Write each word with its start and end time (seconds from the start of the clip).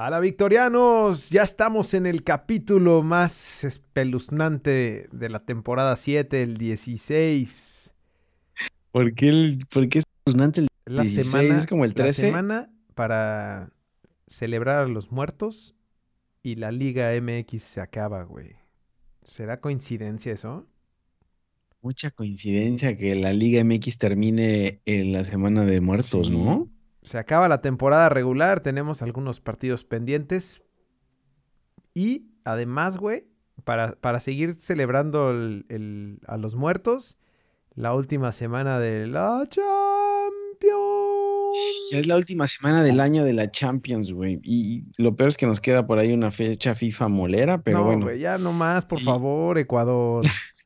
A 0.00 0.10
la 0.10 0.20
Victorianos, 0.20 1.28
ya 1.28 1.42
estamos 1.42 1.92
en 1.92 2.06
el 2.06 2.22
capítulo 2.22 3.02
más 3.02 3.64
espeluznante 3.64 5.08
de 5.10 5.28
la 5.28 5.40
temporada 5.44 5.96
7, 5.96 6.40
el 6.40 6.56
16. 6.56 7.92
¿Por 8.92 9.12
qué, 9.14 9.28
el, 9.28 9.66
por 9.68 9.88
qué 9.88 9.98
es 9.98 10.04
espeluznante 10.06 10.60
el 10.60 10.68
La 10.84 11.02
16? 11.02 11.26
semana, 11.26 11.58
¿Es 11.58 11.66
como 11.66 11.84
el 11.84 11.90
la 11.90 11.94
13? 11.96 12.26
semana 12.26 12.70
para 12.94 13.72
celebrar 14.28 14.84
a 14.84 14.88
los 14.88 15.10
muertos 15.10 15.74
y 16.44 16.54
la 16.54 16.70
Liga 16.70 17.10
MX 17.20 17.60
se 17.60 17.80
acaba, 17.80 18.22
güey. 18.22 18.52
¿Será 19.24 19.60
coincidencia 19.60 20.32
eso? 20.32 20.64
Mucha 21.82 22.12
coincidencia 22.12 22.96
que 22.96 23.16
la 23.16 23.32
Liga 23.32 23.64
MX 23.64 23.98
termine 23.98 24.80
en 24.84 25.10
la 25.10 25.24
semana 25.24 25.64
de 25.64 25.80
muertos, 25.80 26.28
Sí. 26.28 26.36
¿no? 26.36 26.68
Se 27.08 27.18
acaba 27.18 27.48
la 27.48 27.60
temporada 27.60 28.08
regular, 28.08 28.60
tenemos 28.60 29.02
algunos 29.02 29.40
partidos 29.40 29.84
pendientes. 29.84 30.60
Y 31.94 32.26
además, 32.44 32.96
güey, 32.96 33.24
para, 33.64 33.92
para 33.96 34.20
seguir 34.20 34.54
celebrando 34.54 35.30
el- 35.30 35.64
el- 35.68 36.20
a 36.26 36.36
los 36.36 36.54
muertos, 36.54 37.18
la 37.74 37.94
última 37.94 38.30
semana 38.32 38.78
de 38.78 39.06
la 39.06 39.44
Champions. 39.48 40.78
Ya 41.90 41.98
es 41.98 42.06
la 42.06 42.16
última 42.16 42.46
semana 42.46 42.82
del 42.82 43.00
año 43.00 43.24
de 43.24 43.32
la 43.32 43.50
Champions, 43.50 44.12
güey. 44.12 44.38
Y 44.42 44.84
lo 44.98 45.16
peor 45.16 45.28
es 45.28 45.36
que 45.36 45.46
nos 45.46 45.60
queda 45.60 45.86
por 45.86 45.98
ahí 45.98 46.12
una 46.12 46.30
fecha 46.30 46.74
FIFA 46.74 47.08
molera, 47.08 47.62
pero 47.62 47.78
no, 47.78 47.84
bueno. 47.84 48.04
güey, 48.06 48.18
ya 48.20 48.38
no 48.38 48.52
más, 48.52 48.84
por 48.84 48.98
Sí. 48.98 49.04
favor, 49.04 49.58
Ecuador. 49.58 50.24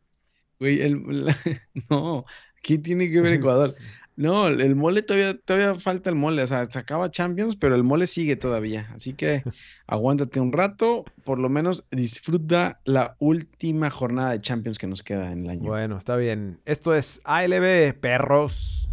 Güey, 0.60 0.78
no, 1.90 2.24
¿qué 2.62 2.78
tiene 2.78 3.10
que 3.10 3.20
ver 3.20 3.32
Ecuador? 3.44 3.72
No, 4.14 4.46
el 4.48 4.76
mole 4.76 5.02
todavía, 5.02 5.38
todavía 5.38 5.74
falta 5.80 6.10
el 6.10 6.16
mole, 6.16 6.42
o 6.42 6.46
sea, 6.46 6.66
se 6.66 6.78
acaba 6.78 7.10
Champions, 7.10 7.56
pero 7.56 7.74
el 7.74 7.82
mole 7.82 8.06
sigue 8.06 8.36
todavía. 8.36 8.88
Así 8.94 9.14
que 9.14 9.42
aguántate 9.86 10.38
un 10.38 10.52
rato, 10.52 11.04
por 11.24 11.38
lo 11.38 11.48
menos 11.48 11.88
disfruta 11.90 12.80
la 12.84 13.16
última 13.18 13.88
jornada 13.88 14.32
de 14.32 14.40
Champions 14.40 14.78
que 14.78 14.86
nos 14.86 15.02
queda 15.02 15.32
en 15.32 15.44
el 15.44 15.50
año. 15.50 15.70
Bueno, 15.70 15.96
está 15.96 16.16
bien. 16.16 16.60
Esto 16.66 16.94
es 16.94 17.22
ALB, 17.24 17.94
perros. 17.94 18.88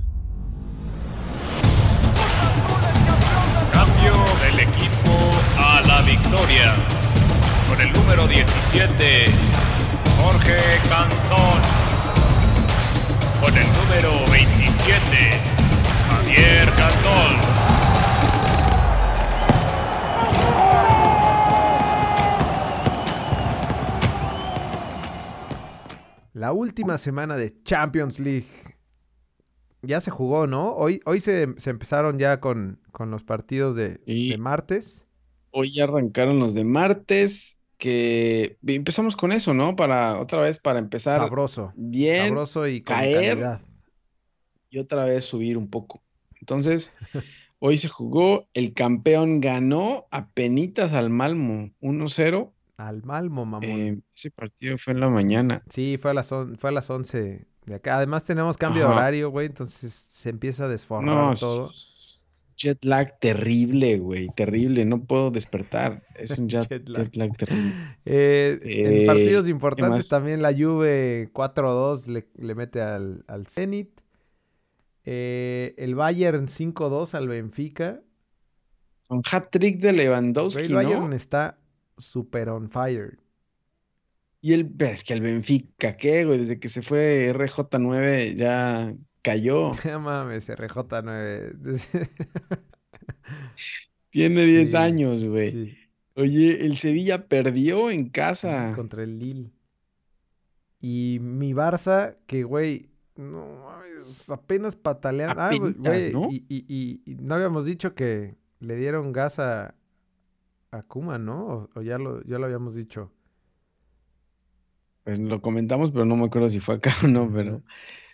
Cambio 3.73 4.13
del 4.45 4.59
equipo 4.61 5.17
a 5.57 5.81
la 5.85 6.01
victoria. 6.03 6.75
Con 7.67 7.81
el 7.81 7.91
número 7.91 8.25
17, 8.25 9.25
Jorge 10.17 10.57
Cantón. 10.89 11.78
Con 13.39 13.57
el 13.57 13.67
número 13.73 14.11
27, 14.31 15.31
Javier 16.09 16.69
Cantón. 16.75 17.59
La 26.33 26.53
última 26.53 26.97
semana 26.97 27.35
de 27.35 27.53
Champions 27.63 28.19
League. 28.19 28.47
Ya 29.81 30.01
se 30.01 30.11
jugó, 30.11 30.45
¿no? 30.45 30.73
Hoy, 30.73 31.01
hoy 31.05 31.21
se, 31.21 31.47
se 31.57 31.69
empezaron 31.69 32.19
ya 32.19 32.39
con, 32.39 32.81
con 32.91 33.11
los 33.11 33.23
partidos 33.23 33.75
de, 33.75 34.01
Sí. 34.05 34.29
de 34.29 34.37
martes. 34.37 35.05
Hoy 35.51 35.73
ya 35.73 35.85
arrancaron 35.85 36.39
los 36.39 36.53
de 36.53 36.63
martes, 36.63 37.57
que 37.79 38.57
empezamos 38.67 39.15
con 39.15 39.31
eso, 39.31 39.53
¿no? 39.55 39.75
Para 39.75 40.19
otra 40.19 40.41
vez, 40.41 40.59
para 40.59 40.77
empezar 40.77 41.17
Sabroso. 41.19 41.71
bien 41.75 42.27
Sabroso 42.27 42.67
y 42.67 42.81
con 42.81 42.95
caer. 42.95 43.29
calidad. 43.39 43.61
y 44.69 44.77
otra 44.77 45.05
vez 45.05 45.25
subir 45.25 45.57
un 45.57 45.69
poco. 45.69 46.03
Entonces, 46.39 46.93
hoy 47.59 47.77
se 47.77 47.87
jugó, 47.87 48.47
el 48.53 48.73
campeón 48.73 49.39
ganó 49.41 50.05
a 50.11 50.29
penitas 50.29 50.93
al 50.93 51.09
Malmo, 51.09 51.71
1-0. 51.81 52.51
Al 52.77 53.03
Malmo, 53.03 53.45
mamón. 53.45 53.63
Eh, 53.69 53.99
ese 54.15 54.29
partido 54.31 54.77
fue 54.77 54.93
en 54.93 54.99
la 54.99 55.09
mañana. 55.09 55.63
Sí, 55.69 55.97
fue 56.01 56.11
a 56.11 56.13
las, 56.13 56.31
on- 56.31 56.57
fue 56.57 56.69
a 56.69 56.73
las 56.73 56.89
11 56.89 57.47
de 57.65 57.75
acá. 57.75 57.97
Además 57.97 58.23
tenemos 58.23 58.57
cambio 58.57 58.83
de 58.87 58.93
horario, 58.93 59.31
güey. 59.31 59.47
Entonces 59.47 59.93
se 59.93 60.29
empieza 60.29 60.65
a 60.65 60.67
desforrar 60.69 61.05
No, 61.05 61.35
todo. 61.35 61.65
Jet 62.59 62.83
lag 62.85 63.17
terrible, 63.19 63.97
güey, 63.99 64.29
terrible, 64.29 64.85
no 64.85 65.05
puedo 65.05 65.31
despertar. 65.31 66.03
Es 66.15 66.37
un 66.37 66.47
jet, 66.49 66.69
Jet 66.69 66.89
lag. 66.89 67.05
jet 67.05 67.15
lag 67.15 67.35
terrible. 67.37 67.79
Eh, 68.05 68.59
en 68.63 69.01
Eh, 69.01 69.05
partidos 69.05 69.45
¿qué 69.45 69.51
importantes 69.51 70.07
también 70.09 70.41
la 70.41 70.53
Juve 70.53 71.29
4-2 71.33 72.07
le, 72.07 72.27
le 72.35 72.55
mete 72.55 72.81
al, 72.81 73.23
al 73.27 73.47
Zenit. 73.47 74.01
Eh, 75.03 75.75
el 75.77 75.95
Bayern 75.95 76.47
5-2 76.47 77.13
al 77.15 77.27
Benfica. 77.27 78.01
Un 79.15 79.21
hat-trick 79.31 79.79
de 79.79 79.91
Lewandowski, 79.93 80.63
el 80.65 80.73
Bayern 80.73 81.09
¿no? 81.09 81.15
está 81.15 81.59
super 81.97 82.49
on 82.49 82.69
fire. 82.69 83.19
Y 84.41 84.53
el, 84.53 84.73
es 84.79 85.03
que 85.03 85.13
el 85.13 85.21
Benfica, 85.21 85.97
¿qué, 85.97 86.23
güey? 86.25 86.39
Desde 86.39 86.59
que 86.59 86.69
se 86.69 86.81
fue 86.81 87.33
RJ9 87.33 88.35
ya 88.35 88.93
cayó. 89.21 89.71
No 89.85 89.99
mames, 89.99 90.49
RJ9. 90.49 91.55
Tiene 94.09 94.45
10 94.45 94.71
Sí, 94.71 94.77
años, 94.77 95.23
güey. 95.23 95.51
Sí, 95.51 95.77
Oye, 96.15 96.65
el 96.65 96.77
Sevilla 96.77 97.27
perdió 97.27 97.91
en 97.91 98.09
casa. 98.09 98.73
contra 98.75 99.03
el 99.03 99.19
Lille. 99.19 99.51
Y 100.81 101.19
mi 101.21 101.53
Barça, 101.53 102.15
que 102.25 102.43
güey, 102.43 102.89
no 103.15 103.45
mames, 103.65 104.29
apenas 104.29 104.75
pataleando. 104.75 105.41
Ah, 105.41 105.51
güey, 105.77 106.13
¿no? 106.13 106.29
y, 106.31 106.45
y- 106.47 106.65
y- 106.67 107.01
y 107.11 107.15
no 107.15 107.35
habíamos 107.35 107.65
dicho 107.65 107.93
que 107.95 108.35
le 108.59 108.75
dieron 108.75 109.11
gas 109.11 109.39
a, 109.39 109.75
a 110.71 110.83
Koeman, 110.83 111.25
¿no? 111.25 111.45
O, 111.47 111.69
o 111.75 111.81
ya 111.81 111.97
lo, 111.99 112.23
ya 112.23 112.39
lo 112.39 112.45
habíamos 112.45 112.75
dicho. 112.75 113.11
Pues 115.03 115.19
lo 115.19 115.41
comentamos, 115.41 115.91
pero 115.91 116.05
no 116.05 116.15
me 116.15 116.25
acuerdo 116.25 116.49
si 116.49 116.59
fue 116.59 116.75
acá 116.75 116.91
o 117.03 117.07
no, 117.07 117.31
pero. 117.31 117.61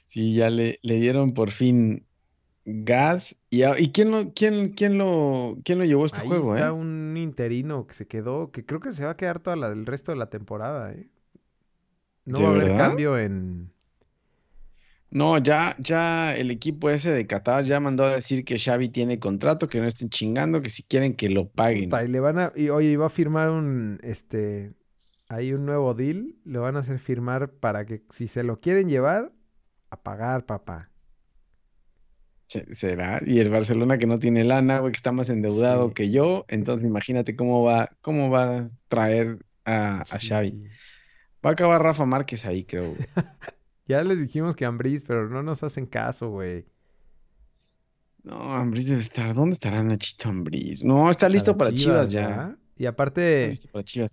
Sí, 0.05 0.33
ya 0.35 0.49
le, 0.49 0.79
le 0.83 0.95
dieron 0.95 1.33
por 1.33 1.51
fin 1.51 2.05
gas. 2.65 3.37
¿Y, 3.49 3.63
a- 3.63 3.79
y 3.79 3.91
quién 3.91 4.11
lo, 4.11 4.33
quién, 4.33 4.73
quién 4.73 4.97
lo, 4.97 5.57
quién 5.65 5.79
lo 5.79 5.85
llevó 5.85 6.03
a 6.03 6.07
este 6.07 6.21
Ahí 6.21 6.27
juego, 6.27 6.53
está 6.53 6.67
eh? 6.69 6.71
un 6.71 7.15
interino 7.17 7.85
que 7.87 7.93
se 7.93 8.07
quedó, 8.07 8.51
que 8.51 8.65
creo 8.65 8.79
que 8.79 8.91
se 8.93 9.03
va 9.05 9.11
a 9.11 9.17
quedar 9.17 9.39
todo 9.39 9.53
el 9.53 9.85
resto 9.85 10.11
de 10.11 10.17
la 10.17 10.29
temporada, 10.29 10.93
¿eh? 10.93 11.09
No 12.25 12.39
¿De 12.39 12.43
va 12.43 12.49
a 12.49 12.51
haber 12.53 12.75
cambio 12.77 13.17
en... 13.17 13.71
No, 15.09 15.37
ya, 15.37 15.75
ya 15.79 16.35
el 16.35 16.51
equipo 16.51 16.89
ese 16.89 17.11
de 17.11 17.25
Qatar 17.25 17.63
ya 17.63 17.79
mandó 17.79 18.03
a 18.03 18.15
decir 18.15 18.43
que 18.43 18.59
Xavi 18.59 18.89
tiene 18.89 19.19
contrato, 19.19 19.67
que 19.69 19.79
no 19.79 19.87
estén 19.87 20.09
chingando, 20.09 20.61
que 20.61 20.69
si 20.69 20.83
quieren 20.83 21.15
que 21.15 21.29
lo 21.29 21.47
paguen. 21.49 21.89
Puta, 21.89 22.03
y 22.03 22.07
le 22.07 22.19
van 22.19 22.39
a... 22.39 22.53
Y 22.55 22.69
oye, 22.69 22.89
iba 22.91 23.07
a 23.07 23.09
firmar 23.09 23.49
un, 23.49 23.99
este... 24.03 24.73
Hay 25.29 25.53
un 25.53 25.65
nuevo 25.65 25.93
deal, 25.95 26.35
le 26.45 26.59
van 26.59 26.77
a 26.77 26.79
hacer 26.81 26.99
firmar 26.99 27.51
para 27.53 27.85
que 27.85 28.03
si 28.11 28.27
se 28.27 28.43
lo 28.43 28.61
quieren 28.61 28.89
llevar, 28.89 29.33
a 29.95 30.01
pagar, 30.03 30.45
papá. 30.45 30.89
Se- 32.47 32.73
¿Será? 32.75 33.19
Y 33.25 33.39
el 33.39 33.49
Barcelona 33.49 33.97
que 33.97 34.05
no 34.07 34.19
tiene 34.19 34.43
lana, 34.43 34.79
güey, 34.79 34.91
que 34.91 34.97
está 34.97 35.11
más 35.11 35.29
endeudado 35.29 35.87
Sí. 35.89 35.93
que 35.95 36.11
yo, 36.11 36.45
entonces 36.47 36.85
imagínate 36.85 37.35
cómo 37.35 37.63
va, 37.63 37.89
cómo 38.01 38.29
va 38.29 38.57
a 38.57 38.69
traer 38.87 39.39
a, 39.65 40.01
a 40.01 40.19
Sí, 40.19 40.27
Xavi. 40.29 40.51
sí. 40.51 40.63
Va 41.45 41.49
a 41.51 41.53
acabar 41.53 41.81
Rafa 41.81 42.05
Márquez 42.05 42.45
ahí, 42.45 42.63
creo, 42.63 42.93
güey. 42.95 43.07
Ya 43.87 44.03
les 44.03 44.19
dijimos 44.19 44.55
que 44.55 44.65
Ambriz, 44.65 45.03
pero 45.05 45.29
no 45.29 45.43
nos 45.43 45.61
hacen 45.61 45.85
caso, 45.85 46.29
güey. 46.31 46.65
No, 48.23 48.51
Ambriz 48.51 48.87
debe 48.87 48.99
estar. 48.99 49.35
¿Dónde 49.35 49.53
estará 49.53 49.83
Nachito 49.83 50.27
Ambriz? 50.29 50.83
No, 50.83 51.07
está 51.11 51.29
listo 51.29 51.55
Para 51.55 51.69
para 51.69 51.77
Chivas 51.79 52.09
ya. 52.09 52.27
¿verdad? 52.27 52.57
Y 52.77 52.87
aparte, 52.87 53.53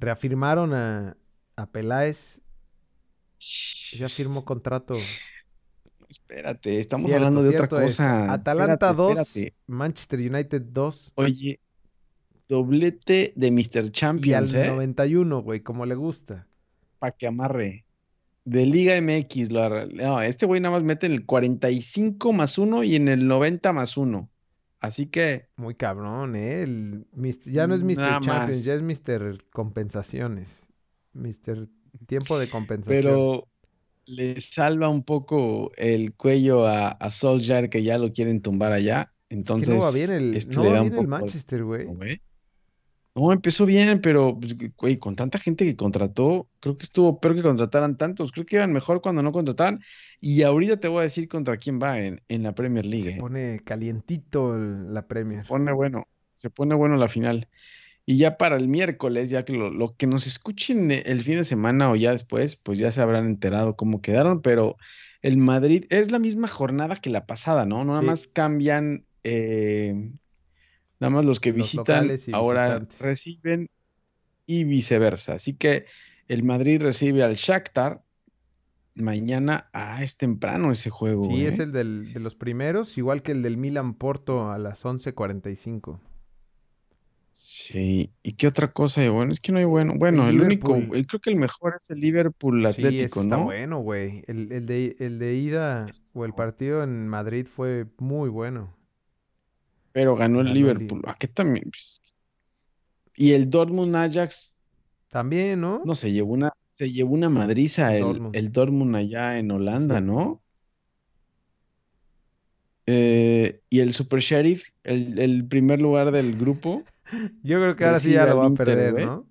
reafirmaron 0.03 0.75
a, 0.75 1.17
a 1.57 1.67
Peláez. 1.71 2.43
Ya 3.93 4.11
firmó 4.11 4.45
contrato. 4.45 4.95
Espérate, 6.13 6.79
estamos 6.79 7.07
Cierto, 7.09 7.25
hablando 7.27 7.43
de 7.43 7.49
otra 7.51 7.65
es. 7.65 7.71
cosa. 7.71 8.33
Atalanta 8.33 8.91
Espérate, 8.91 8.97
2, 9.03 9.19
espérate. 9.19 9.55
Manchester 9.67 10.19
United 10.21 10.63
2 10.63 11.13
Oye, 11.15 11.61
doblete 12.49 13.33
de 13.35 13.51
Mr. 13.51 13.61
y 13.75 13.79
al 13.79 13.93
Champions, 13.93 14.55
¿eh? 14.55 14.67
91, 14.69 15.43
güey, 15.43 15.61
como 15.61 15.87
le 15.87 15.95
gusta. 15.95 16.47
Para 16.99 17.13
que 17.13 17.27
amarre. 17.27 17.87
De 18.45 18.67
Liga 18.67 19.01
MX. 19.01 19.51
Lo 19.53 19.87
no, 19.87 20.21
este 20.21 20.47
güey 20.47 20.61
nada 20.61 20.75
más 20.75 20.83
mete 20.85 21.07
en 21.07 21.13
el 21.13 21.25
45 21.25 22.33
más 22.33 22.59
1 22.59 22.85
y 22.85 22.97
en 22.97 23.09
el 23.09 23.27
90 23.27 23.73
más 23.73 23.97
1. 23.97 24.29
Así 24.81 25.07
que, 25.07 25.47
Muy 25.57 25.77
cabrón, 25.77 26.35
¿eh? 26.37 26.63
El 26.65 27.07
ya 27.45 27.67
no 27.69 27.75
es 27.75 27.83
Mr. 27.83 27.95
Champions, 27.97 28.27
más. 28.27 28.65
ya 28.65 28.75
es 28.75 28.83
Mr. 28.83 29.45
Compensaciones. 29.53 30.49
Mr. 31.15 31.69
Tiempo 32.07 32.39
de 32.39 32.49
compensación. 32.51 33.03
pero 33.03 33.49
le 34.07 34.41
salva 34.41 34.89
un 34.89 35.03
poco 35.03 35.73
el 35.77 36.15
cuello 36.15 36.67
a, 36.67 36.89
a 36.89 37.11
Solskjaer 37.11 37.71
que 37.71 37.83
ya 37.83 37.99
lo 37.99 38.13
quieren 38.13 38.43
tumbar 38.43 38.73
allá. 38.73 39.13
Es 39.29 39.29
que 39.29 39.35
Entonces, 39.37 39.75
no 39.77 39.81
va 39.81 39.91
bien 39.93 40.13
el, 40.13 40.37
este 40.37 40.55
no 40.55 40.65
va 40.65 40.83
bien 40.83 40.95
el 40.95 41.09
Manchester, 41.09 41.65
güey. 41.65 41.87
güey. 41.87 42.21
No, 43.15 43.31
empezó 43.31 43.67
bien, 43.67 44.01
pero, 44.01 44.39
pues, 44.41 44.57
güey, 44.77 44.97
con 44.97 45.15
tanta 45.17 45.39
gente 45.39 45.67
que 45.67 45.77
contrató, 45.77 46.49
creo 46.61 46.79
que 46.79 46.85
estuvo 46.85 47.21
peor 47.21 47.35
que 47.35 47.43
contrataran 47.43 47.97
tantos. 47.99 48.33
Creo 48.33 48.47
que 48.47 48.57
iban 48.57 48.73
mejor 48.73 49.03
cuando 49.03 49.23
no 49.23 49.33
contrataban. 49.33 49.81
Y 50.19 50.43
ahorita 50.43 50.79
te 50.81 50.89
voy 50.89 51.01
a 51.01 51.03
decir 51.03 51.29
contra 51.29 51.59
quién 51.59 51.79
va 51.79 52.01
en, 52.01 52.23
en 52.29 52.43
la 52.43 52.55
Premier 52.55 52.87
League. 52.87 53.11
Se 53.11 53.17
eh. 53.17 53.21
pone 53.21 53.61
calientito 53.65 54.57
la 54.57 55.03
Se 55.03 55.07
Premier. 55.07 55.47
pone 55.47 55.73
bueno, 55.73 56.09
se 56.33 56.49
pone 56.49 56.75
bueno 56.75 56.97
la 56.97 57.09
final. 57.09 57.49
Y 58.05 58.19
ya 58.19 58.37
para 58.37 58.57
el 58.57 58.67
miércoles, 58.69 59.31
ya 59.31 59.45
que 59.45 59.53
lo, 59.53 59.71
lo 59.71 59.95
que 59.95 60.07
nos 60.09 60.27
escuchen 60.27 60.91
e- 60.91 61.03
el 61.07 61.23
fin 61.23 61.37
de 61.37 61.45
semana 61.45 61.91
o 61.91 61.97
ya 61.97 62.11
después, 62.11 62.57
pues 62.57 62.79
ya 62.79 62.91
se 62.91 63.01
habrán 63.01 63.27
enterado 63.27 63.77
cómo 63.77 64.01
quedaron, 64.03 64.43
pero 64.43 64.77
el 65.23 65.37
Madrid 65.37 65.85
es 65.91 66.11
la 66.11 66.19
misma 66.19 66.49
jornada 66.49 66.97
que 66.97 67.11
la 67.11 67.27
pasada, 67.27 67.65
¿no? 67.65 67.85
Nada 67.85 68.01
Sí. 68.01 68.07
más 68.07 68.27
cambian, 68.27 69.07
eh, 69.23 70.11
nada 70.99 71.11
más 71.11 71.25
los 71.25 71.39
que 71.39 71.51
Los 71.51 71.59
visitan 71.59 72.11
ahora 72.33 72.87
reciben 72.99 73.69
y 74.47 74.65
viceversa. 74.65 75.35
Así 75.35 75.55
que 75.55 75.87
el 76.27 76.43
Madrid 76.43 76.83
recibe 76.83 77.23
al 77.23 77.37
Shakhtar 77.37 78.03
mañana. 78.95 79.71
Ah, 79.73 80.03
es 80.03 80.17
temprano 80.17 80.73
ese 80.73 80.91
juego, 80.91 81.25
Sí, 81.25 81.47
es 81.47 81.61
¿eh? 81.61 81.63
el 81.65 81.73
del- 81.73 82.13
de 82.13 82.21
los 82.21 82.35
primeros, 82.35 82.99
igual 82.99 83.23
que 83.23 83.33
el 83.33 83.43
del 83.43 83.57
Milan 83.57 83.95
Porto 83.95 84.51
a 84.51 84.59
las 84.59 84.85
11:45. 84.85 86.01
Sí, 87.35 88.13
¿y 88.23 88.35
qué 88.35 88.47
otra 88.47 88.73
cosa 88.73 89.01
hay 89.01 89.09
bueno? 89.09 89.33
Es 89.33 89.41
que 89.41 89.53
no 89.53 89.59
hay 89.59 89.65
bueno. 89.65 89.95
Bueno, 89.97 90.29
el 90.29 90.41
único, 90.41 90.77
el- 90.77 91.07
creo 91.07 91.21
que 91.21 91.31
el 91.31 91.37
mejor 91.37 91.75
es 91.77 91.89
el 91.91 91.99
Liverpool 91.99 92.65
Atlético, 92.67 93.23
está 93.23 93.39
¿no? 93.39 93.45
bueno, 93.45 93.79
güey. 93.81 94.23
El, 94.29 94.53
el 94.53 94.67
de, 94.67 94.97
el 94.99 95.19
de 95.19 95.35
ida 95.37 95.89
está 95.89 96.21
o 96.21 96.25
el 96.27 96.35
partido 96.35 96.83
en 96.83 97.09
Madrid 97.09 97.47
fue 97.47 97.87
muy 97.99 98.29
bueno. 98.29 98.77
Pero 99.93 100.17
ganó 100.17 100.41
el 100.41 100.49
Ganó 100.49 100.55
Liverpool. 100.55 101.03
¿A 101.07 101.15
qué 101.17 101.29
también? 101.29 101.71
Pues, 101.71 102.01
y 103.17 103.33
el 103.33 103.49
Dortmund 103.51 103.97
Ajax, 103.97 104.57
También, 105.11 105.61
¿no? 105.61 105.85
no, 105.85 105.95
se 105.95 106.13
llevó 106.13 106.33
una, 106.35 106.53
se 106.69 106.91
llevó 106.93 107.15
una 107.15 107.29
madriza 107.31 107.95
El 107.95 107.97
el, 107.97 108.01
Dortmund. 108.01 108.37
el 108.37 108.53
Dortmund 108.53 108.97
allá 108.97 109.39
en 109.39 109.51
Holanda, 109.51 110.01
Sí. 110.01 110.03
¿no? 110.03 110.43
Eh, 112.87 113.61
y 113.71 113.81
el 113.81 113.93
Super 113.95 114.21
Sheriff, 114.21 114.65
el, 114.83 115.19
el 115.19 115.47
primer 115.47 115.81
lugar 115.81 116.11
del 116.11 116.37
grupo, 116.37 116.92
Yo 117.43 117.59
creo 117.59 117.77
que 117.77 117.85
ahora 117.85 118.01
sí 118.01 118.13
ya 118.13 118.27
lo 118.27 118.39
va 118.39 118.47
a 118.47 118.55
perder. 118.55 118.99
¿no? 118.99 119.27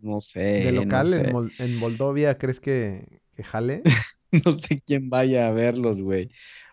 No 0.00 0.20
De 0.54 0.70
sé, 0.70 0.84
no 0.86 1.04
local 1.04 1.14
en, 1.14 1.24
sé. 1.24 1.30
Mol- 1.30 1.54
en 1.58 1.74
Moldovia, 1.74 2.38
¿crees 2.38 2.60
que, 2.60 3.20
que 3.36 3.44
jale? 3.44 3.82
No 4.46 4.50
sé 4.50 4.80
quién 4.86 5.10
vaya 5.10 5.46
a 5.48 5.52
verlos, 5.52 6.00
güey. 6.00 6.30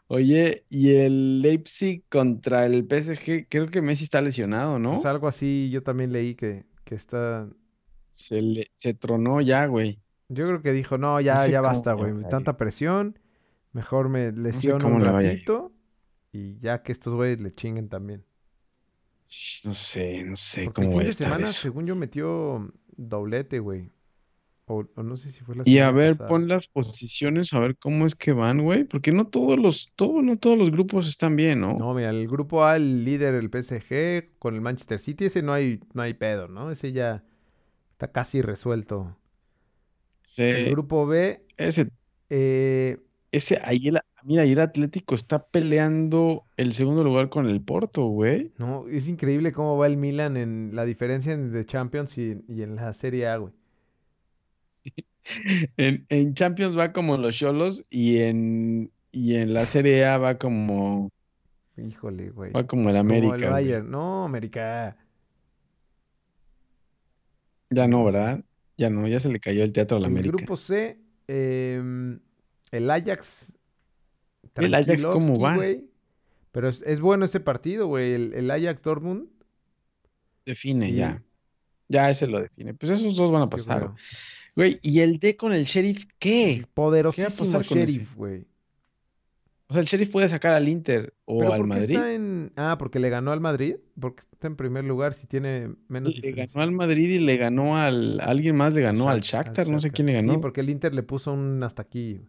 Oye, 0.08 0.66
y 0.70 0.92
el 0.96 1.42
Leipzig 1.42 2.06
contra 2.10 2.66
el 2.66 2.86
PSG, 2.88 3.48
creo 3.50 3.68
que 3.68 3.82
Messi 3.82 4.06
está 4.06 4.22
lesionado, 4.22 4.80
Pues 4.88 5.06
¿no? 5.06 5.06
algo 5.06 5.28
así, 5.28 5.70
yo 5.72 5.84
también 5.84 6.12
leí 6.12 6.36
que, 6.36 6.66
que 6.84 6.96
está. 6.96 7.48
Se 8.12 8.42
le, 8.42 8.72
se 8.76 8.94
tronó 8.94 9.42
ya, 9.42 9.66
güey. 9.68 10.02
Yo 10.30 10.46
creo 10.48 10.62
que 10.62 10.72
dijo, 10.72 10.98
no, 10.98 11.20
No 11.28 11.40
ya, 11.40 11.40
sé 11.40 11.52
ya 11.52 11.62
basta, 11.62 11.94
güey. 11.94 12.14
Tanta 12.28 12.58
presión, 12.58 13.20
mejor 13.74 14.10
me 14.10 14.32
No 14.56 14.62
sé 14.62 14.74
lesiono 14.74 14.88
un 14.90 15.02
ratito 15.02 15.74
y 16.32 16.60
ya 16.60 16.84
que 16.84 16.92
estos 16.94 17.14
güeyes 17.16 17.42
le 17.42 17.54
chinguen 17.56 17.90
también. 17.90 18.26
No 19.64 19.74
sé, 19.74 20.24
no 20.26 20.36
sé 20.36 20.64
Porque 20.64 20.86
el 20.86 20.90
cómo 20.90 20.92
fin 20.92 21.04
de 21.04 21.12
semana, 21.14 21.54
eso. 21.54 21.54
según 21.54 21.86
yo, 21.88 21.96
metió 21.96 22.72
doblete, 22.98 23.60
güey. 23.60 23.92
O, 24.68 24.86
o 24.96 25.04
no 25.04 25.18
sé 25.18 25.32
si 25.32 25.44
fue 25.44 25.56
la 25.56 25.66
Y 25.66 25.78
a 25.80 25.92
ver, 25.92 26.18
pasada. 26.18 26.26
pon 26.26 26.48
las 26.50 26.68
posiciones, 26.68 27.54
a 27.54 27.60
ver 27.60 27.78
cómo 27.78 28.06
es 28.06 28.16
que 28.16 28.34
van, 28.34 28.62
güey, 28.62 28.84
porque 28.86 29.12
no 29.14 29.28
todos 29.28 29.58
los, 29.60 29.92
todo, 29.96 30.22
no 30.22 30.38
todos 30.38 30.58
los 30.58 30.70
grupos 30.72 31.08
están 31.08 31.36
bien, 31.38 31.62
¿no? 31.62 31.78
No, 31.78 31.94
mira, 31.94 32.10
el 32.10 32.28
grupo 32.28 32.66
A, 32.66 32.76
el 32.76 33.06
líder, 33.06 33.36
el 33.36 33.50
PSG, 33.50 34.38
con 34.40 34.56
el 34.56 34.62
Manchester 34.62 35.00
City, 35.00 35.26
ese 35.26 35.42
no 35.42 35.54
hay, 35.54 35.80
no 35.94 36.02
hay 36.02 36.14
pedo, 36.16 36.48
¿no? 36.48 36.72
Ese 36.72 36.92
ya 36.92 37.24
está 37.94 38.12
casi 38.12 38.42
resuelto. 38.42 39.18
El 40.50 40.68
Eh, 40.68 40.70
grupo 40.70 41.06
B, 41.08 41.46
ese, 41.58 41.90
eh, 42.30 42.98
ese, 43.32 43.60
ahí 43.64 43.88
el, 43.88 44.00
mira, 44.24 44.44
ahí 44.44 44.52
el 44.54 44.60
Atlético 44.60 45.16
está 45.16 45.46
peleando 45.48 46.46
el 46.58 46.74
segundo 46.74 47.04
lugar 47.04 47.30
con 47.30 47.48
el 47.48 47.62
Porto, 47.62 48.06
güey. 48.08 48.52
no, 48.58 48.88
es 48.88 49.08
increíble 49.08 49.52
cómo 49.54 49.78
va 49.78 49.88
el 49.88 49.98
Milan 49.98 50.38
en 50.38 50.72
la 50.74 50.86
diferencia 50.86 51.34
en 51.34 51.52
The 51.52 51.66
Champions 51.66 52.18
y, 52.18 52.42
y 52.48 52.62
en 52.64 52.76
la 52.76 52.94
Serie 52.94 53.28
A, 53.28 53.38
güey. 53.38 53.54
Sí. 54.64 54.92
En, 55.78 56.06
en 56.10 56.34
Champions 56.34 56.76
va 56.76 56.92
como 56.92 57.16
los 57.18 57.36
Cholos 57.38 57.86
y 57.92 58.18
en, 58.20 58.92
y 59.12 59.36
en 59.36 59.54
la 59.54 59.66
Serie 59.68 60.04
A 60.06 60.18
va 60.18 60.40
como, 60.40 61.12
Híjole, 61.78 62.32
güey. 62.32 62.52
va 62.52 62.66
como 62.66 62.90
el 62.90 62.96
Como 62.98 63.36
el 63.36 63.38
América, 63.38 63.50
güey. 63.52 63.84
No, 63.84 64.26
América. 64.26 64.98
Ya 67.70 67.88
no. 67.88 68.04
¿verdad? 68.06 68.44
Ya 68.78 68.90
no, 68.90 69.08
ya 69.08 69.20
se 69.20 69.30
le 69.30 69.40
cayó 69.40 69.64
el 69.64 69.74
teatro 69.74 69.98
a 69.98 70.00
la 70.02 70.08
El 70.08 70.14
América. 70.14 70.38
grupo 70.38 70.58
C, 70.58 70.98
em, 71.28 72.20
el 72.72 72.90
Ajax. 72.90 73.52
¿El 74.56 74.74
Ajax 74.76 75.06
cómo 75.06 75.40
va? 75.40 75.56
güey. 75.56 75.86
Pero 76.52 76.70
es, 76.70 76.82
es 76.86 77.00
bueno 77.00 77.26
ese 77.26 77.40
partido, 77.40 77.88
güey. 77.88 78.14
El, 78.14 78.34
el 78.34 78.50
Ajax 78.52 78.82
Dortmund. 78.82 79.28
Define 80.46 80.90
Sí, 80.90 80.96
ya. 80.96 81.22
Ya 81.88 82.10
ese 82.10 82.28
lo 82.28 82.40
define. 82.42 82.74
Pues 82.74 82.92
esos 82.92 83.16
dos 83.16 83.32
van 83.32 83.44
a 83.44 83.50
pasar. 83.50 83.92
Güey, 84.56 84.80
¿y 84.82 85.00
el 85.00 85.20
D 85.20 85.36
con 85.38 85.54
el 85.54 85.64
Sheriff 85.66 86.06
qué? 86.20 86.66
Poderosísimo 86.74 87.30
pasar 87.38 87.66
con? 87.66 87.78
Sheriff, 87.78 88.16
güey. 88.16 88.46
O 89.68 89.74
sea, 89.74 89.82
el 89.82 89.88
Sheriff 89.88 90.10
puede 90.10 90.28
sacar 90.28 90.54
al 90.54 90.68
Inter 90.68 91.14
o 91.26 91.40
Pero 91.40 91.54
al 91.54 91.60
¿por 91.60 91.68
qué 91.70 91.76
Madrid. 91.76 91.96
está 91.96 92.14
en...? 92.14 92.52
Ah, 92.56 92.76
porque 92.80 92.98
le 93.00 93.10
ganó 93.10 93.32
al 93.32 93.40
Madrid. 93.40 93.76
Porque 94.00 94.24
está 94.32 94.48
en 94.48 94.56
primer 94.56 94.84
lugar 94.84 95.14
si 95.14 95.28
tiene 95.28 95.70
menos 95.88 96.10
Le 96.16 96.22
diferencia. 96.22 96.48
ganó 96.48 96.64
al 96.64 96.72
Madrid 96.72 97.10
y 97.10 97.20
le 97.20 97.38
ganó 97.38 97.78
al. 97.78 98.20
Alguien 98.22 98.56
más 98.56 98.74
le 98.74 98.82
ganó 98.82 99.10
al 99.10 99.22
Shak- 99.22 99.46
Shakhtar, 99.46 99.68
no 99.68 99.80
sé 99.80 99.92
quién 99.92 100.08
le 100.08 100.14
Sí, 100.20 100.26
ganó. 100.28 100.42
porque 100.42 100.62
el 100.62 100.72
Inter 100.72 100.94
le 100.96 101.04
puso 101.04 101.32
un 101.34 101.62
hasta 101.64 101.84
aquí. 101.84 102.16
güey. 102.16 102.28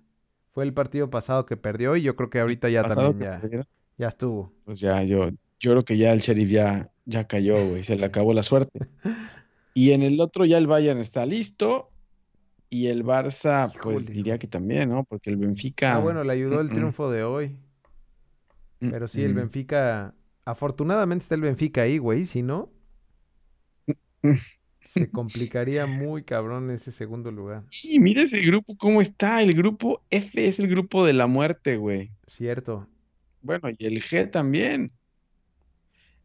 Fue 0.52 0.64
el 0.64 0.73
partido 0.73 1.11
pasado 1.11 1.47
que 1.47 1.56
perdió 1.56 1.97
y 1.97 2.02
yo 2.02 2.17
creo 2.17 2.31
que 2.31 2.41
ahorita 2.41 2.69
ya 2.69 2.82
Pasado 2.82 3.11
también 3.11 3.64
ya, 3.97 4.08
estuvo. 4.08 4.52
Pues 4.64 4.81
ya, 4.81 5.02
yo, 5.02 5.31
yo 5.61 5.70
creo 5.73 5.82
que 5.82 5.97
ya 5.97 6.12
el 6.12 6.20
Sheriff 6.20 6.50
ya, 6.50 6.91
ya 7.05 7.26
cayó, 7.26 7.69
güey. 7.69 7.85
Se 7.85 7.97
le 7.97 8.06
acabó 8.06 8.32
la 8.32 8.43
suerte. 8.43 8.81
Y 9.73 9.93
en 9.93 10.02
el 10.02 10.20
otro 10.20 10.44
ya 10.44 10.58
el 10.58 10.67
Bayern 10.67 10.99
está 10.99 11.25
listo. 11.25 11.91
Y 12.69 12.88
el 12.88 13.05
Barça, 13.05 13.73
pues 13.82 14.02
Híjole, 14.02 14.12
diría 14.14 14.38
que 14.38 14.47
también, 14.47 14.91
¿no? 14.91 15.05
Porque 15.05 15.31
el 15.31 15.37
Benfica. 15.37 15.94
Ah, 15.94 15.99
bueno, 15.99 16.23
le 16.23 16.32
ayudó 16.32 16.61
el 16.61 16.67
mm, 16.67 16.70
mm, 16.70 16.75
triunfo 16.75 17.11
de 17.11 17.25
hoy. 17.25 17.56
mm, 18.81 18.91
Pero 18.91 19.08
sí, 19.08 19.23
el. 19.23 19.35
Benfica... 19.35 20.14
Afortunadamente 20.44 21.23
está 21.23 21.35
el 21.37 21.43
Benfica 21.43 21.82
ahí, 21.82 21.99
güey. 21.99 22.25
Si 22.25 22.43
no. 22.43 22.70
Se 24.93 25.11
complicaría 25.11 25.87
muy 25.87 26.23
cabrón 26.25 26.71
ese 26.71 26.93
segundo 26.93 27.31
lugar. 27.31 27.65
Y 27.83 27.99
mira 28.01 28.23
ese 28.23 28.41
grupo, 28.41 28.77
cómo 28.77 29.01
está. 29.01 29.43
El 29.43 29.53
grupo 29.53 30.03
F 30.11 30.47
es 30.47 30.59
el 30.59 30.69
grupo 30.69 31.07
de 31.07 31.13
la 31.13 31.27
muerte, 31.27 31.77
güey. 31.77 32.11
Cierto. 32.27 32.87
Bueno, 33.43 33.69
y 33.77 33.87
el 33.87 34.03
G 34.03 34.31
también. 34.31 34.91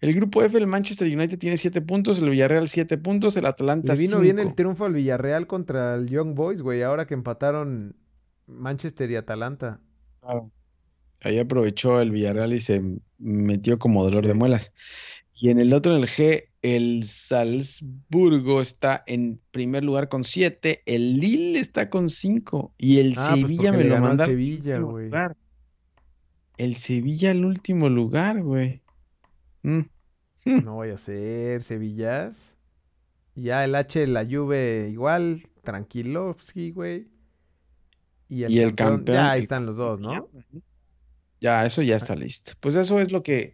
El 0.02 0.14
grupo 0.14 0.44
F, 0.44 0.58
el 0.58 0.68
Manchester 0.68 1.08
United 1.08 1.40
tiene 1.40 1.58
7 1.58 1.82
puntos, 1.82 2.20
el 2.22 2.30
Villarreal 2.30 2.68
7 2.68 2.98
puntos, 2.98 3.38
el 3.38 3.46
Atalanta 3.46 3.94
Le 3.94 4.00
vino 4.00 4.20
bien 4.20 4.40
el 4.40 4.46
5. 4.48 4.56
triunfo 4.56 4.86
al 4.86 4.94
Villarreal 4.94 5.48
contra 5.48 5.96
el 5.96 6.10
Young 6.10 6.36
Boys, 6.36 6.62
güey. 6.62 6.84
Ahora 6.84 7.08
que 7.08 7.14
empataron 7.14 7.96
Manchester 8.48 9.10
y 9.10 9.16
Atalanta. 9.16 9.80
Claro. 10.22 10.52
Ahí 11.22 11.40
aprovechó 11.40 12.02
el 12.02 12.12
Villarreal 12.12 12.54
y 12.54 12.60
se 12.60 12.84
metió 13.18 13.80
como 13.80 14.04
dolor 14.04 14.26
de 14.26 14.34
Sí. 14.34 14.38
muelas. 14.38 14.74
Y 15.34 15.50
en 15.50 15.60
el 15.60 15.74
otro, 15.74 15.96
en 15.96 16.02
el 16.02 16.08
G, 16.08 16.50
el 16.66 17.04
Salzburgo 17.04 18.60
está 18.60 19.04
en 19.06 19.40
primer 19.52 19.84
lugar 19.84 20.10
con 20.10 20.24
7, 20.24 20.82
el 20.88 21.20
Lille 21.20 21.60
está 21.60 21.92
con 21.92 22.10
5 22.10 22.74
y 22.80 22.98
el 22.98 23.14
Ah, 23.18 23.28
pues 23.30 23.42
Sevilla 23.42 23.72
me 23.72 23.84
lo 23.84 23.98
al 23.98 24.20
en 24.20 24.26
Sevilla, 24.26 24.80
güey. 24.80 25.12
El 26.58 26.76
Sevilla 26.76 27.30
el 27.30 27.46
último 27.46 27.88
lugar, 27.88 28.42
güey. 28.42 28.82
Mm. 29.62 29.82
Mm. 30.46 30.64
No 30.64 30.78
vaya 30.78 30.96
a 30.96 30.98
ser, 30.98 31.62
Sevillas. 31.62 32.56
Ya 33.36 33.64
el 33.64 33.76
H, 33.76 34.08
la 34.08 34.26
Juve 34.26 34.90
igual, 34.92 35.48
Tranquilovsky, 35.64 36.72
güey. 36.72 37.10
Y 38.28 38.42
el 38.42 38.52
Y 38.52 38.60
el 38.60 38.74
campeón, 38.74 38.98
campeón, 38.98 39.18
ya 39.18 39.32
ahí 39.32 39.42
están 39.42 39.68
los 39.68 39.78
dos, 39.78 40.00
¿no? 40.00 40.30
Ya, 41.42 41.64
eso 41.64 41.84
ya 41.84 41.98
está 41.98 42.16
listo. 42.16 42.54
Pues 42.60 42.76
eso 42.76 43.00
es 43.00 43.12
lo 43.12 43.22
que 43.22 43.54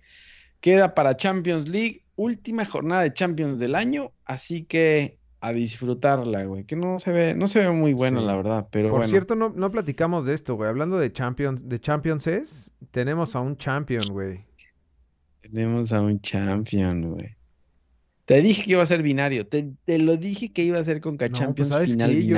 queda 0.62 0.94
para 0.94 1.18
Champions 1.18 1.68
League, 1.68 2.01
última 2.16 2.66
jornada 2.66 3.04
de 3.04 3.14
Champions 3.14 3.60
del 3.60 3.76
año, 3.76 4.12
así 4.26 4.64
que 4.64 5.18
a 5.40 5.52
disfrutarla, 5.54 6.46
güey, 6.46 6.66
que 6.66 6.76
no 6.76 7.00
se 7.00 7.12
ve, 7.12 7.34
no 7.34 7.48
se 7.48 7.60
ve 7.60 7.72
muy 7.72 7.94
buena, 7.94 8.20
Sí. 8.20 8.28
la 8.28 8.36
verdad, 8.36 8.68
pero 8.72 8.90
Por 8.90 9.00
bueno. 9.00 9.10
cierto, 9.10 9.36
no, 9.36 9.50
no 9.50 9.72
platicamos 9.72 10.26
de 10.26 10.36
esto, 10.36 10.56
güey. 10.56 10.70
Hablando 10.70 11.00
de 11.00 11.12
Champions, 11.12 11.68
de 11.68 11.80
Championses, 11.80 12.72
tenemos 12.92 13.36
a 13.36 13.40
un 13.40 13.58
champion, 13.58 14.04
güey. 14.12 14.46
Tenemos 15.42 15.92
a 15.94 16.02
un 16.02 16.22
champion, 16.22 17.14
güey. 17.14 17.36
Te 18.26 18.42
dije 18.42 18.64
que 18.64 18.72
iba 18.72 18.84
a 18.84 18.86
ser 18.86 19.02
binario, 19.02 19.48
te, 19.48 19.74
te 19.84 19.98
lo 19.98 20.16
dije 20.16 20.54
que 20.54 20.64
iba 20.64 20.78
a 20.78 20.84
ser 20.84 21.02
con 21.02 21.14
No, 21.14 21.18
pues 21.18 21.32
Champions 21.32 21.70
¿sabes 21.70 21.92
final? 21.92 22.14
Yo 22.22 22.38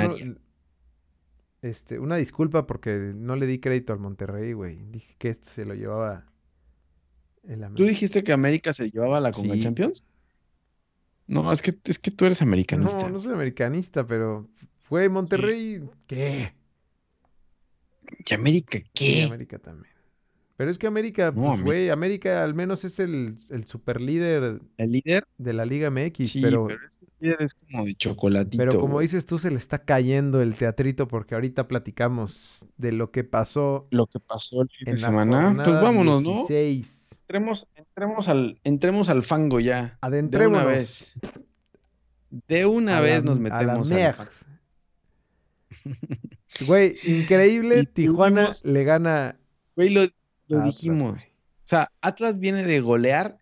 este, 1.62 1.98
una 1.98 2.16
disculpa 2.16 2.66
porque 2.66 3.12
no 3.14 3.36
le 3.36 3.46
di 3.46 3.58
crédito 3.58 3.92
al 3.92 3.98
Monterrey, 3.98 4.52
güey. 4.52 4.84
Dije 4.90 5.14
que 5.18 5.28
este 5.30 5.48
se 5.48 5.64
lo 5.64 5.74
llevaba 5.74 6.26
¿Tú 7.46 7.62
América. 7.64 7.84
dijiste 7.84 8.22
que 8.22 8.32
América 8.32 8.72
se 8.72 8.90
llevaba 8.90 9.20
la 9.20 9.32
Conca 9.32 9.54
Sí. 9.54 9.60
Champions? 9.60 10.04
No, 11.26 11.50
es 11.52 11.62
que, 11.62 11.74
es 11.84 11.98
que 11.98 12.10
tú 12.10 12.26
eres 12.26 12.42
americanista. 12.42 13.06
No, 13.06 13.10
no 13.14 13.18
soy 13.18 13.32
americanista, 13.32 14.06
pero 14.06 14.48
fue 14.82 15.08
Monterrey, 15.08 15.82
¿qué? 16.06 16.54
¿Y 18.26 18.34
América 18.34 18.78
qué? 18.92 19.24
América 19.24 19.58
también. 19.58 19.92
Pero 20.56 20.70
es 20.70 20.78
que 20.78 20.86
América, 20.86 21.32
No, 21.34 21.42
pues, 21.42 21.62
güey, 21.62 21.90
América 21.90 22.44
al 22.44 22.54
menos 22.54 22.84
es 22.84 23.00
el, 23.00 23.36
el 23.50 23.64
super 23.64 24.00
líder 24.00 24.60
El 24.76 24.92
líder, 24.92 25.26
de 25.36 25.52
la 25.52 25.64
Liga 25.64 25.90
MX, 25.90 26.30
sí, 26.30 26.40
pero, 26.40 26.66
pero, 26.68 26.86
ese 26.86 27.06
líder 27.18 27.42
es 27.42 27.54
como 27.54 27.84
de 27.84 27.94
chocolatito. 27.96 28.56
pero 28.64 28.80
como 28.80 29.00
dices 29.00 29.26
tú, 29.26 29.38
se 29.38 29.50
le 29.50 29.56
está 29.56 29.84
cayendo 29.84 30.40
el 30.42 30.54
teatrito 30.54 31.08
porque 31.08 31.34
ahorita 31.34 31.66
platicamos 31.66 32.66
de 32.76 32.92
lo 32.92 33.10
que 33.10 33.24
pasó 33.24 33.88
Lo 33.90 34.06
que 34.06 34.20
pasó 34.20 34.62
el 34.62 34.68
fin 34.68 34.88
en 34.90 34.94
de 34.96 35.00
la 35.00 35.08
semana, 35.08 35.40
pues 35.56 35.64
jornada 35.64 35.82
vámonos, 35.82 36.22
¿no? 36.22 36.46
16. 37.28 37.66
Entremos, 37.66 37.66
entremos 37.74 38.28
al, 38.28 38.58
entremos 38.64 39.08
al 39.08 39.22
fango 39.22 39.60
ya. 39.60 39.76
De 39.82 39.84
una 39.86 39.96
Adentrémonos. 40.02 40.66
vez. 40.66 41.14
De 42.48 42.66
una 42.66 42.98
A 42.98 43.00
vez 43.00 43.22
la- 43.22 43.26
nos 43.28 43.36
a 43.36 43.40
la 43.40 43.42
metemos 43.42 43.92
al. 43.92 44.28
Güey, 46.66 46.96
increíble, 47.04 47.84
Tijuana 47.84 48.50
tuvimos- 48.50 48.64
le 48.66 48.84
gana 48.84 49.36
Güey, 49.76 49.90
lo, 49.90 50.02
lo 50.48 50.58
Atlas, 50.60 50.64
dijimos. 50.76 51.10
güey. 51.14 51.22
O 51.24 51.66
sea, 51.66 51.90
Atlas 52.00 52.38
viene 52.38 52.62
de 52.62 52.80
golear 52.80 53.38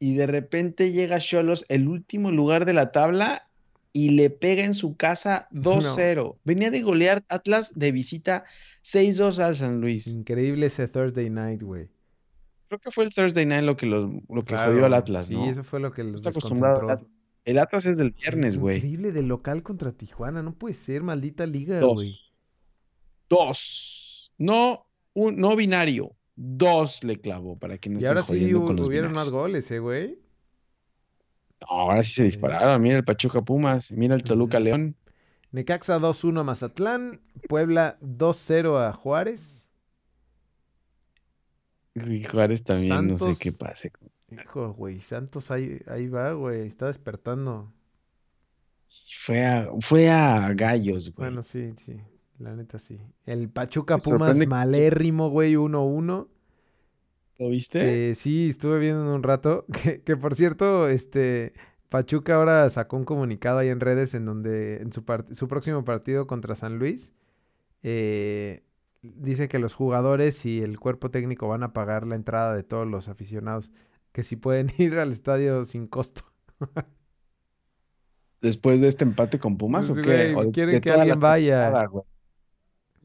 y 0.00 0.14
de 0.14 0.26
repente 0.26 0.90
llega 0.92 1.18
Cholos, 1.18 1.64
el 1.68 1.86
último 1.86 2.30
lugar 2.32 2.64
de 2.64 2.72
la 2.72 2.90
tabla, 2.92 3.44
y 3.92 4.10
le 4.10 4.30
pega 4.30 4.64
en 4.64 4.74
su 4.74 4.96
casa 4.96 5.48
2-0. 5.52 6.36
Venía 6.44 6.70
de 6.70 6.82
golear 6.82 7.22
Atlas 7.28 7.72
de 7.76 7.92
visita 7.92 8.44
6-2 8.82 9.38
al 9.44 9.54
San 9.56 9.80
Luis. 9.80 10.06
Increíble 10.08 10.66
ese 10.66 10.88
Thursday 10.88 11.30
night, 11.30 11.62
güey. 11.62 11.88
Creo 12.68 12.78
que 12.80 12.90
fue 12.90 13.04
el 13.04 13.14
Thursday 13.14 13.46
night 13.46 13.64
lo 13.64 13.76
que, 13.76 13.86
los, 13.86 14.04
lo 14.28 14.42
que 14.44 14.54
Claro, 14.54 14.72
jodió 14.72 14.86
al 14.86 14.94
Atlas, 14.94 15.30
¿no? 15.30 15.44
Sí, 15.44 15.50
eso 15.50 15.64
fue 15.64 15.80
lo 15.80 15.90
que 15.92 16.04
los 16.04 16.16
Está 16.16 16.30
acostumbrado 16.30 16.88
al. 16.88 17.06
El 17.44 17.58
Atlas 17.58 17.86
es 17.86 17.96
del 17.96 18.10
viernes, 18.10 18.58
güey. 18.58 18.76
Increíble 18.76 19.10
de 19.12 19.22
local 19.22 19.62
contra 19.62 19.92
Tijuana, 19.92 20.42
no 20.42 20.52
puede 20.54 20.74
ser, 20.74 21.02
maldita 21.02 21.46
liga, 21.46 21.80
Dos. 21.80 21.94
güey. 21.94 22.18
Dos. 23.28 24.32
No, 24.38 24.86
un, 25.14 25.36
no 25.36 25.56
binario. 25.56 26.12
Dos 26.36 27.02
le 27.04 27.18
clavó 27.20 27.58
para 27.58 27.78
que 27.78 27.88
no 27.90 27.96
Y 27.96 27.98
estén 27.98 28.08
ahora 28.10 28.22
sí 28.22 28.28
jodiendo 28.28 28.60
hu- 28.62 28.66
con 28.66 28.76
los 28.76 28.86
hubieron 28.88 29.12
más 29.12 29.26
binarios. 29.26 29.34
goles, 29.42 29.70
eh, 29.70 29.78
güey. 29.80 30.18
No, 31.62 31.66
ahora 31.70 32.02
sí 32.02 32.12
se 32.12 32.24
dispararon. 32.24 32.80
Mira 32.80 32.96
el 32.98 33.04
Pachuca 33.04 33.42
Pumas, 33.42 33.90
mira 33.92 34.14
el 34.14 34.22
Toluca. 34.22 34.60
León. 34.60 34.94
Necaxa 35.50 35.98
2-1 35.98 36.40
a 36.40 36.44
Mazatlán, 36.44 37.20
Puebla 37.48 37.96
2-0 38.02 38.76
a 38.86 38.92
Juárez. 38.92 39.67
Y 42.06 42.24
Juárez 42.24 42.64
también, 42.64 43.06
no 43.06 43.16
sé 43.16 43.34
qué 43.38 43.52
pase. 43.52 43.92
Hijo, 44.30 44.72
güey, 44.74 45.00
Santos 45.00 45.50
ahí, 45.50 45.80
ahí 45.86 46.08
va, 46.08 46.32
güey, 46.32 46.66
está 46.66 46.86
despertando. 46.86 47.72
Fue 49.20 49.44
a, 49.44 49.68
fue 49.80 50.08
a 50.08 50.52
gallos, 50.54 51.12
güey. 51.14 51.28
Bueno, 51.28 51.42
sí, 51.42 51.74
sí, 51.84 51.96
la 52.38 52.54
neta 52.54 52.78
sí. 52.78 52.98
El 53.26 53.48
Pachuca 53.48 53.98
Pumas 53.98 54.36
malérrimo, 54.46 55.30
güey, 55.30 55.54
1-1. 55.54 56.28
¿Lo 57.38 57.48
viste? 57.48 58.10
Eh, 58.10 58.14
sí, 58.14 58.48
estuve 58.48 58.78
viendo 58.78 59.02
en 59.02 59.08
un 59.08 59.22
rato. 59.22 59.66
Que, 59.82 60.02
que, 60.02 60.16
por 60.16 60.34
cierto, 60.34 60.88
este 60.88 61.52
Pachuca 61.88 62.34
ahora 62.34 62.68
sacó 62.70 62.96
un 62.96 63.04
comunicado 63.04 63.58
ahí 63.58 63.68
en 63.68 63.80
redes 63.80 64.14
en 64.14 64.24
donde 64.26 64.78
en 64.78 64.92
su, 64.92 65.04
su 65.32 65.48
próximo 65.48 65.84
partido 65.84 66.26
contra 66.26 66.54
San 66.54 66.78
Luis 66.78 67.14
eh, 67.82 68.62
dice 69.02 69.48
que 69.48 69.58
los 69.58 69.74
jugadores 69.74 70.44
y 70.46 70.60
el 70.60 70.78
cuerpo 70.78 71.10
técnico 71.10 71.48
van 71.48 71.62
a 71.62 71.72
pagar 71.72 72.06
la 72.06 72.14
entrada 72.16 72.54
de 72.54 72.62
todos 72.62 72.86
los 72.86 73.08
aficionados, 73.08 73.70
que 74.12 74.22
si 74.22 74.36
pueden 74.36 74.72
ir 74.78 74.98
al 74.98 75.12
estadio 75.12 75.64
sin 75.64 75.86
costo. 75.86 76.22
Después 78.40 78.80
de 78.80 78.88
este 78.88 79.04
empate 79.04 79.38
con 79.38 79.56
Pumas, 79.56 79.88
Pues, 79.88 79.98
¿o 79.98 80.02
qué? 80.02 80.32
güey, 80.32 80.34
O 80.34 80.44
de- 80.46 80.52
quieren 80.52 80.74
de 80.74 80.80
que 80.80 80.92
alguien 80.92 81.18
vaya. 81.20 81.62
temporada, 81.64 81.86
güey. 81.88 82.04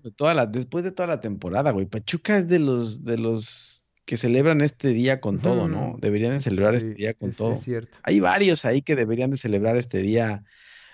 De 0.03 0.11
toda 0.11 0.33
la, 0.33 0.45
después 0.45 0.83
de 0.83 0.91
toda 0.91 1.07
la 1.07 1.21
temporada, 1.21 1.71
güey. 1.71 1.85
Pachuca 1.85 2.37
es 2.37 2.47
de 2.47 2.59
los, 2.59 3.03
de 3.05 3.17
los 3.17 3.85
que 4.05 4.17
celebran 4.17 4.61
este 4.61 4.89
día 4.89 5.21
con 5.21 5.39
todo, 5.39 5.67
¿no? 5.69 5.95
Deberían 5.99 6.33
de 6.33 6.41
celebrar 6.41 6.75
este 6.75 6.93
día 6.93 7.13
con 7.13 7.29
es, 7.29 7.37
todo. 7.37 7.53
es 7.53 7.61
cierto. 7.61 7.97
Hay 8.03 8.19
varios 8.19 8.65
ahí 8.65 8.81
que 8.81 8.95
deberían 8.97 9.31
de 9.31 9.37
celebrar 9.37 9.77
este 9.77 9.99
día 9.99 10.43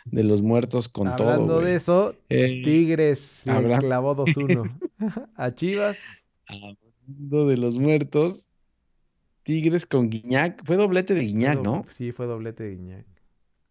de 0.06 0.24
los 0.24 0.42
muertos 0.42 0.90
con 0.90 1.16
todo, 1.16 1.30
Hablando 1.30 1.60
de 1.62 1.76
eso, 1.76 2.16
Eh, 2.30 2.62
Tigres 2.64 3.44
le 3.46 3.52
habla- 3.52 3.78
clavó 3.80 4.16
2-1 4.16 4.64
a 5.36 5.54
Chivas. 5.54 6.00
hablando 6.48 7.48
de 7.48 7.58
los 7.58 7.78
muertos, 7.78 8.50
Tigres 9.44 9.86
con 9.86 10.10
Guiñac. 10.10 10.64
Fue 10.66 10.76
doblete 10.78 11.14
de 11.14 11.22
Fue 11.22 11.28
Guiñac, 11.28 11.62
¿no? 11.62 11.86
Sí, 11.98 12.12
fue 12.12 12.26
doblete 12.28 12.64
de 12.64 12.76
Guiñac. 12.76 13.06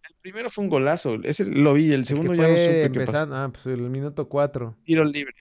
El 0.09 0.15
primero 0.21 0.51
fue 0.51 0.65
un 0.65 0.71
golazo. 0.71 1.15
Ese 1.23 1.45
lo 1.47 1.73
vi. 1.75 1.93
El 1.93 2.01
Es 2.01 2.09
que 2.09 2.15
segundo 2.15 2.35
ya 2.35 2.43
no 2.49 2.55
fue 2.55 2.65
supe 2.65 2.81
qué 2.81 2.89
pasó. 2.89 3.01
empezando, 3.01 3.37
ah, 3.37 3.51
pues 3.53 3.67
el 3.67 3.81
minuto 3.91 4.29
4. 4.29 4.77
Tiro 4.85 5.05
libre. 5.05 5.35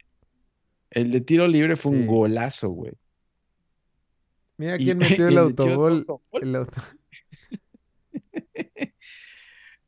El 0.92 1.12
de 1.12 1.22
tiro 1.22 1.48
libre 1.48 1.76
fue 1.76 1.92
Sí. 1.92 1.98
un 2.00 2.08
golazo, 2.08 2.70
güey. 2.70 2.94
Mira 4.58 4.78
quién 4.78 4.98
metió 4.98 5.28
el 5.28 5.34
el 5.34 5.34
fue 5.34 5.42
autogol. 5.44 6.06
El, 6.42 6.56
auto- 6.56 6.82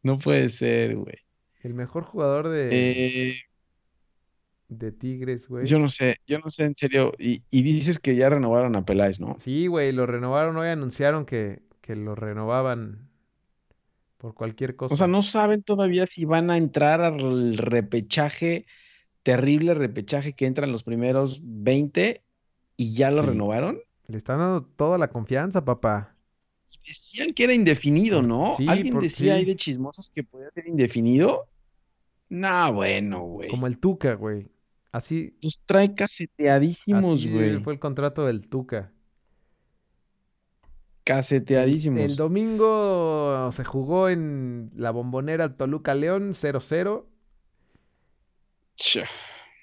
No 0.04 0.18
puede 0.18 0.50
ser, 0.50 0.96
güey. 0.96 1.16
el 1.62 1.74
mejor 1.74 2.04
jugador 2.04 2.48
de, 2.50 2.70
Eh, 3.32 3.36
de 4.70 4.92
Tigres, 4.92 5.48
güey. 5.48 5.66
yo 5.66 5.80
no 5.80 5.90
sé, 5.90 6.18
yo 6.28 6.40
no 6.40 6.50
sé 6.50 6.64
en 6.66 6.76
serio. 6.78 7.12
Y, 7.18 7.44
y 7.50 7.64
dices 7.64 8.00
que 8.00 8.16
ya 8.16 8.30
renovaron 8.30 8.76
a 8.76 8.86
Peláez, 8.86 9.20
¿no? 9.20 9.38
Sí, 9.44 9.68
güey, 9.68 9.92
lo 9.92 10.06
renovaron 10.06 10.56
hoy, 10.58 10.68
anunciaron 10.70 11.26
que, 11.26 11.62
que 11.82 11.96
lo 11.96 12.16
renovaban 12.16 13.10
por 14.18 14.34
cualquier 14.36 14.76
cosa. 14.76 14.94
O 14.94 14.98
sea, 14.98 15.08
no 15.08 15.22
saben 15.22 15.64
todavía 15.64 16.06
si 16.06 16.26
van 16.26 16.50
a 16.52 16.58
entrar 16.58 17.02
al 17.02 17.58
repechaje, 17.58 18.66
terrible 19.24 19.74
repechaje 19.74 20.34
que 20.34 20.46
entran 20.46 20.72
los 20.72 20.84
primeros 20.84 21.42
20 21.44 22.22
y 22.78 22.94
ya 22.94 23.12
lo 23.12 23.24
Sí. 23.24 23.30
renovaron. 23.30 23.80
Le 24.08 24.18
están 24.18 24.40
dando 24.40 24.64
toda 24.64 24.98
la 24.98 25.10
confianza, 25.10 25.64
papá. 25.66 26.16
Decían 26.88 27.34
que 27.34 27.44
era 27.44 27.54
indefinido, 27.54 28.22
¿no? 28.22 28.54
Sí, 28.58 28.66
¿Alguien 28.68 28.96
por- 28.96 29.04
decía 29.04 29.36
ahí 29.36 29.46
de 29.46 29.56
chismosos 29.56 30.10
que 30.10 30.24
podía 30.24 30.50
ser 30.52 30.68
indefinido? 30.68 31.48
Nah, 32.30 32.70
bueno, 32.72 33.22
güey. 33.22 33.50
Como 33.50 33.68
el 33.68 33.78
Tuca, 33.80 34.14
güey. 34.16 34.48
Así, 34.92 35.36
Los 35.42 35.60
trae 35.66 35.94
caseteadísimos, 35.94 37.20
así 37.20 37.30
güey. 37.30 37.62
fue 37.64 37.74
el 37.74 37.80
contrato 37.80 38.26
del 38.26 38.48
Tuca. 38.48 38.92
Caseteadísimos. 41.04 42.02
el 42.02 42.16
domingo 42.16 43.52
se 43.52 43.64
jugó 43.64 44.10
en 44.10 44.70
la 44.76 44.92
bombonera 44.92 45.58
Toluca 45.58 45.96
León 45.96 46.34
0-0 46.36 47.08
Cha. 48.76 49.06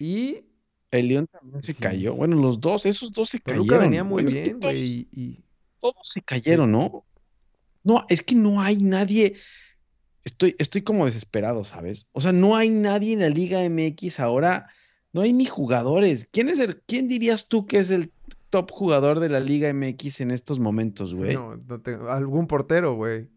y 0.00 0.40
El 0.90 1.08
León 1.08 1.26
también 1.28 1.62
se 1.62 1.72
Sí. 1.72 1.80
cayó. 1.82 2.14
Bueno, 2.14 2.36
los 2.36 2.60
dos, 2.60 2.84
esos 2.86 3.12
dos 3.12 3.28
se 3.30 3.38
Toluca 3.38 3.66
cayeron. 3.74 3.90
venía 3.90 4.02
muy 4.04 4.24
Bueno, 4.24 4.40
bien, 4.42 4.58
güey. 4.60 4.84
y- 4.84 5.08
y- 5.12 5.44
todos 5.92 6.08
se 6.08 6.22
cayeron, 6.22 6.72
¿no? 6.72 7.04
No, 7.84 8.04
es 8.08 8.22
que 8.22 8.34
no 8.34 8.60
hay 8.60 8.82
nadie. 8.82 9.36
Estoy, 10.24 10.56
estoy 10.58 10.82
como 10.82 11.04
desesperado, 11.06 11.62
¿sabes? 11.64 12.08
O 12.12 12.20
sea, 12.20 12.32
no 12.32 12.56
hay 12.56 12.70
nadie 12.70 13.12
en 13.12 13.20
la 13.20 13.28
Liga 13.28 13.60
MX 13.68 14.18
ahora. 14.20 14.68
No 15.12 15.20
hay 15.22 15.32
ni 15.32 15.46
jugadores. 15.46 16.28
¿Quién 16.32 16.48
es 16.48 16.58
el, 16.58 16.82
quién 16.86 17.06
dirías 17.08 17.48
tú 17.48 17.66
que 17.66 17.78
es 17.78 17.90
el 17.90 18.10
top 18.50 18.70
jugador 18.72 19.20
de 19.20 19.28
la 19.28 19.40
Liga 19.40 19.72
MX 19.72 20.20
en 20.20 20.30
estos 20.32 20.58
momentos, 20.58 21.14
güey? 21.14 21.34
No, 21.34 21.56
no 21.56 21.80
tengo- 21.80 22.08
algún 22.10 22.46
portero, 22.48 22.94
güey. 22.96 23.28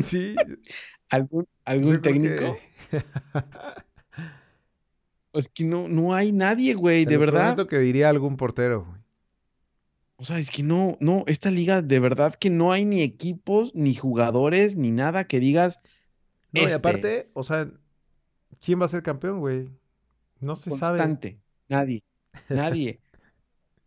Sí, 0.00 0.34
¿Algún, 1.10 1.48
algún 1.64 2.02
técnico? 2.02 2.56
que- 2.90 3.02
Es 5.32 5.48
que 5.48 5.62
no, 5.64 5.86
no 5.88 6.12
hay 6.12 6.32
nadie, 6.32 6.74
güey, 6.74 7.04
Te 7.04 7.10
de 7.10 7.14
lo 7.16 7.20
verdad. 7.20 7.66
que 7.68 7.78
diría 7.78 8.08
algún 8.08 8.36
portero, 8.36 8.84
güey. 8.84 8.99
O 10.20 10.24
sea, 10.24 10.38
es 10.38 10.50
que 10.50 10.62
no, 10.62 10.98
no, 11.00 11.24
esta 11.26 11.50
liga 11.50 11.80
de 11.80 11.98
verdad 11.98 12.34
que 12.34 12.50
no 12.50 12.72
hay 12.72 12.84
ni 12.84 13.00
equipos, 13.00 13.74
ni 13.74 13.94
jugadores, 13.94 14.76
ni 14.76 14.90
nada 14.90 15.24
que 15.24 15.40
digas. 15.40 15.80
No, 16.52 16.60
y 16.60 16.64
"Este 16.64 16.74
aparte, 16.74 17.18
es". 17.20 17.30
o 17.34 17.42
sea, 17.42 17.70
¿quién 18.62 18.78
va 18.80 18.84
a 18.84 18.88
ser 18.88 19.02
campeón, 19.02 19.40
güey? 19.40 19.70
No 20.40 20.56
se 20.56 20.70
sabe. 20.72 20.98
Constante. 20.98 21.40
Nadie. 21.70 22.02
Nadie. 22.50 23.00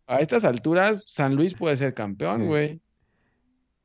A 0.08 0.18
estas 0.18 0.42
alturas, 0.44 1.04
San 1.06 1.36
Luis 1.36 1.54
puede 1.54 1.76
ser 1.76 1.94
campeón, 1.94 2.40
Sí. 2.40 2.46
güey. 2.46 2.80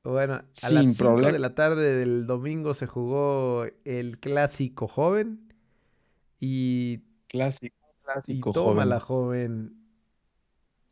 Bueno, 0.03 0.33
a 0.33 0.45
Sin 0.51 0.75
las 0.75 0.95
5 0.97 1.21
de 1.21 1.37
la 1.39 1.51
tarde 1.51 1.97
del 1.99 2.25
domingo 2.25 2.73
se 2.73 2.87
jugó 2.87 3.65
el 3.85 4.17
clásico 4.19 4.87
joven 4.87 5.53
y, 6.39 6.99
Clásico, 7.27 7.75
y 8.01 8.03
clásico, 8.05 8.51
toma 8.53 8.85
la 8.85 8.99
joven. 8.99 9.78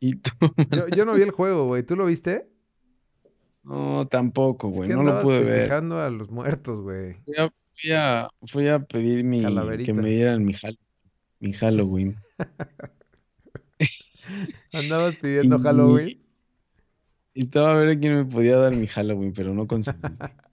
Y 0.00 0.14
tú, 0.16 0.30
Yo, 0.70 0.88
yo 0.88 1.04
no 1.04 1.14
vi 1.14 1.22
el 1.22 1.30
juego, 1.30 1.66
güey. 1.66 1.82
¿Tú 1.82 1.96
lo 1.96 2.06
viste? 2.06 2.48
no, 3.64 4.06
tampoco, 4.06 4.70
Es 4.70 4.76
güey. 4.76 4.88
que 4.88 4.94
No 4.94 5.02
lo 5.02 5.20
pude 5.20 5.44
ver. 5.44 5.72
a 5.72 6.10
los 6.10 6.30
muertos, 6.30 6.80
güey. 6.82 7.14
Fui 7.24 7.34
a, 7.36 7.52
fui 7.74 7.92
a, 7.92 8.28
fui 8.46 8.68
a 8.68 8.78
pedir 8.80 9.24
mi, 9.24 9.42
que 9.84 9.92
me 9.92 10.08
dieran 10.10 10.44
mi, 10.44 10.54
mi 11.40 11.52
Halloween. 11.52 12.16
Andabas 14.72 15.16
pidiendo 15.16 15.56
Y- 15.58 15.62
Halloween. 15.62 16.22
Y 17.34 17.44
estaba 17.44 17.74
a 17.74 17.78
ver 17.78 17.98
quién 18.00 18.16
me 18.16 18.24
podía 18.24 18.56
dar 18.56 18.74
mi 18.74 18.86
Halloween, 18.86 19.32
pero 19.32 19.54
no 19.54 19.66
conseguí. 19.66 19.98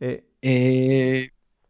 Eh, 0.00 0.24
Eh, 0.40 1.28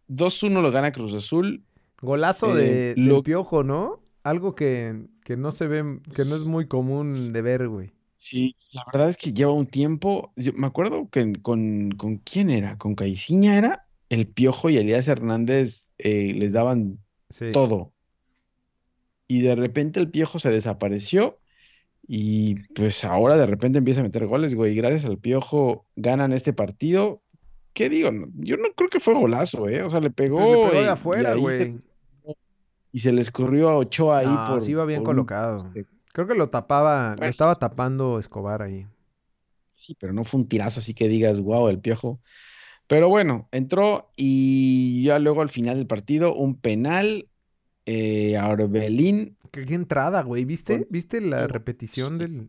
2-1 0.09 0.63
lo 0.63 0.71
gana 0.71 0.93
Cruz 0.93 1.13
Azul. 1.13 1.65
golazo 2.01 2.57
Eh, 2.57 2.63
de, 2.63 2.95
del 2.95 3.07
lo- 3.07 3.23
Piojo, 3.25 3.65
¿no? 3.65 4.01
Algo 4.23 4.55
que, 4.55 5.07
que 5.31 5.37
no 5.37 5.53
se 5.53 5.69
ven, 5.69 6.01
que 6.13 6.25
no 6.25 6.35
es 6.35 6.47
muy 6.47 6.67
común 6.67 7.33
de 7.33 7.41
ver, 7.41 7.69
güey. 7.69 7.93
Sí, 8.17 8.57
la 8.73 8.83
verdad 8.93 9.09
es 9.09 9.17
que 9.17 9.33
lleva 9.33 9.53
un 9.53 9.69
tiempo. 9.69 10.33
Yo 10.35 10.53
me 10.55 10.67
acuerdo 10.67 11.09
que 11.09 11.35
con, 11.41 11.93
con 11.93 12.17
quién 12.17 12.51
era, 12.51 12.77
con 12.79 12.97
Caiciña 12.97 13.57
era, 13.57 13.87
el 14.09 14.27
Piojo 14.27 14.71
y 14.71 14.77
Elías 14.79 15.07
Hernández 15.07 15.93
eh, 15.99 16.33
les 16.35 16.53
daban 16.53 16.99
Sí. 17.29 17.53
todo. 17.53 17.93
Y 19.29 19.43
de 19.43 19.55
repente 19.55 20.01
el 20.01 20.11
Piojo 20.11 20.41
se 20.41 20.51
desapareció 20.51 21.39
y 22.09 22.57
pues 22.75 23.05
ahora 23.05 23.37
de 23.37 23.47
repente 23.47 23.79
empieza 23.79 24.01
a 24.01 24.03
meter 24.03 24.27
goles, 24.27 24.57
güey. 24.57 24.75
Gracias 24.75 25.05
al 25.05 25.19
Piojo 25.19 25.87
ganan 25.95 26.33
este 26.33 26.53
partido. 26.53 27.23
¿Qué 27.73 27.89
digo? 27.89 28.11
Yo 28.35 28.57
no 28.57 28.73
creo 28.75 28.91
que 28.91 28.99
fue 28.99 29.15
golazo, 29.15 29.69
¿eh? 29.69 29.85
O 29.85 29.91
sea, 29.91 30.01
le 30.01 30.11
pegó, 30.11 30.39
Pues 30.39 30.49
le 30.51 30.57
pegó 30.57 30.73
de 30.73 30.81
y- 30.81 30.85
y 30.87 30.89
afuera, 30.89 31.35
güey. 31.35 31.57
se, 31.57 31.75
y 32.93 33.01
se 33.01 33.13
le 33.13 33.21
escurrió 33.23 33.69
a 33.69 33.77
Ochoa 33.77 34.19
ahí 34.19 34.27
No, 34.27 34.45
por, 34.47 34.61
sí 34.61 34.73
iba 34.73 34.85
bien 34.85 35.01
un 35.01 35.07
colocado. 35.07 35.59
poste. 35.59 35.87
Creo 36.13 36.27
que 36.27 36.35
lo 36.35 36.51
tapaba, 36.51 37.11
lo 37.11 37.17
Pues- 37.17 37.31
estaba 37.31 37.59
tapando 37.59 38.19
Escobar 38.19 38.63
ahí. 38.63 38.87
Sí, 39.77 39.97
pero 39.99 40.13
no 40.13 40.25
fue 40.25 40.41
un 40.41 40.49
tirazo 40.49 40.81
así 40.81 40.93
que 40.93 41.09
digas, 41.09 41.41
wow, 41.41 41.69
el 41.69 41.79
Piojo. 41.79 42.21
Pero 42.87 43.09
bueno, 43.09 43.49
entró 43.53 44.11
y 44.17 45.05
ya 45.05 45.19
luego 45.21 45.43
al 45.43 45.49
final 45.51 45.77
del 45.77 45.87
partido, 45.87 46.35
un 46.35 46.57
penal 46.57 47.29
eh, 47.87 48.37
a 48.37 48.49
Orbelín. 48.49 49.37
Qué, 49.53 49.65
qué 49.65 49.75
entrada, 49.75 50.23
güey. 50.23 50.45
¿Viste? 50.45 50.87
¿Viste 50.91 51.21
la 51.21 51.43
Sí. 51.43 51.47
repetición 51.53 52.19
del. 52.19 52.49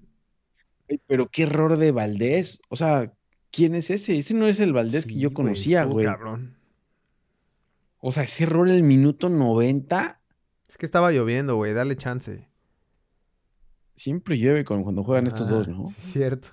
Pero 1.07 1.29
qué 1.29 1.43
error 1.43 1.77
de 1.77 1.91
Valdés. 1.91 2.61
O 2.69 2.75
sea, 2.75 3.13
¿quién 3.51 3.75
es 3.75 3.89
ese? 3.91 4.17
Ese 4.17 4.33
no 4.33 4.47
es 4.47 4.59
el 4.59 4.73
Valdés 4.73 5.05
que 5.05 5.15
yo 5.17 5.31
conocía, 5.33 5.83
güey. 5.85 6.05
cabrón. 6.05 6.57
O 7.99 8.11
sea, 8.11 8.23
ese 8.23 8.43
error 8.43 8.67
en 8.67 8.75
el 8.75 8.83
minuto 8.83 9.29
90 9.29 10.19
Es 10.71 10.77
que 10.77 10.85
estaba 10.87 11.11
lloviendo, 11.11 11.57
güey. 11.57 11.73
Dale 11.73 11.95
chance. 11.97 12.47
siempre 13.93 14.37
llueve 14.39 14.63
con- 14.65 14.81
cuando 14.83 15.03
juegan 15.03 15.27
estos 15.27 15.47
dos, 15.49 15.67
Ah, 15.67 15.71
¿no? 15.71 15.89
cierto. 15.99 16.47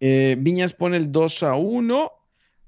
Eh, 0.00 0.36
Viñas 0.38 0.72
pone 0.72 0.96
el 0.96 1.12
2 1.12 1.42
a 1.42 1.56
1, 1.56 2.10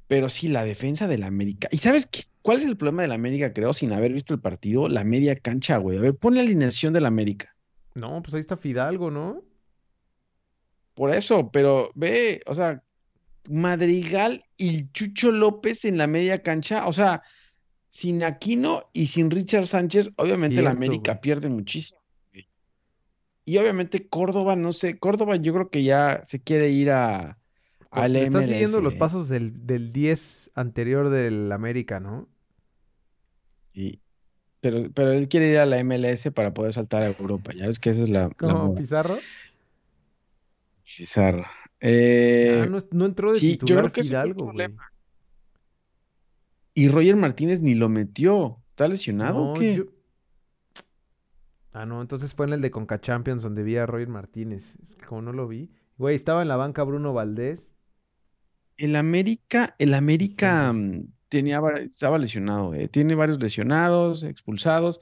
pero 0.06 0.28
sí, 0.28 0.48
la 0.48 0.64
defensa 0.64 1.06
del 1.08 1.22
América. 1.22 1.68
¿Y 1.70 1.78
sabes 1.78 2.04
qué? 2.06 2.24
¿Cuál 2.42 2.58
es 2.58 2.66
el 2.66 2.76
problema 2.76 3.00
del 3.02 3.12
América, 3.12 3.54
creo, 3.54 3.72
sin 3.72 3.92
haber 3.94 4.12
visto 4.12 4.34
el 4.34 4.40
partido? 4.40 4.88
La 4.88 5.02
media 5.04 5.36
cancha, 5.36 5.78
güey. 5.78 5.96
A 5.96 6.00
ver, 6.02 6.14
pon 6.16 6.34
la 6.34 6.42
alineación 6.42 6.92
del 6.92 7.06
América. 7.06 7.56
No, 7.94 8.20
pues 8.22 8.34
ahí 8.34 8.40
está 8.40 8.58
Fidalgo, 8.58 9.10
¿no? 9.10 9.42
Por 10.94 11.10
eso, 11.10 11.50
pero 11.50 11.90
ve, 11.94 12.42
o 12.46 12.52
sea, 12.54 12.82
Madrigal 13.48 14.44
y 14.58 14.90
Chucho 14.90 15.30
López 15.30 15.86
en 15.86 15.96
la 15.96 16.06
media 16.06 16.42
cancha, 16.42 16.86
o 16.86 16.92
sea, 16.92 17.22
sin 17.94 18.24
Aquino 18.24 18.90
y 18.92 19.06
sin 19.06 19.30
Richard 19.30 19.68
Sánchez, 19.68 20.10
obviamente 20.16 20.62
la 20.62 20.72
Cierto, 20.72 20.78
América 20.78 21.12
güey. 21.12 21.20
pierde 21.20 21.48
muchísimo. 21.48 22.00
güey. 22.32 22.48
Y 23.44 23.58
obviamente 23.58 24.08
Córdoba, 24.08 24.56
no 24.56 24.72
sé, 24.72 24.98
Córdoba 24.98 25.36
yo 25.36 25.52
creo 25.54 25.70
que 25.70 25.84
ya 25.84 26.20
se 26.24 26.42
quiere 26.42 26.70
ir 26.70 26.90
a, 26.90 27.38
al 27.90 28.14
le 28.14 28.22
está 28.24 28.42
siguiendo 28.42 28.80
MLS, 28.80 28.82
los 28.82 28.94
¿eh? 28.94 28.96
pasos 28.96 29.28
del, 29.28 29.66
del 29.66 29.92
10 29.92 30.50
anterior 30.54 31.08
del 31.10 31.52
América, 31.52 32.00
¿no? 32.00 32.28
Sí. 33.74 34.00
Pero, 34.60 34.90
pero 34.92 35.12
él 35.12 35.28
quiere 35.28 35.50
ir 35.50 35.58
a 35.58 35.66
la 35.66 35.82
MLS 35.84 36.30
para 36.34 36.54
poder 36.54 36.72
saltar 36.72 37.02
a 37.02 37.08
Europa. 37.08 37.52
Ya 37.54 37.66
ves 37.66 37.78
que 37.80 37.90
esa 37.90 38.02
es 38.02 38.08
la, 38.10 38.30
la 38.40 38.54
moda. 38.54 38.80
Pizarro. 38.80 39.24
Pizarro. 40.84 41.44
Eh, 41.80 42.64
Ah, 42.64 42.66
no, 42.66 42.78
no 42.92 43.06
entró 43.06 43.32
de 43.34 43.40
sí, 43.40 43.58
yo 43.64 43.66
titular 43.66 43.76
creo 43.76 43.92
que 43.92 44.02
Fidalgo, 44.02 44.46
güey. 44.52 44.68
problema. 44.68 44.93
Y 46.74 46.88
Roger 46.88 47.16
Martínez 47.16 47.60
ni 47.60 47.74
lo 47.74 47.88
metió. 47.88 48.58
¿Está 48.68 48.88
lesionado 48.88 49.38
o 49.38 49.46
No, 49.54 49.60
qué? 49.60 49.76
yo- 49.76 49.84
Ah, 51.72 51.86
no, 51.86 52.00
entonces 52.00 52.34
fue 52.34 52.46
en 52.46 52.52
el 52.52 52.60
de 52.60 52.70
Conca 52.70 53.00
Champions 53.00 53.42
donde 53.42 53.62
vi 53.64 53.76
a 53.76 53.86
Roger 53.86 54.08
Martínez. 54.08 54.76
Es 54.86 54.94
que 54.94 55.06
como 55.06 55.22
no 55.22 55.32
lo 55.32 55.48
vi. 55.48 55.70
Güey, 55.98 56.14
estaba 56.14 56.42
en 56.42 56.48
la 56.48 56.56
banca 56.56 56.82
Bruno 56.84 57.12
Valdés. 57.12 57.72
El 58.76 58.94
América, 58.96 59.74
el 59.78 59.94
América 59.94 60.72
mm, 60.72 61.06
tenía, 61.28 61.60
estaba 61.80 62.18
lesionado, 62.18 62.74
eh, 62.74 62.88
Tiene 62.88 63.14
varios 63.16 63.40
lesionados, 63.40 64.22
expulsados. 64.22 65.00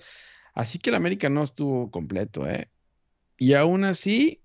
Así 0.55 0.79
que 0.79 0.91
el 0.91 0.97
América 0.97 1.29
no 1.29 1.43
estuvo 1.43 1.91
completo, 1.91 2.47
¿eh? 2.49 2.71
Y 3.39 3.55
aún 3.55 3.85
así, 3.85 4.43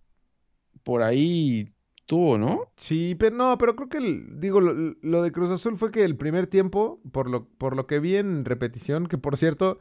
por 0.83 1.03
ahí 1.03 1.73
tuvo, 2.07 2.37
¿no? 2.39 2.71
Sí, 2.77 3.15
pero 3.15 3.35
no, 3.35 3.57
pero 3.59 3.75
creo 3.75 3.89
que 3.89 3.99
el- 3.99 4.39
digo, 4.41 4.61
lo, 4.61 4.73
lo 5.01 5.23
de 5.23 5.31
Cruz 5.33 5.51
Azul 5.51 5.77
fue 5.77 5.91
que 5.91 6.03
el 6.05 6.17
primer 6.17 6.47
tiempo, 6.47 7.01
por 7.11 7.29
lo, 7.29 7.45
por 7.47 7.75
lo 7.75 7.87
que 7.87 7.99
vi 7.99 8.17
en 8.17 8.45
repetición, 8.45 9.07
que 9.07 9.17
por 9.19 9.37
cierto, 9.37 9.79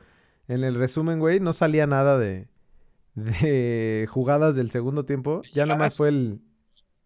en 0.48 0.64
el 0.64 0.74
resumen, 0.76 1.20
güey, 1.20 1.40
no 1.40 1.52
salía 1.54 1.86
nada 1.86 2.18
de, 2.18 2.48
de 3.14 4.06
jugadas 4.10 4.56
del 4.56 4.70
segundo 4.70 5.04
tiempo. 5.06 5.42
Ya 5.54 5.66
nada 5.66 5.78
más 5.78 5.96
fue 5.96 6.10
el, 6.10 6.40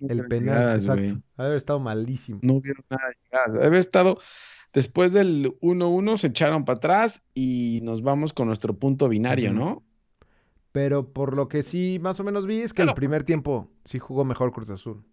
el 0.01 0.27
penal, 0.29 0.81
llegadas, 0.81 0.85
exacto. 0.85 1.23
haber 1.37 1.57
estado 1.57 1.81
malísimo. 1.81 2.41
No 2.43 2.55
hubieron 2.55 2.85
nada 2.91 3.09
de 3.09 3.17
llegadas. 3.25 3.67
Haber 3.67 3.81
estado, 3.81 4.19
después 4.73 5.13
del 5.13 5.57
1-1 5.61 6.17
se 6.17 6.29
echaron 6.29 6.65
para 6.65 6.79
atrás 6.79 7.23
y 7.35 7.81
nos 7.83 8.03
vamos 8.03 8.33
con 8.33 8.47
nuestro 8.49 8.79
punto 8.79 9.09
binario. 9.09 9.53
¿no? 9.53 9.85
Pero 10.73 11.13
por 11.13 11.37
lo 11.37 11.49
que 11.49 11.63
sí 11.63 11.99
más 12.01 12.21
o 12.21 12.25
menos 12.25 12.47
vi 12.47 12.61
es 12.63 12.73
que 12.75 12.83
el 12.83 12.95
primer 12.95 13.25
tiempo 13.25 13.71
sí 13.85 13.99
jugó 13.99 14.25
mejor 14.25 14.53
Cruz 14.53 14.71
Azul. 14.71 15.05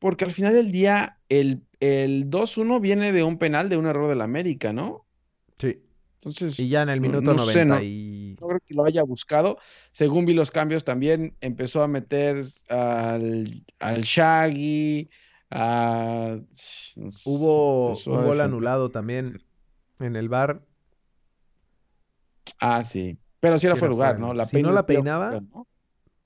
Porque 0.00 0.24
al 0.24 0.32
final 0.32 0.52
del 0.54 0.72
día, 0.72 1.18
el, 1.28 1.62
el 1.78 2.28
2-1 2.28 2.80
viene 2.80 3.12
de 3.12 3.22
un 3.22 3.38
penal, 3.38 3.68
de 3.68 3.76
un 3.76 3.86
error 3.86 4.08
del 4.08 4.22
América, 4.22 4.72
¿no? 4.72 5.06
Sí. 5.58 5.80
Entonces, 6.16 6.58
Y 6.58 6.68
ya 6.68 6.82
en 6.82 6.88
el 6.88 7.00
no- 7.00 7.06
minuto 7.08 7.32
no 7.34 7.44
sé, 7.46 7.64
90 7.64 7.74
no- 7.76 7.82
y... 7.82 8.36
no 8.40 8.46
creo 8.48 8.60
que 8.66 8.74
lo 8.74 8.84
haya 8.84 9.02
buscado. 9.04 9.58
Según 9.92 10.24
vi 10.24 10.34
los 10.34 10.50
cambios, 10.50 10.84
también 10.84 11.36
empezó 11.40 11.82
a 11.82 11.88
meter 11.88 12.42
al, 12.68 13.64
al 13.78 14.02
Shaggy, 14.02 15.08
a... 15.50 16.38
no 16.96 17.10
sé, 17.10 17.30
Hubo 17.30 17.92
un 17.92 18.24
gol 18.26 18.40
anulado 18.40 18.90
también 18.90 19.42
en 19.98 20.16
el 20.16 20.28
bar. 20.28 20.62
Ah, 22.58 22.82
sí. 22.84 23.18
Pero 23.40 23.58
sí 23.58 23.66
era 23.66 23.76
Sí 23.76 23.80
fuera 23.80 23.90
era 23.90 23.94
lugar, 23.94 24.14
fuera 24.16 24.26
¿no? 24.28 24.34
La 24.34 24.44
Si 24.46 24.62
no 24.62 24.72
la 24.72 24.86
peinaba, 24.86 25.28
creo, 25.28 25.40
¿no? 25.42 25.66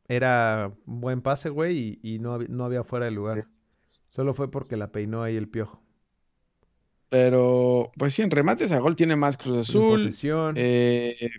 Era 0.07 0.73
un 0.87 1.01
buen 1.01 1.23
pase, 1.23 1.49
güey, 1.49 1.99
y, 2.03 2.15
y 2.15 2.19
no, 2.19 2.39
no 2.39 2.65
había 2.65 2.85
fuera 2.85 3.07
de 3.07 3.13
lugar. 3.13 3.45
Sí, 3.47 3.61
Solo 4.07 4.35
fue 4.35 4.51
porque 4.51 4.77
la 4.77 4.93
peinó 4.93 5.23
ahí 5.23 5.37
el 5.37 5.49
piojo. 5.49 5.83
Pero, 7.09 7.93
pues 7.97 8.15
sí, 8.15 8.23
en 8.23 8.31
remates 8.31 8.73
a 8.73 8.79
gol 8.81 8.97
tiene 8.97 9.17
más 9.17 9.37
Cruz 9.37 9.55
En 9.55 9.61
Azul. 9.61 9.85
posesión. 9.85 10.55
eh, 10.59 11.31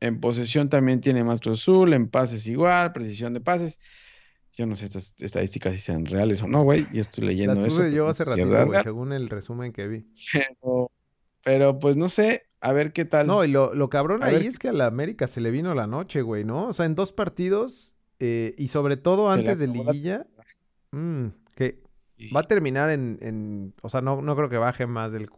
en 0.00 0.20
posesión 0.20 0.68
también 0.68 1.00
tiene 1.00 1.24
más 1.24 1.40
Cruz 1.40 1.60
Azul. 1.60 1.92
En 1.94 2.08
pases 2.08 2.46
igual, 2.46 2.92
precisión 2.92 3.32
de 3.32 3.40
pases. 3.40 3.78
Yo 4.56 4.66
no 4.66 4.76
sé 4.76 4.86
estas 4.86 5.14
estadísticas 5.20 5.74
si 5.74 5.80
sean 5.80 6.04
reales 6.06 6.42
o 6.42 6.48
no, 6.48 6.62
güey. 6.64 6.86
Yo 6.92 7.00
estoy 7.00 7.24
Las 7.26 7.34
leyendo 7.34 7.64
eso. 7.64 7.76
puse 7.76 7.92
yo 7.92 8.08
hace 8.08 8.24
ratito, 8.24 8.66
güey, 8.66 8.82
según 8.82 9.12
el 9.12 9.28
resumen 9.28 9.72
que 9.72 9.86
vi. 9.88 10.06
Pero, 10.32 10.90
pero, 11.42 11.78
pues 11.78 11.96
no 11.96 12.08
sé, 12.08 12.42
a 12.60 12.72
ver 12.72 12.92
qué 12.92 13.04
tal. 13.04 13.26
No, 13.26 13.44
y 13.44 13.48
lo, 13.48 13.74
lo 13.74 13.88
cabrón 13.88 14.22
A 14.22 14.26
ahí 14.26 14.34
ver 14.34 14.46
es 14.46 14.58
que 14.58 14.68
a 14.68 14.72
la 14.72 14.86
América 14.86 15.26
se 15.26 15.40
le 15.40 15.50
vino 15.50 15.74
la 15.74 15.86
noche, 15.86 16.22
güey, 16.22 16.44
¿no? 16.44 16.68
O 16.68 16.72
sea, 16.72 16.86
en 16.86 16.94
dos 16.94 17.12
partidos, 17.12 17.94
eh, 18.18 18.54
y 18.58 18.68
sobre 18.68 18.96
todo 18.96 19.30
Se 19.30 19.38
antes 19.38 19.58
de 19.58 19.66
la 19.68 19.72
liguilla, 19.72 20.26
mm, 20.92 21.26
que 21.54 21.82
Y- 22.16 22.30
va 22.32 22.40
a 22.40 22.44
terminar 22.44 22.90
en, 22.90 23.18
en- 23.22 23.74
o 23.82 23.88
sea, 23.88 24.00
no, 24.00 24.20
no 24.22 24.36
creo 24.36 24.48
que 24.48 24.58
baje 24.58 24.86
más 24.86 25.12
del... 25.12 25.28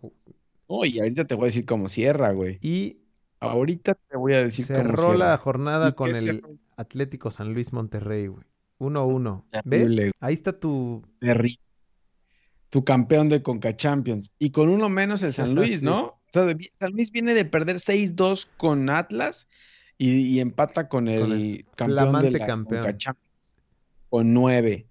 No, 0.68 0.84
y 0.84 0.98
ahorita 0.98 1.26
te 1.26 1.34
voy 1.34 1.44
a 1.44 1.46
decir 1.46 1.66
cómo 1.66 1.88
cierra, 1.88 2.32
güey. 2.32 2.58
Y 2.62 2.98
Ahorita 3.40 3.94
te 3.96 4.16
voy 4.16 4.34
a 4.34 4.44
decir 4.44 4.66
cómo 4.68 4.78
cerró 4.96 5.14
la 5.14 5.36
jornada 5.36 5.88
¿Y 5.88 5.92
con 5.94 6.10
el 6.10 6.14
cerró? 6.14 6.50
Atlético 6.76 7.32
San 7.32 7.52
Luis 7.52 7.72
Monterrey, 7.72 8.28
güey. 8.28 8.44
1-1. 8.78 9.44
Terrible, 9.50 9.78
¿Ves? 9.78 9.94
güey. 9.96 10.12
Ahí 10.20 10.34
está 10.34 10.52
tu... 10.58 11.02
Tu 12.70 12.84
campeón 12.84 13.28
de 13.28 13.42
Conca 13.42 13.76
Champions. 13.76 14.32
Y 14.38 14.50
con 14.50 14.68
uno 14.68 14.88
menos 14.88 15.22
el 15.22 15.32
San 15.32 15.54
Luis. 15.54 15.82
¿no? 15.82 16.04
O 16.04 16.20
sea, 16.32 16.44
de- 16.46 16.70
San 16.72 16.92
Luis 16.92 17.10
viene 17.10 17.34
de 17.34 17.44
perder 17.44 17.76
6-2 17.76 18.48
con 18.56 18.88
Atlas 18.88 19.48
y, 19.98 20.20
y 20.20 20.40
empata 20.40 20.88
con 20.88 21.08
el, 21.08 21.20
Con 21.20 21.32
el 21.32 21.66
campeón 21.76 22.20
de 22.20 22.30
la 22.30 22.46
campeón. 22.46 22.82
Conca 22.82 22.96
Champions 22.96 23.56
con 24.08 24.32
9. 24.32 24.86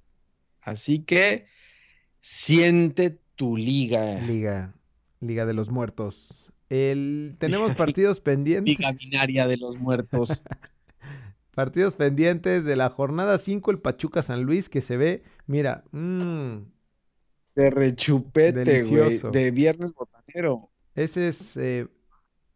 Así 0.71 0.99
que 0.99 1.45
siente 2.19 3.19
tu 3.35 3.57
liga. 3.57 4.19
Liga, 4.21 4.73
Liga 5.19 5.45
de 5.45 5.53
los 5.53 5.69
Muertos. 5.69 6.51
El, 6.69 7.35
tenemos 7.39 7.75
partidos 7.75 8.19
pendientes. 8.19 8.77
Liga 8.77 8.91
binaria 8.93 9.47
de 9.47 9.57
los 9.57 9.77
muertos. 9.77 10.43
Partidos 11.53 11.95
pendientes 11.95 12.63
de 12.63 12.77
la 12.77 12.89
jornada 12.89 13.37
5, 13.37 13.71
el 13.71 13.79
Pachuca 13.79 14.21
San 14.21 14.43
Luis, 14.43 14.69
que 14.69 14.79
se 14.79 14.95
ve, 14.95 15.23
mira, 15.47 15.83
mm, 15.91 16.59
De 17.55 17.69
rechupete, 17.69 18.83
güey. 18.83 19.19
De 19.33 19.51
viernes 19.51 19.93
botanero. 19.93 20.69
ese 20.95 21.27
es, 21.27 21.57
eh, 21.57 21.87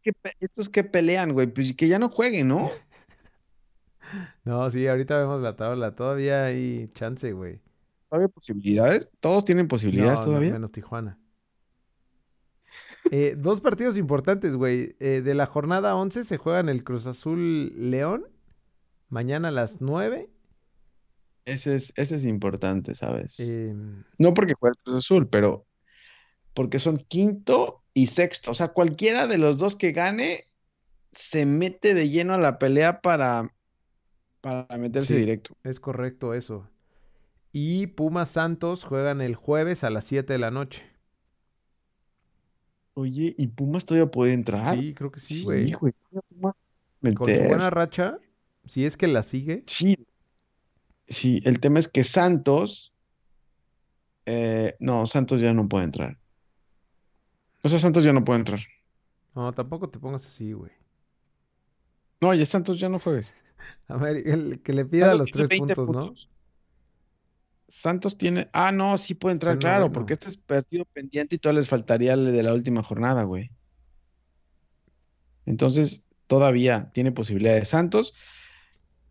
¿Qué 0.02 0.14
pe- 0.14 0.36
estos 0.40 0.70
que 0.70 0.86
pelean, 0.86 1.34
güey, 1.34 1.48
pues 1.48 1.74
que 1.74 1.90
ya 1.90 2.00
no 2.00 2.08
jueguen, 2.08 2.48
¿no? 2.48 2.72
no, 4.46 4.70
sí, 4.70 4.88
ahorita 4.88 5.18
vemos 5.18 5.42
la 5.42 5.58
tabla, 5.58 5.94
todavía 5.94 6.46
hay 6.46 6.88
chance, 6.94 7.34
güey. 7.34 7.60
¿Todavía 8.10 8.28
posibilidades? 8.30 9.10
¿Todos 9.20 9.46
tienen 9.46 9.68
posibilidades 9.68 10.20
No, 10.20 10.26
no, 10.26 10.32
todavía? 10.32 10.52
menos 10.54 10.72
Tijuana. 10.72 11.18
Eh, 13.12 13.36
dos 13.38 13.62
partidos 13.62 13.98
importantes, 13.98 14.56
güey. 14.56 14.96
Eh, 15.00 15.22
de 15.24 15.36
la 15.36 15.46
jornada 15.46 15.96
11 15.96 16.24
se 16.24 16.38
juegan 16.38 16.70
el 16.70 16.84
Cruz 16.84 17.06
Azul 17.08 17.72
León. 17.90 18.28
Mañana 19.10 19.50
a 19.50 19.52
las 19.52 19.80
9. 19.82 20.30
Ese 21.46 21.76
es, 21.76 21.94
ese 21.96 22.16
es 22.16 22.26
importante, 22.26 22.96
¿sabes? 22.96 23.40
Em, 23.40 24.04
No 24.18 24.34
porque 24.34 24.56
juega 24.60 24.74
el 24.78 24.84
Cruz 24.84 24.98
Azul, 24.98 25.28
pero 25.28 25.66
porque 26.54 26.80
son 26.80 26.98
quinto 26.98 27.84
y 27.94 28.08
sexto. 28.08 28.52
O 28.52 28.54
sea, 28.56 28.70
cualquiera 28.70 29.28
de 29.28 29.38
los 29.38 29.58
dos 29.60 29.76
que 29.76 29.92
gane 29.92 30.46
se 31.12 31.46
mete 31.46 31.94
de 31.94 32.10
lleno 32.10 32.34
a 32.34 32.40
la 32.40 32.58
pelea 32.58 33.02
para, 33.02 33.54
para 34.42 34.78
meterse 34.78 35.14
Sí. 35.14 35.20
directo. 35.20 35.56
es 35.64 35.80
correcto 35.80 36.34
eso. 36.34 36.68
Y 37.58 37.88
Pumas 37.88 38.32
Santos 38.32 38.84
juegan 38.84 39.22
el 39.22 39.36
jueves 39.36 39.86
a 39.86 39.90
las 39.90 40.04
7 40.04 40.34
de 40.34 40.40
la 40.40 40.52
noche. 40.52 40.84
Oye, 42.96 43.34
¿y 43.38 43.48
Pumas 43.48 43.86
todavía 43.86 44.12
puede 44.12 44.34
entrar? 44.34 44.78
Sí, 44.78 44.94
creo 44.94 45.10
que 45.10 45.22
sí, 45.22 45.36
Sí, 45.36 45.44
güey. 45.46 45.72
güey. 45.72 45.94
todavía 45.94 46.22
Pumas 46.28 46.64
Con 47.02 47.16
su 47.16 47.24
meter. 47.24 47.48
buena 47.48 47.70
racha, 47.70 48.18
si 48.66 48.86
es 48.86 48.98
que 48.98 49.08
la 49.08 49.24
sigue. 49.24 49.64
Sí, 49.68 50.06
sí, 51.08 51.40
el 51.46 51.62
tema 51.62 51.80
es 51.80 51.88
que 51.88 52.04
Santos, 52.04 52.94
eh, 54.26 54.76
no, 54.80 55.06
Santos 55.06 55.40
ya 55.40 55.54
no 55.54 55.70
puede 55.70 55.86
entrar. 55.86 56.18
O 57.64 57.70
sea, 57.70 57.80
Santos 57.80 58.04
ya 58.04 58.12
no 58.12 58.26
puede 58.26 58.40
entrar. 58.40 58.60
No, 59.34 59.54
tampoco 59.54 59.90
te 59.90 59.98
pongas 59.98 60.26
así, 60.28 60.52
güey. 60.52 60.74
No, 62.20 62.34
ya 62.34 62.44
Santos 62.44 62.82
ya 62.82 62.90
no 62.90 63.00
juegues. 63.00 63.34
A 63.88 63.96
ver, 63.96 64.28
el 64.28 64.62
que 64.62 64.74
le 64.74 64.84
pida 64.84 65.06
Santos 65.12 65.20
los 65.22 65.32
tres 65.32 65.48
20 65.48 65.74
puntos, 65.74 65.96
¿no? 65.96 66.35
Santos 67.68 68.18
tiene, 68.18 68.50
ah, 68.54 68.72
no, 68.72 68.98
sí 68.98 69.16
puede 69.16 69.34
entrar, 69.34 69.54
en 69.54 69.60
claro, 69.60 69.92
porque 69.92 70.14
este 70.14 70.28
es 70.28 70.38
partido 70.38 70.86
pendiente 70.86 71.36
y 71.36 71.40
todavía 71.40 71.62
les 71.62 71.70
faltaría 71.70 72.14
el 72.14 72.32
de 72.32 72.44
la 72.44 72.54
última 72.54 72.84
jornada, 72.84 73.24
güey. 73.24 73.50
Entonces, 75.46 76.04
todavía 76.28 76.92
tiene 76.94 77.12
posibilidades 77.12 77.70
Santos. 77.70 78.14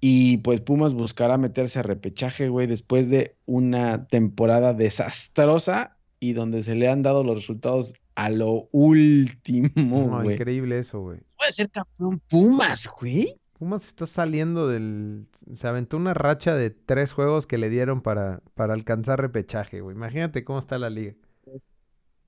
Y 0.01 0.39
pues 0.39 0.61
Pumas 0.61 0.93
buscará 0.93 1.39
meterse 1.39 1.79
a 1.79 1.83
repechaje, 1.83 2.49
güey, 2.49 2.67
después 2.67 3.09
de 3.09 3.37
una 3.47 4.07
temporada 4.07 4.75
desastrosa 4.75 5.97
y 6.21 6.35
donde 6.35 6.63
se 6.63 6.75
le 6.75 6.89
han 6.89 7.03
dado 7.03 7.25
los 7.25 7.37
resultados 7.37 7.95
a 8.15 8.29
lo 8.29 8.69
último, 8.71 9.71
No, 9.77 10.23
güey. 10.23 10.35
increíble 10.35 10.79
eso, 10.79 11.01
güey. 11.01 11.21
Puede 11.39 11.53
ser 11.53 11.71
campeón 11.71 12.21
Pumas, 12.29 12.89
güey. 13.01 13.35
Pumas 13.59 13.87
está 13.87 14.07
saliendo 14.07 14.69
del... 14.69 15.27
Se 15.53 15.67
aventó 15.69 15.97
una 15.97 16.13
racha 16.15 16.55
de 16.55 16.71
tres 16.71 17.13
juegos 17.13 17.47
que 17.47 17.57
le 17.59 17.71
dieron 17.71 18.03
para, 18.03 18.43
para 18.55 18.75
alcanzar 18.75 19.21
repechaje, 19.21 19.81
güey. 19.81 19.95
Imagínate 19.97 20.45
cómo 20.45 20.59
está 20.59 20.77
la 20.79 20.91
liga. 20.91 21.15
Tres, 21.45 21.79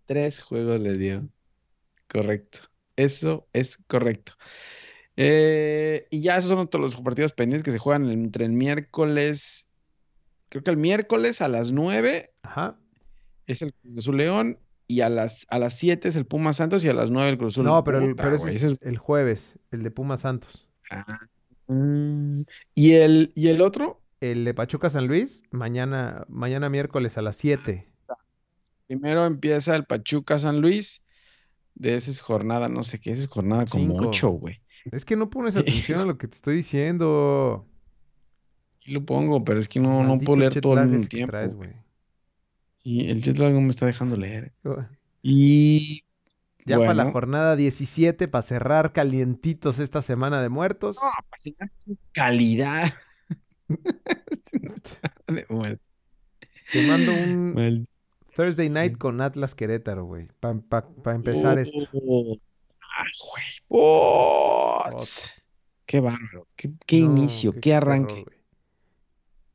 tres 0.07 0.41
juegos 0.41 0.81
le 0.81 0.97
dio. 0.97 1.29
Correcto. 2.09 2.61
Eso 2.97 3.47
es 3.53 3.77
correcto. 3.89 4.33
Eh, 5.17 6.07
y 6.11 6.21
ya 6.23 6.37
esos 6.37 6.51
son 6.51 6.69
todos 6.69 6.83
los 6.83 6.97
partidos 7.03 7.33
pendientes 7.33 7.65
que 7.65 7.73
se 7.73 7.79
juegan 7.79 8.09
entre 8.11 8.45
el 8.45 8.53
miércoles. 8.53 9.69
Creo 10.49 10.63
que 10.63 10.71
el 10.71 10.77
miércoles 10.77 11.43
a 11.43 11.49
las 11.49 11.73
9 11.73 12.33
Ajá. 12.43 12.79
es 13.47 13.63
el 13.63 13.73
Cruz 13.75 13.99
Azul 13.99 14.17
León 14.19 14.59
y 14.87 15.01
a 15.01 15.09
las, 15.09 15.47
a 15.51 15.59
las 15.59 15.75
7 15.79 16.07
es 16.07 16.17
el 16.17 16.27
Pumas 16.27 16.59
Santos 16.59 16.85
y 16.85 16.89
a 16.89 16.93
las 16.95 17.11
9 17.11 17.31
el 17.31 17.39
Cruz 17.39 17.55
Azul. 17.55 17.65
No, 17.65 17.83
pero, 17.83 17.99
el, 17.99 18.15
pero 18.15 18.37
ese 18.37 18.51
es 18.51 18.55
ese 18.57 18.67
es- 18.69 18.79
el 18.83 18.99
jueves, 18.99 19.59
el 19.73 19.83
de 19.83 19.91
Pumas 19.91 20.21
Santos. 20.21 20.66
Ah, 20.91 21.19
mm. 21.69 22.43
¿Y 22.75 22.93
el, 22.95 23.33
y 23.35 23.49
el 23.49 23.61
otro? 23.61 24.01
El 24.21 24.45
de 24.45 24.55
Pachuca 24.55 24.91
San 24.91 25.07
Luis, 25.07 25.43
mañana, 25.51 26.25
mañana 26.29 26.69
miércoles 26.69 27.19
a 27.19 27.23
las 27.23 27.37
7. 27.37 27.87
Está. 27.93 28.17
Primero 28.87 29.27
empieza 29.27 29.77
el 29.77 29.85
Pachuca 29.85 30.39
San 30.39 30.61
Luis. 30.61 31.03
De 31.75 31.95
esa 31.95 32.11
es 32.11 32.21
jornada, 32.21 32.69
no 32.69 32.85
sé 32.85 32.99
qué, 33.01 33.13
esa 33.13 33.23
es 33.23 33.29
jornada 33.29 33.67
como 33.67 33.93
Cinco. 33.93 34.09
8, 34.09 34.31
güey. 34.31 34.61
Es 34.91 35.05
que 35.05 35.17
no 35.17 35.29
pones 35.31 35.57
atención 35.57 36.01
a 36.01 36.05
lo 36.07 36.17
que 36.19 36.29
te 36.29 36.37
estoy 36.37 36.57
diciendo. 36.57 37.67
Sí 38.81 38.93
lo 38.93 39.05
pongo, 39.05 39.45
pero 39.45 39.59
es 39.59 39.69
que 39.69 39.81
no, 39.81 40.03
no 40.05 40.19
puedo 40.19 40.39
leer 40.39 40.61
todo 40.61 40.77
que 40.77 41.07
tiempo. 41.09 41.33
traes. 41.33 41.55
Sí, 42.77 43.01
el 43.11 43.23
jet 43.23 43.39
lag 43.39 43.53
no 43.53 43.61
me 43.61 43.71
está 43.71 43.87
dejando 43.87 44.17
leer. 44.17 44.53
Oh, 44.65 44.77
Y 45.23 46.06
Ya 46.67 46.79
para 46.79 46.95
la 46.95 47.11
jornada 47.13 47.57
17, 47.57 48.29
para 48.29 48.43
cerrar 48.43 48.93
calientitos 48.93 49.79
esta 49.79 50.03
semana 50.03 50.43
de 50.43 50.49
muertos. 50.49 50.97
no, 50.97 51.03
para 51.31 51.71
con 51.87 51.99
calidad. 52.13 52.93
De 55.29 55.47
muerte. 55.49 55.83
Te 56.73 56.87
mando 56.87 57.13
un 57.13 57.55
Mal- 57.55 57.89
Thursday 58.35 58.69
night 58.69 58.99
con 58.99 59.21
Atlas 59.21 59.55
Querétaro, 59.55 60.05
güey. 60.05 60.29
Para 60.41 61.15
empezar 61.15 61.59
esto. 61.59 61.79
Oh, 61.93 62.37
Ay, 62.99 63.11
güey. 63.33 63.45
Pots. 63.69 65.43
Qué 65.87 66.01
bárbaro. 66.01 66.47
Qué, 66.57 66.71
qué 66.85 67.01
No, 67.01 67.07
inicio, 67.07 67.53
qué, 67.61 67.75
arranque. 67.75 68.25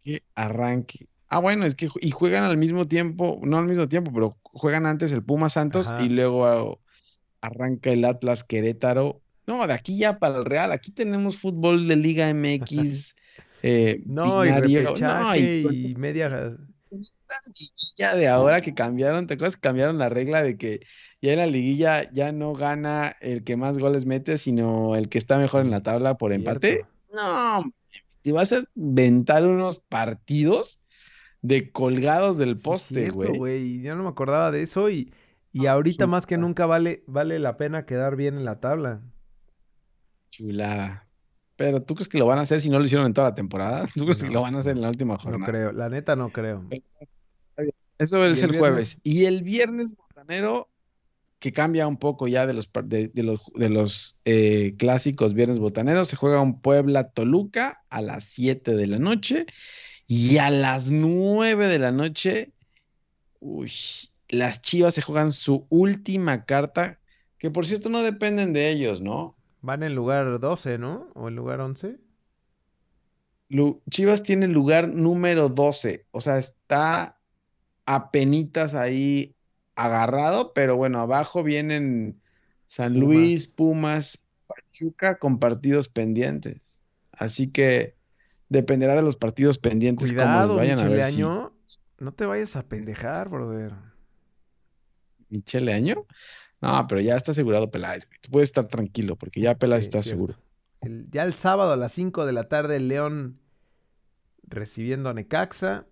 Qué 0.01 0.23
arranque. 0.35 1.07
Ah, 1.27 1.39
bueno, 1.39 1.65
es 1.65 1.75
que 1.75 1.89
y 2.01 2.11
juegan 2.11 2.43
al 2.43 2.57
mismo 2.57 2.85
tiempo, 2.85 3.39
no 3.43 3.57
al 3.57 3.65
mismo 3.65 3.87
tiempo, 3.87 4.11
pero 4.13 4.37
juegan 4.43 4.85
antes 4.85 5.11
el 5.11 5.23
Puma 5.23 5.49
Santos 5.49 5.91
Ajá. 5.91 6.03
y 6.03 6.09
luego 6.09 6.79
arranca 7.41 7.89
el 7.89 8.05
Atlas 8.05 8.43
Querétaro. 8.43 9.21
No, 9.47 9.65
de 9.67 9.73
aquí 9.73 9.97
ya 9.97 10.19
para 10.19 10.37
el 10.37 10.45
Real, 10.45 10.71
aquí 10.71 10.91
tenemos 10.91 11.37
fútbol 11.37 11.87
de 11.87 11.95
Liga 11.95 12.29
MX, 12.33 13.15
eh, 13.63 14.01
No, 14.05 14.45
y 14.45 14.49
binario. 14.49 14.95
No, 14.99 15.35
y 15.35 15.63
con 15.63 15.75
y 15.75 15.93
media. 15.95 16.57
esta 16.91 17.35
liguilla 17.47 18.15
de 18.15 18.27
ahora 18.27 18.61
que 18.61 18.73
cambiaron, 18.73 19.27
¿te 19.27 19.33
acuerdas 19.33 19.55
que 19.55 19.61
cambiaron 19.61 19.97
la 19.97 20.09
regla 20.09 20.43
de 20.43 20.57
que 20.57 20.85
ya 21.21 21.33
en 21.33 21.39
la 21.39 21.47
liguilla 21.47 22.09
ya 22.11 22.31
no 22.31 22.53
gana 22.53 23.15
el 23.19 23.43
que 23.43 23.57
más 23.57 23.77
goles 23.77 24.05
mete, 24.05 24.37
sino 24.37 24.95
el 24.95 25.09
que 25.09 25.17
está 25.17 25.37
mejor 25.37 25.61
en 25.61 25.71
la 25.71 25.83
tabla 25.83 26.17
por 26.17 26.33
empate? 26.33 26.69
cierto. 26.69 26.87
No, 27.13 27.73
te 28.21 28.31
vas 28.31 28.53
a 28.53 28.63
inventar 28.75 29.45
unos 29.45 29.79
partidos 29.79 30.81
de 31.41 31.71
colgados 31.71 32.37
del 32.37 32.57
poste, 32.57 33.09
güey. 33.09 33.37
güey. 33.37 33.81
Yo 33.81 33.95
no 33.95 34.03
me 34.03 34.09
acordaba 34.09 34.51
de 34.51 34.61
eso 34.61 34.89
y, 34.89 35.11
y 35.51 35.65
ahorita 35.67 36.07
más 36.07 36.25
que 36.25 36.37
nunca 36.37 36.65
vale, 36.65 37.03
vale 37.07 37.39
la 37.39 37.57
pena 37.57 37.85
quedar 37.85 38.15
bien 38.15 38.35
en 38.37 38.45
la 38.45 38.59
tabla. 38.59 39.01
Chulada. 40.29 41.07
Pero 41.55 41.83
¿tú 41.83 41.95
crees 41.95 42.09
que 42.09 42.17
lo 42.17 42.25
van 42.25 42.39
a 42.39 42.41
hacer 42.41 42.61
si 42.61 42.69
no 42.69 42.79
lo 42.79 42.85
hicieron 42.85 43.05
en 43.05 43.13
toda 43.13 43.29
la 43.29 43.35
temporada? 43.35 43.85
¿Tú 43.95 44.05
crees 44.05 44.23
que 44.23 44.29
No, 44.29 44.35
lo 44.35 44.41
van 44.41 44.55
a 44.55 44.59
hacer 44.59 44.73
no. 44.73 44.79
en 44.79 44.81
la 44.83 44.89
última 44.89 45.13
No 45.13 45.19
jornada? 45.19 45.51
creo, 45.51 45.71
la 45.73 45.89
neta 45.89 46.15
no 46.15 46.31
creo. 46.31 46.65
Eso 47.97 48.25
es 48.25 48.41
el 48.43 48.51
el 48.51 48.57
jueves. 48.57 48.97
Y 49.03 49.25
el 49.25 49.43
viernes 49.43 49.95
botanero, 49.95 50.69
que 51.39 51.51
cambia 51.51 51.87
un 51.87 51.97
poco 51.97 52.27
ya 52.27 52.47
de 52.47 52.53
los, 52.53 52.71
de, 52.85 53.09
de 53.09 53.23
los, 53.23 53.51
de 53.53 53.69
los 53.69 54.19
eh, 54.25 54.75
clásicos 54.77 55.33
viernes 55.33 55.59
botaneros, 55.59 56.07
se 56.07 56.15
juega 56.15 56.41
un 56.41 56.61
Puebla-Toluca 56.61 57.83
a 57.89 58.01
las 58.01 58.23
7 58.25 58.75
de 58.75 58.87
la 58.87 58.97
noche. 58.99 59.45
Y 60.07 60.37
a 60.39 60.49
las 60.49 60.89
9 60.91 61.67
de 61.67 61.79
la 61.79 61.91
noche, 61.91 62.53
uy, 63.39 63.71
las 64.31 64.61
Chivas 64.61 64.95
se 64.95 65.03
juegan 65.03 65.31
su 65.31 65.67
última 65.69 66.45
carta, 66.45 66.99
que 67.37 67.51
por 67.51 67.65
cierto 67.67 67.89
no 67.89 68.01
dependen 68.01 68.53
de 68.53 68.71
ellos, 68.71 69.01
¿no? 69.01 69.37
Van 69.61 69.81
en 69.81 69.95
lugar 69.95 70.39
12, 70.39 70.77
¿no? 70.77 71.09
O 71.15 71.27
en 71.27 71.35
lugar 71.35 71.61
11. 71.61 71.99
Lu- 73.49 73.81
Chivas 73.89 74.23
tiene 74.23 74.45
el 74.45 74.51
lugar 74.53 74.87
número 74.89 75.49
12, 75.49 76.05
o 76.11 76.21
sea, 76.21 76.37
está 76.37 77.19
apenitas 77.85 78.75
ahí 78.75 79.35
agarrado, 79.75 80.53
pero 80.53 80.77
bueno, 80.77 80.99
abajo 80.99 81.43
vienen 81.43 82.21
San 82.67 82.93
Pumas. 82.93 83.07
Luis, 83.07 83.47
Pumas, 83.47 84.25
Pachuca 84.47 85.19
con 85.19 85.39
partidos 85.39 85.89
pendientes. 85.89 86.83
Así 87.11 87.51
que 87.51 87.95
dependerá 88.49 88.95
de 88.95 89.01
los 89.03 89.17
partidos 89.17 89.57
pendientes 89.59 90.09
Cuidado, 90.09 90.55
vayan 90.55 90.79
a 90.79 90.89
ver 90.89 91.03
si. 91.05 91.21
No 91.99 92.13
te 92.13 92.25
vayas 92.25 92.55
a 92.55 92.67
pendejar, 92.67 93.29
brother. 93.29 93.73
Michele 95.31 95.73
Año. 95.73 96.05
No, 96.61 96.85
pero 96.87 97.01
ya 97.01 97.15
está 97.15 97.31
asegurado 97.31 97.71
Peláez, 97.71 98.05
güey. 98.05 98.19
Tú 98.21 98.29
puedes 98.29 98.49
estar 98.49 98.65
tranquilo 98.67 99.15
porque 99.15 99.41
ya 99.41 99.55
Peláez 99.55 99.85
Sí, 99.85 99.89
está 99.89 100.03
seguro. 100.03 100.35
El- 100.81 101.09
ya 101.11 101.23
el 101.23 101.33
sábado 101.33 101.71
a 101.71 101.77
las 101.77 101.91
5 101.93 102.25
de 102.25 102.33
la 102.33 102.47
tarde, 102.47 102.79
León 102.79 103.39
recibiendo 104.47 105.09
a 105.09 105.13
Necaxa. 105.13 105.85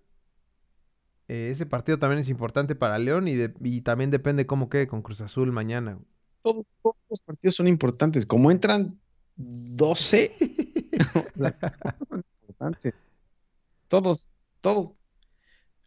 Eh, 1.28 1.50
ese 1.50 1.64
partido 1.66 1.98
también 1.98 2.20
es 2.20 2.28
importante 2.28 2.74
para 2.74 2.98
León 2.98 3.28
y, 3.28 3.34
de- 3.36 3.54
y 3.62 3.80
también 3.82 4.10
depende 4.10 4.46
cómo 4.46 4.68
quede 4.68 4.86
con 4.88 5.02
Cruz 5.02 5.20
Azul 5.20 5.50
mañana. 5.52 5.98
Todos, 6.42 6.64
todos 6.82 6.96
los 7.08 7.20
partidos 7.22 7.54
son 7.56 7.68
importantes. 7.68 8.26
Como 8.26 8.50
entran 8.50 8.98
12, 9.36 10.32
o 11.36 11.38
sea, 11.38 11.52
todos 11.58 11.76
son 12.08 12.24
importantes. 12.42 12.94
Todos, 13.88 14.28
todos. 14.60 14.96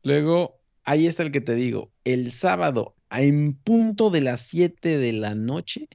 Luego, 0.03 0.59
ahí 0.83 1.07
está 1.07 1.23
el 1.23 1.31
que 1.31 1.41
te 1.41 1.55
digo. 1.55 1.91
El 2.03 2.31
sábado, 2.31 2.95
en 3.21 3.56
punto 3.56 4.10
de 4.10 4.21
las 4.21 4.41
7 4.41 4.97
de 4.97 5.13
la 5.13 5.36
noche, 5.36 5.89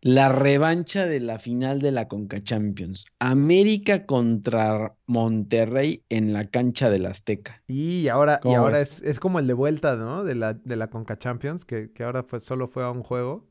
La 0.00 0.28
revancha 0.30 1.06
de 1.06 1.20
la 1.20 1.38
final 1.38 1.80
de 1.80 1.90
la 1.90 2.08
Conca 2.08 2.42
Champions. 2.42 3.06
América 3.18 4.06
contra 4.06 4.94
Monterrey 5.06 6.04
en 6.08 6.32
la 6.32 6.44
cancha 6.44 6.90
del 6.90 7.06
Azteca. 7.06 7.62
Y 7.66 8.08
ahora, 8.08 8.40
y 8.44 8.54
¿Cómo 8.54 8.58
ahora 8.58 8.80
es, 8.80 9.02
es 9.02 9.18
como 9.20 9.38
el 9.40 9.46
de 9.46 9.54
vuelta, 9.54 9.96
¿no? 9.96 10.22
De 10.24 10.34
la, 10.34 10.54
de 10.54 10.76
la 10.76 10.88
Conca 10.90 11.18
Champions, 11.18 11.64
que, 11.64 11.92
que 11.92 12.04
ahora 12.04 12.22
fue, 12.22 12.40
solo 12.40 12.68
fue 12.68 12.84
a 12.84 12.90
un 12.90 13.02
juego. 13.02 13.48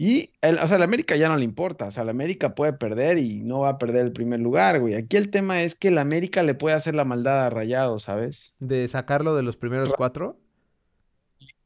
Y, 0.00 0.32
el, 0.42 0.58
o 0.58 0.68
sea, 0.68 0.76
el 0.76 0.82
América 0.84 1.16
ya 1.16 1.28
no 1.28 1.36
le 1.36 1.44
importa. 1.44 1.86
O 1.86 1.90
sea, 1.90 2.04
el 2.04 2.08
América 2.08 2.54
puede 2.54 2.72
perder 2.72 3.18
y 3.18 3.42
no 3.42 3.60
va 3.60 3.70
a 3.70 3.78
perder 3.78 4.06
el 4.06 4.12
primer 4.12 4.40
lugar, 4.40 4.80
güey. 4.80 4.94
Aquí 4.94 5.16
el 5.16 5.30
tema 5.30 5.62
es 5.62 5.74
que 5.74 5.88
el 5.88 5.98
América 5.98 6.42
le 6.42 6.54
puede 6.54 6.76
hacer 6.76 6.94
la 6.94 7.04
maldad 7.04 7.44
a 7.44 7.50
Rayados, 7.50 8.04
¿sabes? 8.04 8.54
De 8.60 8.86
sacarlo 8.88 9.34
de 9.34 9.42
los 9.42 9.56
primeros 9.56 9.92
cuatro. 9.94 10.40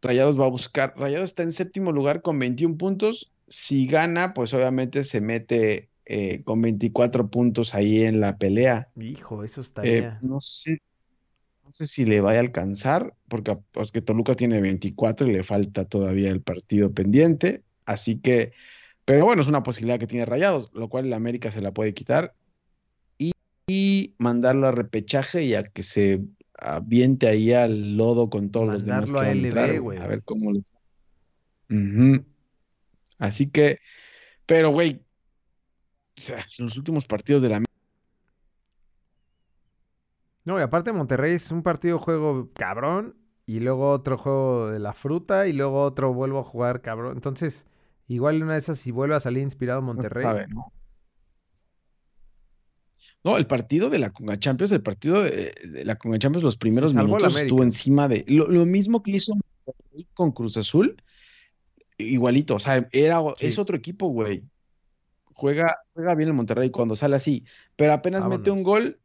Rayados 0.03 0.38
va 0.38 0.47
a 0.47 0.51
buscar. 0.51 0.95
Rayados 0.97 1.31
está 1.31 1.43
en 1.45 1.53
séptimo 1.53 1.93
lugar 1.93 2.23
con 2.23 2.38
21 2.38 2.77
puntos. 2.77 3.33
Si 3.47 3.87
gana, 3.87 4.35
pues 4.35 4.53
obviamente 4.53 5.05
se 5.05 5.21
mete 5.21 5.88
eh, 6.05 6.43
con 6.45 6.61
24 6.61 7.29
puntos 7.31 7.75
ahí 7.75 8.03
en 8.03 8.21
la 8.21 8.37
pelea. 8.37 8.88
Hijo, 8.97 9.45
eso 9.45 9.61
Eh, 9.61 9.65
estaría. 9.65 10.19
no 10.23 10.41
sé, 10.41 10.83
no 11.65 11.73
sé 11.73 11.87
si 11.87 12.05
le 12.05 12.21
vaya 12.21 12.38
a 12.38 12.43
alcanzar, 12.43 13.15
porque 13.29 13.57
pues, 13.71 13.93
que 13.93 14.01
Toluca 14.03 14.35
tiene 14.35 14.61
24 14.61 15.29
y 15.29 15.33
le 15.33 15.43
falta 15.45 15.85
todavía 15.85 16.31
el 16.31 16.43
partido 16.43 16.93
pendiente. 16.93 17.62
Así 17.85 18.19
que, 18.21 18.53
pero 19.05 19.25
bueno, 19.25 19.43
es 19.43 19.49
una 19.49 19.62
posibilidad 19.62 19.99
que 19.99 20.07
tiene 20.07 20.27
Rayados, 20.27 20.71
lo 20.75 20.88
cual 20.88 21.07
el 21.07 21.12
América 21.12 21.51
se 21.51 21.61
la 21.61 21.73
puede 21.73 21.95
quitar 21.95 22.35
y, 23.19 23.33
y 23.67 24.15
mandarlo 24.19 24.67
a 24.67 24.73
repechaje 24.73 25.45
y 25.45 25.55
a 25.55 25.65
que 25.65 25.83
se 25.83 26.21
aviente 26.62 27.27
ahí 27.27 27.53
al 27.53 27.96
lodo 27.96 28.31
con 28.31 28.51
todos 28.51 28.68
los 28.68 28.85
demás 28.85 29.11
que 29.11 29.18
a 29.18 29.31
LB, 29.31 29.46
entrar, 29.46 29.70
a 29.70 30.07
ver 30.07 30.22
cómo 30.22 30.53
les 30.53 30.70
va. 30.70 30.81
Ujú. 31.75 32.25
Así 33.18 33.51
que, 33.51 33.79
pero 34.46 34.70
güey, 34.70 35.05
o 36.16 36.20
sea, 36.20 36.44
los 36.59 36.77
últimos 36.77 37.07
partidos 37.07 37.42
de 37.42 37.48
la 37.48 37.62
No, 40.44 40.59
y 40.59 40.62
aparte 40.62 40.92
Monterrey 40.92 41.35
es 41.35 41.51
un 41.51 41.62
partido 41.62 41.98
juego 41.98 42.51
cabrón. 42.53 43.16
Y 43.44 43.61
luego 43.61 43.90
otro 43.90 44.18
juego 44.18 44.70
de 44.70 44.79
la 44.79 44.92
fruta. 44.92 45.46
Y 45.46 45.53
luego 45.53 45.83
otro 45.83 46.12
vuelvo 46.12 46.40
a 46.40 46.44
jugar 46.44 46.81
cabrón. 46.81 47.16
Entonces, 47.16 47.64
igual 48.09 48.42
una 48.42 48.55
de 48.55 48.59
esas, 48.59 48.79
si 48.79 48.90
vuelve 48.90 49.14
a 49.14 49.20
salir 49.20 49.42
inspirado 49.42 49.81
no 49.81 49.87
Monterrey. 49.87 50.22
sabe, 50.25 50.46
¿no? 50.48 50.72
No, 53.25 53.37
el 53.37 53.47
partido 53.47 53.89
de 53.89 53.99
la 54.01 54.11
Conga 54.13 54.39
Champions, 54.39 54.73
el 54.73 54.83
partido 54.83 55.23
de, 55.23 55.55
de 55.65 55.85
la 55.85 55.97
Conga 55.97 56.19
Champions, 56.19 56.43
los 56.43 56.57
primeros 56.57 56.93
minutos 57.07 57.23
estuvo 57.45 57.63
encima 57.63 58.09
de. 58.09 58.25
Lo, 58.29 58.49
lo 58.49 58.67
mismo 58.67 59.03
que 59.03 59.13
hizo 59.13 59.35
Monterrey 59.35 60.09
con 60.15 60.33
Cruz 60.33 60.57
Azul, 60.57 60.97
igualito. 61.99 62.57
O 62.57 62.59
sea, 62.59 62.89
era, 62.91 63.21
es 63.39 63.59
otro 63.59 63.77
equipo, 63.77 64.09
güey. 64.09 64.43
Juega, 65.35 65.77
juega 65.95 66.15
bien 66.17 66.29
el 66.31 66.35
Monterrey 66.35 66.71
cuando 66.71 66.97
sale 66.97 67.15
así. 67.17 67.45
Pero 67.77 67.93
apenas 67.93 68.25
mete 68.27 68.51
un 68.51 68.63
gol 68.65 68.99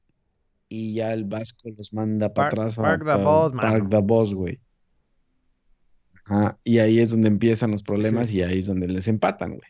y 0.67 0.95
ya 0.95 1.13
el 1.13 1.23
Vasco 1.25 1.69
los 1.77 1.93
manda 1.93 2.33
para 2.33 2.47
atrás. 2.47 2.75
park 2.75 3.03
pa- 3.05 3.17
the 3.17 3.23
pa- 3.23 3.41
bus, 3.43 3.51
park 3.61 3.89
the 3.89 4.01
bus, 4.01 4.33
güey. 4.33 4.59
Ajá, 6.25 6.57
Y 6.63 6.79
ahí 6.79 6.99
es 6.99 7.11
donde 7.11 7.27
empiezan 7.29 7.71
los 7.71 7.83
problemas 7.83 8.33
y 8.33 8.41
ahí 8.41 8.59
es 8.59 8.65
donde 8.67 8.87
les 8.87 9.07
empatan, 9.07 9.51
güey. 9.55 9.69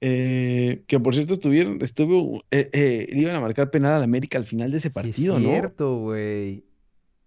Eh, 0.00 0.84
que 0.86 1.00
por 1.00 1.14
cierto 1.14 1.32
estuvieron, 1.32 1.80
estuvo, 1.82 2.42
eh, 2.50 2.68
eh, 2.72 3.06
iban 3.12 3.34
a 3.34 3.40
marcar 3.40 3.70
penal 3.70 3.94
al 3.94 4.02
América 4.02 4.36
al 4.38 4.44
final 4.44 4.70
de 4.70 4.76
ese 4.78 4.88
Sí, 4.90 4.94
partido, 4.94 5.36
es 5.38 5.42
¿no? 5.42 5.48
cierto, 5.50 5.96
güey. 5.98 6.64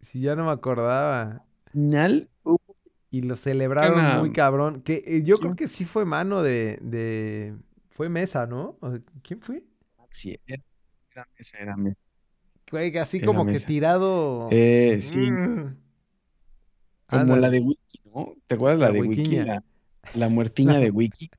Sí, 0.01 0.21
ya 0.21 0.35
no 0.35 0.45
me 0.45 0.51
acordaba. 0.51 1.45
Final, 1.71 2.29
hubo- 2.43 2.61
Y 3.11 3.21
lo 3.23 3.35
celebraron 3.35 4.19
muy 4.19 4.31
cabrón. 4.31 4.81
Que 4.81 5.23
yo 5.25 5.39
creo 5.39 5.55
que 5.55 5.67
sí 5.67 5.85
fue 5.85 6.05
mano 6.05 6.43
de, 6.43 6.77
de... 6.81 7.55
Fue 7.89 8.07
Mesa, 8.07 8.45
¿no? 8.45 8.77
¿O 8.81 8.97
¿Quién 9.23 9.41
fue? 9.41 9.63
sí, 10.11 10.37
era, 10.45 10.63
era 11.11 11.27
Mesa, 11.37 11.57
era 11.59 11.75
Mesa. 11.77 12.03
Güey, 12.71 12.95
así 12.99 13.17
Era 13.17 13.25
como 13.25 13.45
que 13.47 13.59
tirado. 13.59 14.47
Eh, 14.51 14.99
sí, 15.01 15.17
Mm. 15.19 15.75
como 17.07 17.35
la 17.35 17.49
de 17.49 17.59
Wiki, 17.59 18.01
¿no? 18.13 18.35
¿Te 18.47 18.55
acuerdas 18.55 18.79
la 18.79 18.87
La 18.87 18.93
de 18.93 19.01
Wiki? 19.01 19.35
La, 19.37 19.63
la 20.13 20.29
muertiña 20.29 20.77
de 20.79 20.91
Wiki, 20.91 21.29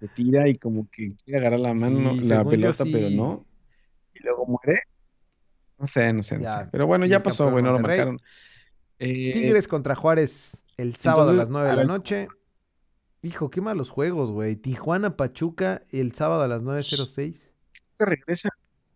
se 0.00 0.08
tira 0.08 0.48
y 0.48 0.56
como 0.56 0.88
que 0.90 1.14
quiere 1.24 1.40
agarrar 1.40 1.60
la 1.60 1.74
mano, 1.74 2.12
Sí, 2.20 2.28
la 2.28 2.42
pelota, 2.44 2.84
pero 2.90 3.10
no. 3.10 3.44
Y 4.14 4.22
luego 4.22 4.46
muere. 4.46 4.80
No 5.78 5.86
sé, 5.86 6.12
no 6.12 6.22
sé, 6.22 6.38
no 6.38 6.44
Ya, 6.46 6.58
sé. 6.64 6.68
Pero 6.72 6.86
bueno, 6.86 7.04
ya 7.04 7.22
pasó, 7.22 7.50
güey, 7.50 7.62
no 7.62 7.72
lo 7.72 7.78
marcaron. 7.80 8.18
Eh, 8.98 9.32
Tigres 9.32 9.68
contra 9.68 9.94
Juárez 9.94 10.66
el 10.78 10.96
sábado 10.96 11.30
a 11.30 11.34
las 11.34 11.48
9 11.50 11.66
de 11.66 11.72
a 11.72 11.76
la 11.76 11.80
ver, 11.82 11.86
noche. 11.86 12.28
Hijo, 13.22 13.50
qué 13.50 13.60
malos 13.60 13.90
juegos, 13.90 14.30
güey. 14.30 14.56
Tijuana 14.56 15.16
Pachuca 15.16 15.82
el 15.90 16.12
sábado 16.14 16.42
a 16.42 16.48
las 16.48 16.62
9.06. 16.62 17.50
Tuca 17.92 18.04
regresa, 18.06 18.48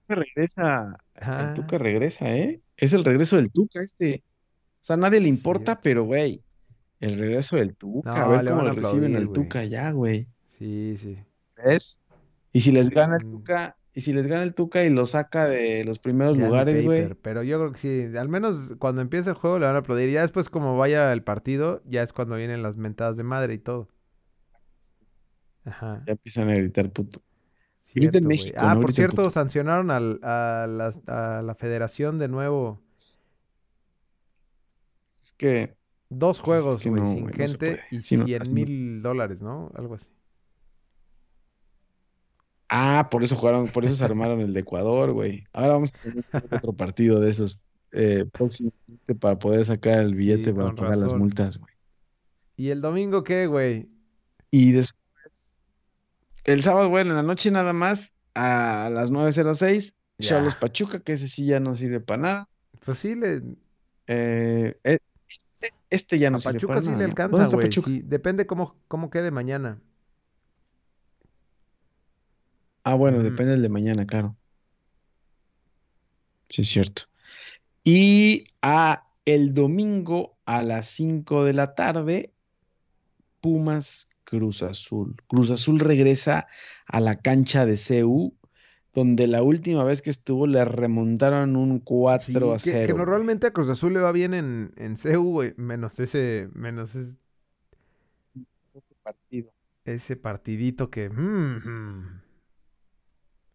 Tuca 0.07 0.15
regresa, 0.21 0.97
el 1.17 1.23
Ah, 1.23 1.53
Tuca 1.55 1.77
regresa, 1.79 2.35
¿eh? 2.35 2.61
Es 2.79 2.95
el 2.95 3.05
regreso 3.05 3.37
del 3.37 3.51
Tuca 3.53 3.81
este. 3.83 4.23
O 4.27 4.85
sea, 4.87 4.95
a 4.95 4.97
nadie 4.99 5.21
le 5.21 5.29
importa, 5.29 5.81
pero 5.83 6.05
güey, 6.05 6.43
el 7.01 7.19
regreso 7.19 7.57
del 7.57 7.75
Tuca, 7.77 8.13
a 8.15 8.19
No, 8.21 8.29
ver 8.31 8.45
le 8.45 8.51
cómo 8.51 8.63
a 8.63 8.65
le 8.65 8.73
reciben 8.73 9.17
al. 9.17 9.31
Tuca 9.31 9.65
ya, 9.65 9.91
güey. 9.91 10.27
Sí, 10.65 10.97
sí. 10.97 11.19
¿Ves? 11.63 11.99
Y 12.53 12.61
si 12.61 12.73
les 12.73 12.91
gana 12.91 13.17
el 13.17 13.27
Mm. 13.27 13.31
Tuca, 13.33 13.77
y 13.93 14.01
si 14.01 14.13
les 14.13 14.27
gana 14.27 14.43
el 14.43 14.55
Tuca 14.55 14.83
y 14.85 14.91
lo 14.91 15.07
saca 15.07 15.47
de 15.47 15.85
los 15.85 15.99
primeros 15.99 16.37
lugares, 16.39 16.83
güey. 16.85 17.13
pero 17.23 17.43
yo 17.43 17.59
creo 17.59 17.73
que 17.73 17.79
sí. 17.79 18.17
Al 18.17 18.29
menos 18.29 18.75
cuando 18.79 19.03
empiece 19.03 19.31
el 19.31 19.37
juego 19.37 19.59
le 19.59 19.67
van 19.67 19.77
a 19.77 19.79
aplaudir. 19.81 20.11
Ya 20.11 20.23
después, 20.23 20.49
como 20.49 20.77
vaya 20.79 21.13
el 21.13 21.23
partido, 21.23 21.83
ya 21.85 22.03
es 22.03 22.13
cuando 22.13 22.37
vienen 22.37 22.63
las 22.63 22.77
mentadas 22.77 23.17
de 23.17 23.23
madre 23.25 23.55
y 23.55 23.59
todo. 23.59 23.89
Ajá. 25.65 26.03
Ya 26.07 26.13
empiezan 26.13 26.49
a 26.51 26.55
gritar 26.55 26.91
puto. 26.91 27.21
En. 27.95 28.27
México, 28.27 28.57
Ah, 28.61 28.75
no 28.75 28.81
por 28.81 28.93
cierto, 28.93 29.17
puto. 29.17 29.31
sancionaron 29.31 29.91
al- 29.93 30.19
a, 30.25 30.67
las- 30.69 31.01
a 31.07 31.43
la 31.43 31.55
federación 31.55 32.19
de 32.19 32.27
nuevo. 32.29 32.81
Es 35.21 35.33
que, 35.37 35.77
Dos 36.11 36.41
Pues 36.43 36.59
es 36.59 36.63
juegos, 36.65 36.83
que 36.83 36.91
güey, 36.91 37.03
no, 37.03 37.13
sin 37.13 37.29
gente 37.31 37.81
y 37.91 37.97
Así 37.99 38.17
no- 38.19 38.25
100 38.27 38.43
así 38.43 38.55
no 38.55 38.61
se- 38.61 38.67
mil 38.67 39.03
dólares, 39.03 39.41
¿no? 39.41 39.73
Algo 39.75 39.95
así. 39.95 40.07
Ah, 42.75 43.09
por 43.11 43.23
eso 43.25 43.37
jugaron, 43.37 43.69
por 43.69 43.85
eso 43.85 43.95
se 43.95 44.05
armaron 44.05 44.41
el 44.41 44.53
de 44.53 44.61
Ecuador, 44.61 45.13
güey. 45.13 45.45
Ahora 45.53 45.75
vamos 45.75 45.95
a 45.95 45.99
tener 45.99 46.25
otro 46.51 46.73
partido 46.75 47.21
de 47.21 47.31
esos 47.31 47.61
eh, 47.93 48.27
próximamente 48.33 49.15
para 49.21 49.39
poder 49.39 49.65
sacar 49.65 50.01
el 50.01 50.15
Sí, 50.17 50.17
billete 50.17 50.53
para 50.55 50.75
pagar 50.75 50.97
las 50.99 51.15
multas, 51.15 51.59
güey. 51.59 51.73
¿Y 52.57 52.71
el 52.71 52.81
domingo 52.81 53.23
qué, 53.25 53.47
güey? 53.47 53.89
Y 54.51 54.73
después, 54.73 55.65
el 56.45 56.63
sábado, 56.63 56.89
bueno, 56.91 57.11
en 57.11 57.17
la 57.17 57.23
noche 57.23 57.51
nada 57.51 57.73
más, 57.73 58.15
a 58.35 58.91
las 58.93 59.11
9.06, 59.13 59.95
Ya. 60.19 60.29
Cholos 60.31 60.55
Pachuca, 60.57 61.01
que 61.01 61.13
ese 61.15 61.29
sí 61.29 61.47
ya 61.47 61.61
no 61.61 61.77
sirve 61.77 62.01
para 62.01 62.23
nada. 62.23 62.49
Pues 62.85 62.99
sí, 62.99 63.15
le, 63.17 63.43
Eh, 64.07 64.79
eh, 64.85 64.99
este, 65.29 65.75
este 65.91 66.19
ya 66.19 66.31
no 66.31 66.39
a 66.39 66.41
sirve 66.41 66.55
Pachuca 66.55 66.67
para 66.67 66.83
sí 66.83 66.91
nada, 66.91 66.99
le 66.99 67.09
¿no? 67.09 67.15
¿Dónde 67.29 67.47
alcanza, 67.47 67.57
güey. 67.57 67.73
Sí, 67.73 68.03
depende 68.05 68.47
cómo, 68.47 68.81
cómo 68.89 69.11
quede 69.11 69.31
mañana. 69.31 69.83
Ah, 72.85 72.95
bueno, 72.95 73.23
depende 73.23 73.53
del 73.53 73.63
de 73.63 73.69
mañana, 73.71 74.07
claro. 74.07 74.37
Sí, 76.49 76.63
es 76.63 76.69
cierto. 76.69 77.03
Y 77.83 78.45
a 78.63 79.07
el 79.25 79.55
domingo 79.55 80.37
a 80.45 80.63
las 80.63 80.87
5 80.89 81.45
de 81.45 81.55
la 81.55 81.75
tarde, 81.75 82.33
Pumas 83.41 84.09
Cruz 84.25 84.63
Azul. 84.63 85.17
Cruz 85.27 85.51
Azul 85.51 85.81
regresa 85.81 86.47
a 86.87 87.01
la 87.01 87.17
cancha 87.17 87.67
de 87.67 87.77
CU, 87.77 88.35
donde 88.95 89.27
la 89.27 89.43
última 89.43 89.85
vez 89.85 90.03
que 90.03 90.11
estuvo 90.11 90.47
le 90.47 90.65
remontaron 90.65 91.57
un 91.57 91.81
4 91.81 92.57
Sí, 92.59 92.71
a 92.71 92.73
que, 92.73 92.79
que 92.81 92.87
0. 92.87 92.95
güey. 92.95 92.99
normalmente 93.07 93.47
a 93.47 93.53
Cruz 93.53 93.69
Azul 93.69 93.95
le 93.95 94.01
va 94.01 94.13
bien 94.13 94.35
en, 94.35 94.73
en 94.77 94.97
CU, 94.97 95.23
güey, 95.33 95.55
menos 95.57 95.99
ese, 96.01 96.49
menos 96.55 96.95
es- 96.95 97.19
Ese 98.67 98.95
partido. 99.03 99.53
ese 99.85 100.17
partidito 100.17 100.91
que... 100.91 101.09
mm, 101.11 101.69
mm. 101.69 102.21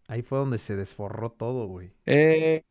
Ahí 0.10 0.24
fue 0.24 0.39
donde 0.39 0.58
se 0.58 0.76
desforró 0.76 1.32
todo, 1.32 1.67
güey. 1.67 1.93
Eh, 2.06 2.63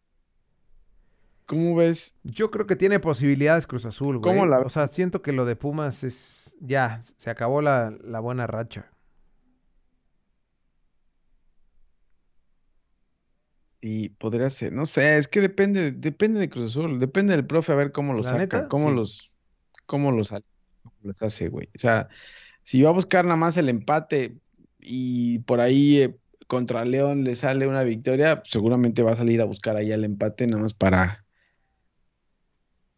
¿cómo 1.47 1.77
ves? 1.77 2.17
Yo 2.25 2.51
creo 2.51 2.67
que 2.67 2.77
tiene 2.77 3.01
posibilidades 3.01 3.67
Cruz 3.67 3.87
Azul, 3.87 4.21
¿Cómo 4.21 4.47
güey. 4.47 4.47
la 4.47 4.61
O 4.63 4.69
ves? 4.69 4.71
sea, 4.71 4.89
siento 4.89 5.23
que 5.23 5.33
lo 5.33 5.45
de 5.45 5.57
Pumas 5.57 6.05
es... 6.05 6.57
Ya, 6.61 6.99
se 7.01 7.31
acabó 7.31 7.63
la, 7.63 7.91
la 8.03 8.21
buena 8.21 8.47
racha. 8.47 8.93
Y 13.81 14.09
podría 14.11 14.51
ser, 14.51 14.73
no 14.73 14.85
sé, 14.87 15.19
es 15.19 15.29
que 15.29 15.41
depende, 15.41 15.93
depende 15.93 16.41
de 16.41 16.49
Cruz 16.51 16.73
Azul, 16.77 16.99
depende 16.99 17.33
del 17.35 17.47
profe 17.47 17.73
a 17.73 17.77
ver 17.77 17.93
cómo 17.93 18.13
lo 18.13 18.23
La 18.23 18.25
saca, 18.25 18.39
neta, 18.39 18.69
cómo 18.69 18.91
sí. 18.91 18.97
los, 18.97 19.33
cómo 19.87 20.11
los, 20.11 20.31
cómo 20.31 21.13
hace, 21.23 21.49
güey. 21.49 21.69
O 21.77 21.79
sea, 21.79 22.09
si 22.65 22.83
va 22.83 22.91
a 22.91 22.93
buscar 22.93 23.25
nada 23.25 23.37
más 23.37 23.57
el 23.57 23.69
empate 23.69 24.37
y 24.81 25.39
por 25.41 25.61
ahí 25.61 25.99
eh, 26.03 26.19
contra 26.49 26.85
León 26.85 27.23
le 27.23 27.37
sale 27.37 27.69
una 27.69 27.85
victoria, 27.85 28.43
seguramente 28.45 29.05
va 29.05 29.13
a 29.13 29.17
salir 29.17 29.41
a 29.41 29.45
buscar 29.45 29.77
ahí 29.77 29.93
el 29.93 30.05
empate 30.05 30.49
nada 30.49 30.63
más 30.63 30.75
para, 30.75 31.25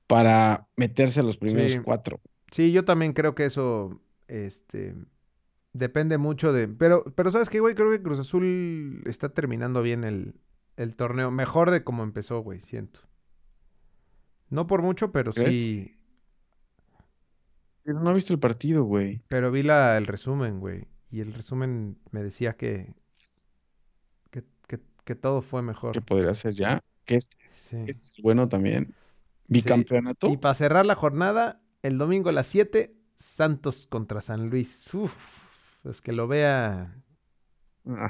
para 0.07 0.67
meterse 0.77 1.21
a 1.21 1.25
los 1.25 1.37
primeros 1.37 1.73
Sí. 1.73 1.81
cuatro. 1.85 2.21
Sí, 2.51 2.73
yo 2.73 2.85
también 2.85 3.13
creo 3.13 3.35
que 3.35 3.45
eso, 3.45 4.01
este, 4.27 4.95
Depende 5.73 6.19
mucho 6.19 6.53
de. 6.53 6.67
Pero, 6.67 7.05
pero 7.15 7.31
¿sabes 7.31 7.49
qué, 7.49 7.61
güey? 7.61 7.77
Creo 7.77 7.91
que 7.93 8.03
Cruz 8.03 8.19
Azul 8.19 9.03
está 9.07 9.29
terminando 9.29 9.83
bien 9.83 10.03
el, 10.03 10.35
el 10.77 10.97
torneo. 10.97 11.31
Mejor 11.31 11.71
de 11.71 11.85
como 11.85 12.03
empezó, 12.03 12.41
güey, 12.41 12.59
siento. 12.61 13.01
No 14.49 14.67
por 14.67 14.83
mucho, 14.83 15.13
pero 15.13 15.33
¿Crees? 15.33 15.55
sí. 15.55 15.97
Pero 17.85 18.01
no 18.01 18.11
he 18.11 18.15
visto 18.15 18.33
el 18.33 18.41
partido, 18.41 18.83
güey. 18.83 19.23
Pero 19.29 19.53
vi 19.53 19.63
la, 19.63 19.97
el 19.97 20.07
resumen, 20.07 20.59
güey. 20.59 20.89
Y 21.09 21.21
el 21.21 21.33
resumen 21.35 21.99
me 22.11 22.23
decía 22.25 22.55
que, 22.55 22.93
que, 23.00 23.00
que, 25.05 25.15
que 25.15 25.15
todo 25.15 25.43
fue 25.43 25.63
¿Qué 25.93 26.01
mejor. 26.01 26.05
podría 26.05 26.35
ser 26.35 26.55
ya? 26.55 26.81
Que 27.05 27.17
este, 27.17 27.37
Sí. 27.47 27.77
que 27.85 27.91
este 27.91 28.17
es 28.19 28.23
bueno 28.23 28.49
también. 28.49 28.87
Sí. 28.89 28.95
Bicampeonato. 29.49 30.29
Y 30.29 30.37
para 30.37 30.55
cerrar 30.55 30.87
la 30.87 30.95
jornada, 30.95 31.61
el 31.83 31.99
domingo 31.99 32.31
a 32.31 32.33
las 32.33 32.47
7, 32.47 32.95
Santos 33.19 33.87
contra 33.87 34.21
San 34.21 34.49
Luis. 34.51 34.85
Uf, 34.95 35.13
pues 35.83 36.01
que 36.01 36.13
lo 36.13 36.29
vea, 36.29 36.97
Ah. 37.87 38.09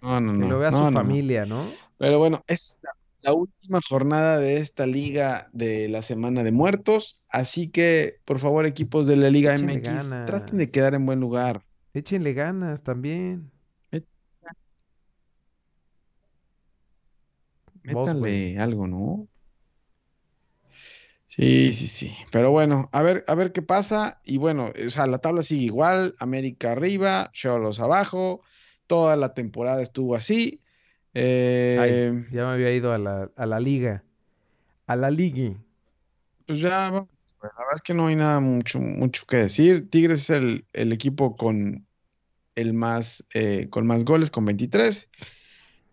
No, 0.00 0.20
no, 0.20 0.32
que 0.38 0.38
no. 0.38 0.48
lo 0.48 0.58
vea 0.58 0.70
no, 0.70 0.78
su 0.78 0.90
no, 0.90 0.92
familia, 0.92 1.46
¿no? 1.46 1.72
Pero 1.98 2.18
bueno, 2.18 2.42
es 2.48 2.80
la, 2.82 2.90
la 3.22 3.32
última 3.34 3.80
jornada 3.88 4.38
de 4.38 4.58
esta 4.58 4.86
liga 4.86 5.48
de 5.52 5.88
la 5.88 6.02
Semana 6.02 6.42
de 6.42 6.52
Muertos. 6.52 7.22
Así 7.28 7.70
que, 7.70 8.20
por 8.24 8.38
favor, 8.40 8.66
equipos 8.66 9.06
de 9.06 9.16
la 9.16 9.30
Liga 9.30 9.54
Échenle 9.54 9.78
MX, 9.78 10.08
traten 10.26 10.58
de 10.58 10.70
quedar 10.70 10.94
en 10.94 11.06
buen 11.06 11.20
lugar. 11.20 11.64
Échenle 11.94 12.32
ganas 12.34 12.82
también. 12.82 13.52
Métanle 17.84 18.58
algo, 18.58 18.86
¿no? 18.86 19.28
Sí, 21.26 21.72
sí, 21.72 21.86
sí. 21.88 22.12
Pero 22.30 22.50
bueno, 22.50 22.90
a 22.92 23.02
ver, 23.02 23.24
a 23.26 23.34
ver 23.34 23.52
qué 23.52 23.62
pasa. 23.62 24.20
Y 24.24 24.36
bueno, 24.36 24.70
o 24.86 24.90
sea, 24.90 25.06
la 25.06 25.18
tabla 25.18 25.42
sigue 25.42 25.64
igual. 25.64 26.14
América 26.18 26.72
arriba, 26.72 27.30
Cholos 27.32 27.80
abajo. 27.80 28.42
Toda 28.86 29.16
la 29.16 29.32
temporada 29.34 29.80
estuvo 29.82 30.14
así. 30.14 30.62
Ay, 31.74 31.90
Eh, 31.94 32.26
ya 32.30 32.46
me 32.46 32.52
había 32.52 32.72
ido 32.74 32.92
a 32.92 32.98
la, 32.98 33.30
a 33.36 33.46
la 33.46 33.60
liga. 33.60 34.04
A 34.86 34.96
la 34.96 35.10
liga. 35.10 35.56
pues 36.46 36.58
ya, 36.60 36.90
la 36.90 37.00
verdad 37.40 37.74
es 37.74 37.82
que 37.82 37.94
no 37.94 38.06
hay 38.06 38.16
nada 38.16 38.40
mucho, 38.40 38.78
mucho 38.80 39.26
que 39.26 39.38
decir. 39.38 39.88
Tigres 39.90 40.22
es 40.22 40.30
el, 40.30 40.66
el 40.72 40.92
equipo 40.92 41.36
con 41.36 41.86
el 42.56 42.74
más, 42.74 43.26
eh, 43.34 43.68
con 43.70 43.86
más 43.86 44.04
goles, 44.04 44.30
con 44.30 44.44
23. 44.46 45.10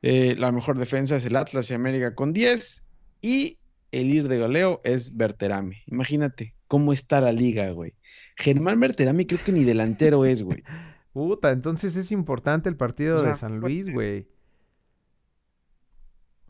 Eh, 0.01 0.35
la 0.37 0.51
mejor 0.51 0.77
defensa 0.77 1.15
es 1.17 1.25
el 1.25 1.35
Atlas 1.35 1.69
y 1.69 1.73
América 1.73 2.15
con 2.15 2.33
10. 2.33 2.83
Y 3.21 3.59
el 3.91 4.07
ir 4.07 4.27
de 4.27 4.39
goleo 4.39 4.81
es 4.83 5.15
Berterame. 5.17 5.83
Imagínate 5.87 6.53
cómo 6.67 6.93
está 6.93 7.19
la 7.21 7.31
liga, 7.31 7.69
güey. 7.71 7.93
Germán 8.37 8.79
Berterame 8.79 9.27
creo 9.27 9.43
que 9.43 9.51
ni 9.51 9.63
delantero 9.63 10.25
es, 10.25 10.43
güey. 10.43 10.63
Puta, 11.13 11.49
entonces 11.51 11.95
es 11.95 12.11
importante 12.11 12.69
el 12.69 12.77
partido 12.77 13.15
O 13.17 13.19
sea, 13.19 13.29
de 13.29 13.35
San 13.35 13.59
Luis, 13.59 13.91
güey. 13.91 14.27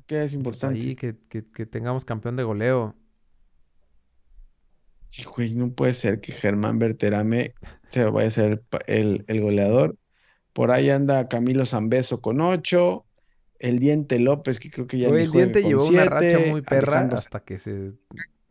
¿Qué 0.06 0.24
es 0.24 0.32
Pues 0.32 0.34
importante? 0.34 0.80
ahí 0.80 0.96
que, 0.96 1.16
que, 1.30 1.46
que 1.50 1.66
tengamos 1.66 2.04
campeón 2.06 2.36
de 2.36 2.44
goleo. 2.44 2.96
Sí, 5.08 5.24
güey, 5.24 5.56
no 5.56 5.72
puede 5.72 5.94
ser 5.94 6.20
que 6.22 6.32
Germán 6.32 6.78
Berterame 6.78 7.54
se 7.88 8.04
vaya 8.06 8.28
a 8.28 8.32
ser 8.32 8.64
el- 8.88 9.24
el 9.28 9.42
goleador. 9.42 9.98
Por 10.54 10.72
ahí 10.72 10.90
anda 10.90 11.28
Camilo 11.28 11.66
Zambeso 11.66 12.22
con 12.22 12.42
8. 12.42 13.06
El 13.60 13.80
Diente 13.80 14.20
López, 14.20 14.60
que 14.60 14.72
creo 14.72 14.88
que 14.88 14.98
ya 14.98 15.10
Güey, 15.10 15.22
ni 15.22 15.26
el 15.28 15.32
diente 15.32 15.62
con 15.62 15.70
llevó 15.72 15.86
una 15.88 16.06
racha 16.06 16.30
7. 16.38 16.50
muy 16.50 16.62
perra 16.62 16.94
Alejandro 16.94 17.18
hasta 17.18 17.44
que 17.44 17.58
se, 17.58 17.92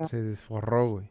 se 0.06 0.22
desforró, 0.22 0.90
güey. 0.90 1.10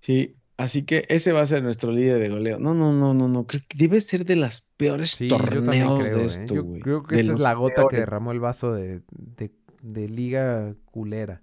Sí, 0.00 0.36
así 0.56 0.84
que 0.84 1.04
ese 1.08 1.32
va 1.32 1.40
a 1.42 1.46
ser 1.46 1.62
nuestro 1.62 1.92
líder 1.92 2.18
de 2.18 2.28
goleo. 2.28 2.58
No, 2.58 2.74
no, 2.74 2.92
no, 2.92 3.14
no, 3.14 3.28
no. 3.28 3.46
Creo 3.46 3.60
que 3.68 3.76
debe 3.78 4.00
ser 4.00 4.24
de 4.24 4.36
las 4.36 4.60
peores 4.76 5.12
Sí, 5.12 5.28
torneos 5.28 6.00
creo, 6.00 6.16
de 6.18 6.22
¿eh? 6.22 6.26
esto, 6.26 6.54
Yo 6.54 6.64
güey. 6.64 6.80
creo 6.80 7.02
que 7.04 7.16
De 7.16 7.20
esta 7.22 7.32
es 7.34 7.38
la 7.38 7.54
gota 7.54 7.86
que 7.88 7.96
derramó 7.96 8.32
el 8.32 8.40
vaso 8.40 8.72
de, 8.72 9.02
de, 9.10 9.50
de 9.82 10.08
liga 10.08 10.74
culera. 10.86 11.42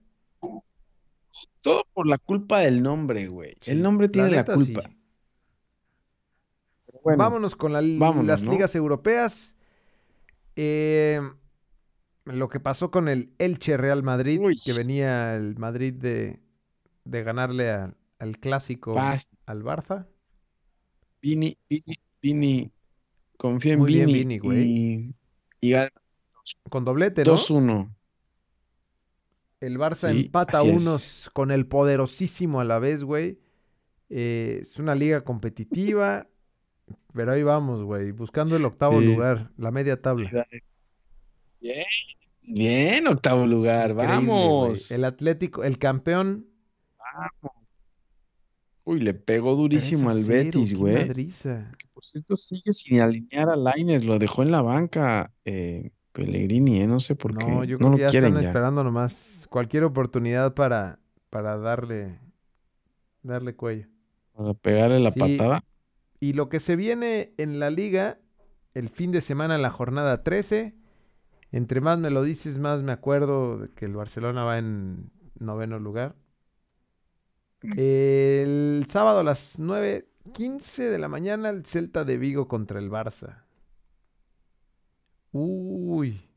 Todo 1.62 1.85
por 1.93 2.07
la 2.07 2.17
culpa 2.17 2.59
del 2.59 2.81
nombre, 2.81 3.27
güey. 3.27 3.55
Sí, 3.62 3.71
El 3.71 3.81
nombre 3.81 4.07
tiene 4.09 4.29
la 4.29 4.38
neta, 4.38 4.53
culpa. 4.55 4.81
sí. 4.83 4.95
Bueno, 7.03 7.17
Vámonos 7.17 7.55
con 7.55 7.71
la- 7.73 7.81
vámonos, 7.81 8.25
las 8.25 8.43
¿no? 8.43 8.51
ligas 8.51 8.75
europeas. 8.75 9.55
Eh, 10.61 11.21
lo 12.25 12.49
que 12.49 12.59
pasó 12.59 12.91
con 12.91 13.07
el 13.07 13.33
Elche 13.37 13.77
Real 13.77 14.03
Madrid, 14.03 14.41
Uy. 14.41 14.57
que 14.63 14.73
venía 14.73 15.35
el 15.35 15.57
Madrid 15.57 15.93
de, 15.93 16.41
de 17.05 17.23
ganarle 17.23 17.71
a- 17.71 17.95
al 18.19 18.37
clásico 18.39 18.99
al 18.99 19.63
Barça. 19.63 20.05
Vini, 21.21 21.57
Vini, 21.69 21.97
Vini. 22.21 22.71
Confía 23.37 23.73
en 23.73 23.79
Muy 23.79 23.93
bien, 23.93 24.05
Vini. 24.07 24.19
Vini, 24.19 24.39
güey. 24.39 24.67
Y, 24.67 25.15
y 25.61 25.69
gana 25.71 25.89
Con 26.69 26.83
doblete, 26.83 27.23
¿no? 27.23 27.31
2-1. 27.35 27.95
El 29.61 29.77
Barça 29.77 30.11
Sí, 30.11 30.25
empata 30.25 30.61
es. 30.61 30.81
unos 30.81 31.29
con 31.33 31.51
el 31.51 31.67
poderosísimo 31.67 32.59
a 32.59 32.65
la 32.65 32.79
vez, 32.79 33.03
güey. 33.03 33.39
Eh, 34.09 34.59
es 34.61 34.77
una 34.79 34.95
liga 34.95 35.21
competitiva, 35.23 36.28
pero 37.13 37.32
ahí 37.34 37.43
vamos, 37.43 37.84
güey, 37.84 38.12
buscando 38.12 38.56
el 38.56 38.65
octavo 38.65 38.99
Sí, 38.99 39.06
lugar, 39.06 39.47
sí, 39.47 39.62
la 39.62 39.71
media 39.71 40.02
tabla. 40.02 40.45
Bien, 41.62 41.84
bien, 42.43 43.08
octavo 43.08 43.45
lugar. 43.45 43.91
Increíble. 43.91 44.13
Vamos. 44.13 44.91
El 44.91 45.04
Atlético, 45.06 45.63
el 45.63 45.78
campeón. 45.78 46.45
Vamos. 47.41 47.86
Uy, 48.86 48.99
le 49.02 49.13
pegó 49.13 49.56
durísimo 49.56 50.10
3 50.10 50.15
a 50.15 50.17
al 50.17 50.23
0, 50.23 50.43
Betis, 50.45 50.73
güey. 50.73 51.08
por 51.93 52.06
cierto 52.06 52.38
sigue 52.38 52.73
sin 52.73 53.02
alinear 53.02 53.49
a 53.49 53.56
Lainez, 53.56 54.04
lo 54.04 54.17
dejó 54.17 54.41
en 54.41 54.52
la 54.52 54.62
banca 54.62 55.32
eh, 55.45 55.91
Pellegrini, 56.12 56.82
eh, 56.82 56.88
no 56.88 56.99
sé 56.99 57.15
por 57.15 57.38
qué. 57.38 57.45
No, 57.45 57.63
yo 57.63 57.78
No 57.78 57.78
creo 57.78 57.91
lo 57.91 57.97
que 57.97 58.02
ya 58.04 58.10
quieren 58.10 58.30
están 58.30 58.43
ya. 58.43 58.49
esperando 58.49 58.84
nomás 58.84 59.45
cualquier 59.49 59.84
oportunidad 59.84 60.56
para, 60.56 60.97
para 61.30 61.58
darle, 61.58 62.17
darle 63.21 63.56
cuello. 63.56 63.88
Para 64.34 64.54
pegarle 64.56 64.99
la 64.99 65.12
Sí. 65.12 65.19
patada. 65.19 65.63
Y 66.19 66.34
lo 66.34 66.49
que 66.49 66.60
se 66.60 66.75
viene 66.75 67.34
en 67.38 67.60
la 67.60 67.69
liga, 67.69 68.19
el 68.73 68.89
fin 68.89 69.12
de 69.12 69.21
semana, 69.21 69.58
la 69.58 69.71
jornada 69.71 70.23
13, 70.23 70.75
entre 71.51 71.82
más 71.82 71.99
me 71.99 72.10
lo 72.10 72.23
dices, 72.23 72.58
más 72.58 72.82
me 72.84 72.91
acuerdo 72.91 73.60
de 73.60 73.69
que 73.69 73.86
el 73.86 73.95
Barcelona 73.95 74.43
va 74.43 74.58
en 74.58 75.12
noveno 75.39 75.79
lugar. 75.79 76.15
El 77.75 78.86
sábado 78.89 79.19
a 79.19 79.23
las 79.23 79.60
9.15 79.60 80.89
de 80.89 80.99
la 80.99 81.08
mañana, 81.10 81.49
el 81.49 81.65
Celta 81.65 82.05
de 82.05 82.17
Vigo 82.17 82.47
contra 82.47 82.79
el 82.79 82.89
Barça. 82.89 83.43
Uy, 85.32 86.29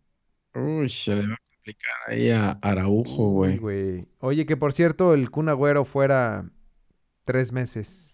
Uy, 0.54 0.88
se 0.88 1.16
le 1.16 1.28
va 1.28 1.34
a 1.34 1.38
complicar 1.54 1.92
ahí 2.08 2.30
a 2.30 2.50
Araujo, 2.62 3.30
güey. 3.30 4.00
Oye, 4.20 4.46
que 4.46 4.56
por 4.56 4.72
cierto, 4.72 5.14
el 5.14 5.30
Kun 5.30 5.48
Agüero 5.48 5.84
fuera 5.84 6.50
tres 7.24 7.52
meses. 7.52 8.11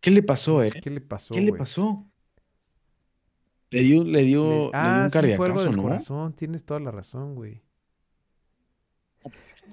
¿Qué 0.00 0.10
le 0.10 0.22
pasó, 0.22 0.62
eh? 0.62 0.70
¿Qué 0.82 0.90
le 0.90 1.00
pasó, 1.00 1.34
¿Qué 1.34 1.40
le 1.40 1.50
güey? 1.50 1.58
pasó? 1.58 2.06
Le 3.70 3.82
dio, 3.82 4.04
le 4.04 4.22
dio, 4.22 4.42
Le- 4.44 4.50
le 4.56 4.60
dio 4.62 4.70
Ah, 4.72 5.00
un 5.04 5.10
sí, 5.10 5.12
cardiacazo, 5.12 5.64
del 5.64 5.76
¿no? 5.76 5.82
corazón. 5.82 6.32
Tienes 6.34 6.64
toda 6.64 6.80
la 6.80 6.90
razón, 6.90 7.34
güey. 7.34 7.60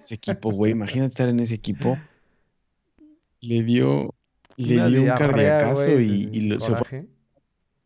Ese 0.02 0.16
equipo, 0.16 0.52
güey, 0.52 0.72
imagínate 0.74 1.10
estar 1.10 1.30
en 1.30 1.40
ese 1.40 1.56
equipo. 1.56 1.98
Le 3.40 3.64
dio, 3.64 4.14
le 4.58 4.76
Una 4.76 4.88
dio 4.88 5.04
un 5.04 5.10
cardiacazo 5.10 5.84
güey, 5.92 6.12
y, 6.12 6.30
y 6.34 6.42
lo- 6.42 6.60
se 6.60 6.76
fue. 6.76 7.08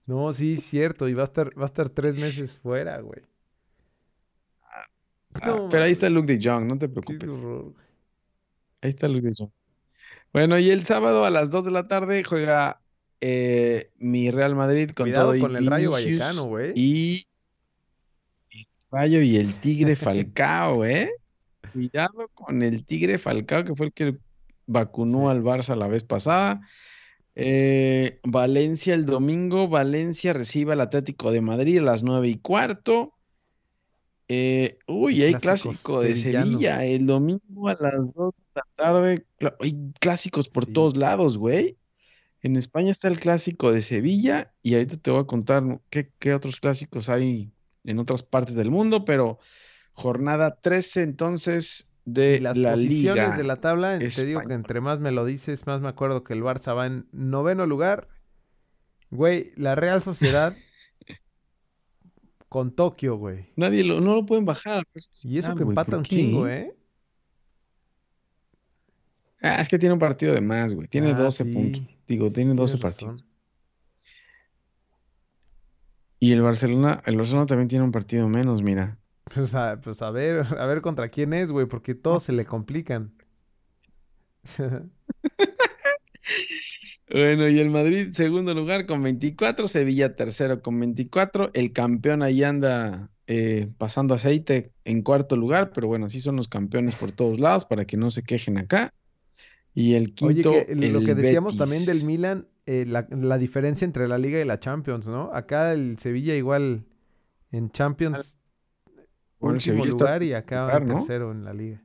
No, 0.07 0.33
sí, 0.33 0.57
cierto. 0.57 1.07
Y 1.07 1.13
va 1.13 1.21
a 1.21 1.25
estar, 1.25 1.55
va 1.57 1.63
a 1.63 1.65
estar 1.65 1.89
tres 1.89 2.15
meses 2.15 2.57
fuera, 2.57 2.99
güey. 3.01 3.21
Ah, 4.63 4.87
No 5.45 5.69
pero 5.69 5.83
ahí 5.83 5.91
está 5.91 6.09
Luke 6.09 6.33
de 6.35 6.39
Jong, 6.43 6.65
no 6.65 6.77
te 6.79 6.89
preocupes. 6.89 7.37
Ahí 8.81 8.89
está 8.89 9.07
Luke 9.07 9.27
de 9.27 9.33
Jong. 9.37 9.51
Bueno, 10.33 10.59
y 10.59 10.69
el 10.69 10.85
sábado 10.85 11.25
a 11.25 11.29
las 11.29 11.49
2 11.49 11.65
de 11.65 11.71
la 11.71 11.87
tarde 11.87 12.23
juega 12.23 12.81
eh, 13.21 13.91
mi 13.97 14.31
Real 14.31 14.55
Madrid 14.55 14.91
con 14.91 15.07
Cuidado 15.07 15.27
todo 15.27 15.35
y 15.35 15.39
con 15.41 15.55
el 15.55 15.65
Rayo 15.65 15.91
Vallecano, 15.91 16.45
güey. 16.45 16.73
y 16.75 17.25
el 18.51 18.65
Rayo 18.91 19.21
y 19.21 19.37
el 19.37 19.55
Tigre 19.55 19.95
Falcao, 19.95 20.85
¿eh? 20.85 21.11
Cuidado 21.73 22.29
con 22.33 22.61
el 22.61 22.85
Tigre 22.85 23.17
Falcao, 23.17 23.63
que 23.63 23.75
fue 23.75 23.87
el 23.87 23.93
que 23.93 24.17
vacunó 24.65 25.29
al 25.29 25.43
Barça 25.43 25.75
la 25.75 25.87
vez 25.87 26.03
pasada. 26.03 26.61
Eh, 27.35 28.19
Valencia 28.23 28.93
el 28.93 29.05
domingo. 29.05 29.67
Valencia 29.67 30.33
recibe 30.33 30.73
al 30.73 30.81
Atlético 30.81 31.31
de 31.31 31.41
Madrid 31.41 31.79
a 31.79 31.83
las 31.83 32.03
9 32.03 32.27
y 32.27 32.37
cuarto. 32.37 33.13
Eh, 34.31 34.77
uy, 34.87 35.23
hay 35.23 35.33
Clásico 35.33 35.71
clásico 35.71 36.01
de. 36.01 36.15
Sevilla 36.15 36.85
el 36.85 37.07
domingo 37.07 37.67
a 37.67 37.75
las 37.79 38.13
2 38.13 38.35
de 38.35 38.43
la 38.55 38.63
tarde. 38.75 39.25
Hay 39.59 39.91
clásicos 39.99 40.47
por 40.49 40.65
Sí. 40.65 40.73
todos 40.73 40.95
lados, 40.95 41.37
güey. 41.37 41.77
En 42.41 42.55
España 42.55 42.91
está 42.91 43.07
el 43.07 43.19
clásico 43.19 43.71
de 43.71 43.81
Sevilla 43.81 44.53
y 44.61 44.75
ahorita 44.75 44.97
te 44.97 45.11
voy 45.11 45.21
a 45.21 45.25
contar 45.25 45.81
qué, 45.89 46.11
qué 46.19 46.33
otros 46.33 46.59
clásicos 46.59 47.09
hay 47.09 47.51
en 47.83 47.99
otras 47.99 48.23
partes 48.23 48.55
del 48.55 48.69
mundo, 48.71 49.03
pero 49.03 49.39
jornada 49.93 50.55
13 50.61 51.01
entonces 51.01 51.89
de 52.05 52.37
Y 52.37 52.39
las 52.39 52.55
la 52.55 52.71
posiciones 52.71 53.23
liga. 53.23 53.35
de 53.37 53.43
la 53.43 53.59
tabla, 53.59 53.99
te 53.99 54.25
digo 54.25 54.41
que 54.47 54.53
entre 54.53 54.79
más 54.79 54.99
me 54.99 55.11
lo 55.11 55.25
dices, 55.25 55.65
más 55.67 55.81
me 55.81 55.89
acuerdo 55.89 56.23
que 56.23 56.33
el 56.33 56.43
Barça 56.43 56.75
va 56.77 56.85
en 56.85 57.07
noveno 57.11 57.65
lugar. 57.65 58.07
Güey, 59.09 59.51
la 59.55 59.75
Real 59.75 60.01
Sociedad 60.03 60.55
con 62.49 62.75
Tokio, 62.75 63.17
güey. 63.17 63.47
Nadie 63.55 63.83
lo, 63.83 64.01
no 64.01 64.15
lo 64.15 64.25
pueden 64.25 64.45
bajar. 64.45 64.83
pues, 64.93 65.23
Y 65.25 65.37
eso 65.37 65.53
ah, 65.53 65.55
que 65.55 65.63
empata 65.63 65.91
¿por 65.91 65.99
un 65.99 66.03
chingo, 66.03 66.47
¿eh? 66.47 66.75
Ah, 69.41 69.61
es 69.61 69.69
que 69.69 69.79
tiene 69.79 69.93
un 69.93 69.99
partido 69.99 70.33
de 70.33 70.41
más, 70.41 70.73
güey. 70.73 70.87
Tiene 70.87 71.13
Ah, 71.13 71.13
12 71.13 71.45
sí, 71.45 71.51
puntos. 71.51 71.81
Digo, 72.07 72.31
tiene 72.31 72.53
12 72.53 72.77
tienes 72.77 72.81
partidos. 72.81 73.21
razón. 73.21 73.29
Y 76.19 76.31
el 76.33 76.41
Barcelona, 76.41 77.01
el 77.05 77.17
Barcelona 77.17 77.45
también 77.45 77.67
tiene 77.67 77.83
un 77.85 77.91
partido 77.91 78.27
menos, 78.29 78.61
mira. 78.61 78.97
Pues 79.33 79.53
a, 79.55 79.79
pues 79.81 80.01
a 80.01 80.11
ver, 80.11 80.45
a 80.57 80.65
ver 80.65 80.81
contra 80.81 81.09
quién 81.09 81.33
es, 81.33 81.51
güey, 81.51 81.67
porque 81.67 81.95
todos 81.95 82.23
se 82.23 82.31
le 82.33 82.45
complican. 82.45 83.13
Bueno, 87.11 87.47
y 87.49 87.59
el 87.59 87.69
Madrid, 87.71 88.09
segundo 88.11 88.53
lugar 88.53 88.85
con 88.85 89.01
24, 89.01 89.67
Sevilla 89.67 90.15
tercero 90.15 90.61
con 90.61 90.79
24, 90.79 91.49
el 91.53 91.73
campeón 91.73 92.21
ahí 92.21 92.43
anda 92.43 93.09
eh, 93.25 93.67
pasando 93.79 94.13
aceite 94.13 94.71
en 94.85 95.01
cuarto 95.01 95.35
lugar, 95.35 95.71
pero 95.73 95.87
bueno, 95.87 96.05
así 96.05 96.21
son 96.21 96.35
los 96.35 96.47
campeones 96.47 96.95
por 96.95 97.11
todos 97.11 97.39
lados 97.39 97.65
para 97.65 97.85
que 97.85 97.97
no 97.97 98.11
se 98.11 98.21
quejen 98.21 98.59
acá. 98.59 98.93
Y 99.73 99.95
el 99.95 100.13
Oye, 100.21 100.41
quinto, 100.41 100.51
que 100.51 100.75
lo 100.75 100.99
el 100.99 101.05
que 101.05 101.15
decíamos 101.15 101.57
también 101.57 101.85
del. 101.85 102.03
Milan, 102.03 102.47
eh, 102.65 102.85
la, 102.87 103.07
la 103.09 103.37
diferencia 103.39 103.85
entre 103.85 104.07
la 104.07 104.17
Liga 104.17 104.39
y 104.39 104.45
la 104.45 104.59
Champions, 104.59 105.07
¿no? 105.07 105.31
Acá 105.33 105.73
el 105.73 105.97
Sevilla 105.97 106.35
igual 106.35 106.85
en 107.51 107.71
Champions 107.71 108.37
Bueno, 109.39 109.55
último 109.55 109.83
Sevilla 109.83 109.91
lugar 109.91 110.23
y 110.23 110.33
acá 110.33 110.61
lugar, 110.65 110.81
en 110.83 110.87
¿no? 110.89 110.97
tercero 110.97 111.31
en 111.31 111.43
la 111.43 111.53
Liga. 111.53 111.81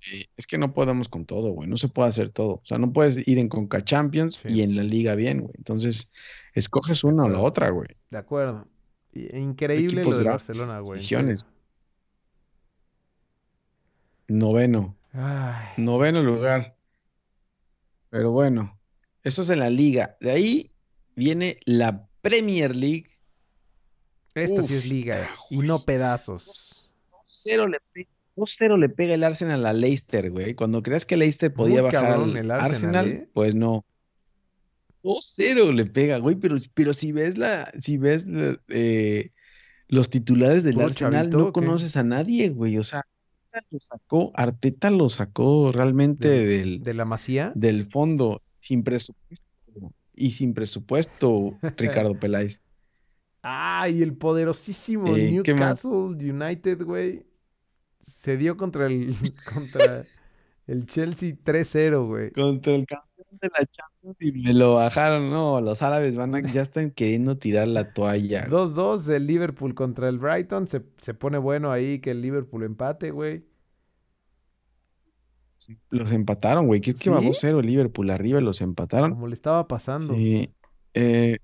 Sí, 0.00 0.28
es 0.36 0.46
que 0.46 0.58
no 0.58 0.72
podemos 0.72 1.08
con 1.08 1.24
todo, 1.26 1.50
güey, 1.50 1.68
no 1.68 1.76
se 1.76 1.88
puede 1.88 2.08
hacer 2.08 2.28
todo. 2.30 2.54
O 2.54 2.62
sea, 2.64 2.78
no 2.78 2.92
puedes 2.92 3.26
ir 3.26 3.38
en 3.38 3.48
Conca 3.48 3.82
Champions 3.82 4.38
Sí. 4.42 4.48
y 4.48 4.62
en 4.62 4.76
la 4.76 4.82
liga 4.82 5.14
bien, 5.14 5.40
güey. 5.40 5.52
Entonces, 5.56 6.12
escoges 6.54 7.02
una 7.02 7.24
o 7.24 7.28
la 7.28 7.40
otra, 7.40 7.70
güey. 7.70 7.88
De 8.10 8.18
acuerdo. 8.18 8.68
E 9.12 9.38
increíble 9.38 9.96
lo 9.96 10.00
Equipos 10.02 10.18
grandes, 10.20 10.46
Barcelona, 10.46 10.80
güey. 10.80 11.00
Noveno. 14.28 14.96
Ay, 15.12 15.68
Noveno 15.76 16.22
lugar. 16.22 16.76
Pero 18.10 18.30
bueno, 18.30 18.78
eso 19.22 19.42
es 19.42 19.50
en 19.50 19.58
la 19.58 19.70
liga. 19.70 20.16
De 20.20 20.30
ahí 20.30 20.70
viene 21.16 21.58
la 21.64 22.08
Premier 22.20 22.74
League. 22.76 23.08
esta 24.34 24.62
sí 24.62 24.74
es 24.74 24.86
liga, 24.86 25.22
eh, 25.22 25.28
y 25.50 25.58
no 25.58 25.80
pedazos. 25.80 26.90
2-0 27.10 27.68
le, 27.68 28.08
2-0 28.36 28.78
le 28.78 28.88
pega 28.88 29.14
el 29.14 29.24
Arsenal 29.24 29.66
a 29.66 29.72
Leicester, 29.72 30.30
güey. 30.30 30.54
Cuando 30.54 30.82
creas 30.82 31.04
que 31.06 31.16
Leicester 31.16 31.52
podía 31.52 31.82
Muy 31.82 31.90
bajar 31.90 32.08
cabrón 32.10 32.30
al 32.30 32.36
el 32.36 32.50
Arsenal, 32.50 32.96
Arsenal, 32.96 33.08
¿eh? 33.08 33.28
pues 33.32 33.54
no. 33.54 33.84
2-0 35.02 35.72
le 35.74 35.86
pega, 35.86 36.18
güey. 36.18 36.36
Pero, 36.36 36.56
pero 36.74 36.94
si 36.94 37.12
ves 37.12 37.36
la, 37.38 37.72
si 37.78 37.96
ves 37.98 38.28
eh, 38.68 39.30
los 39.88 40.10
titulares 40.10 40.62
del 40.64 40.74
¿Puro 40.74 40.86
Arsenal, 40.86 41.12
chavito 41.12 41.38
no 41.38 41.52
conoces 41.52 41.96
a 41.96 42.02
nadie, 42.02 42.50
güey. 42.50 42.78
O 42.78 42.84
sea, 42.84 43.04
Arteta 43.52 43.66
lo 43.72 43.80
sacó, 43.80 44.32
Arteta 44.34 44.90
lo 44.90 45.08
sacó 45.08 45.72
realmente 45.72 46.28
¿De, 46.28 46.46
del, 46.46 46.82
de 46.82 46.94
la 46.94 47.04
Masía? 47.04 47.52
del 47.54 47.90
fondo, 47.90 48.42
sin 48.60 48.82
presupuesto. 48.84 49.44
Y 50.14 50.32
sin 50.32 50.52
presupuesto, 50.54 51.58
Ricardo 51.78 52.14
Peláez. 52.18 52.62
Ay, 53.42 54.02
el 54.02 54.14
poderosísimo 54.16 55.16
Eh. 55.16 55.30
Newcastle 55.32 56.14
United, 56.14 56.82
güey. 56.84 57.24
Se 58.00 58.36
dio 58.36 58.56
contra 58.56 58.86
el, 58.86 59.14
contra 59.52 60.04
el 60.66 60.86
Chelsea 60.86 61.34
3-0, 61.44 62.06
güey. 62.06 62.30
Contra 62.32 62.74
el 62.74 62.86
campeón 62.86 63.38
de 63.40 63.50
la 63.58 63.66
Champions 63.66 64.16
y 64.20 64.32
me 64.32 64.54
lo 64.54 64.74
bajaron. 64.74 65.30
No, 65.30 65.60
los 65.60 65.82
árabes 65.82 66.16
van 66.16 66.34
a, 66.34 66.52
ya 66.52 66.62
están 66.62 66.90
queriendo 66.90 67.38
tirar 67.38 67.68
la 67.68 67.92
toalla. 67.92 68.46
2-2 68.48 69.08
el 69.08 69.26
Liverpool 69.26 69.74
contra 69.74 70.08
el 70.08 70.18
Brighton. 70.18 70.66
Se, 70.66 70.82
se 70.98 71.14
pone 71.14 71.38
bueno 71.38 71.70
ahí 71.72 72.00
que 72.00 72.12
el 72.12 72.22
Liverpool 72.22 72.64
empate, 72.64 73.10
güey. 73.10 73.44
Los 75.90 76.10
empataron, 76.10 76.66
güey. 76.66 76.80
Creo 76.80 76.96
que 76.96 77.10
va 77.10 77.20
¿Sí? 77.20 77.26
2-0 77.26 77.60
el 77.60 77.66
Liverpool 77.66 78.10
arriba 78.10 78.40
y 78.40 78.44
los 78.44 78.60
empataron. 78.60 79.10
Como 79.12 79.26
le 79.28 79.34
estaba 79.34 79.68
pasando. 79.68 80.14
Sí. 80.14 80.50
Eh, 80.94 81.38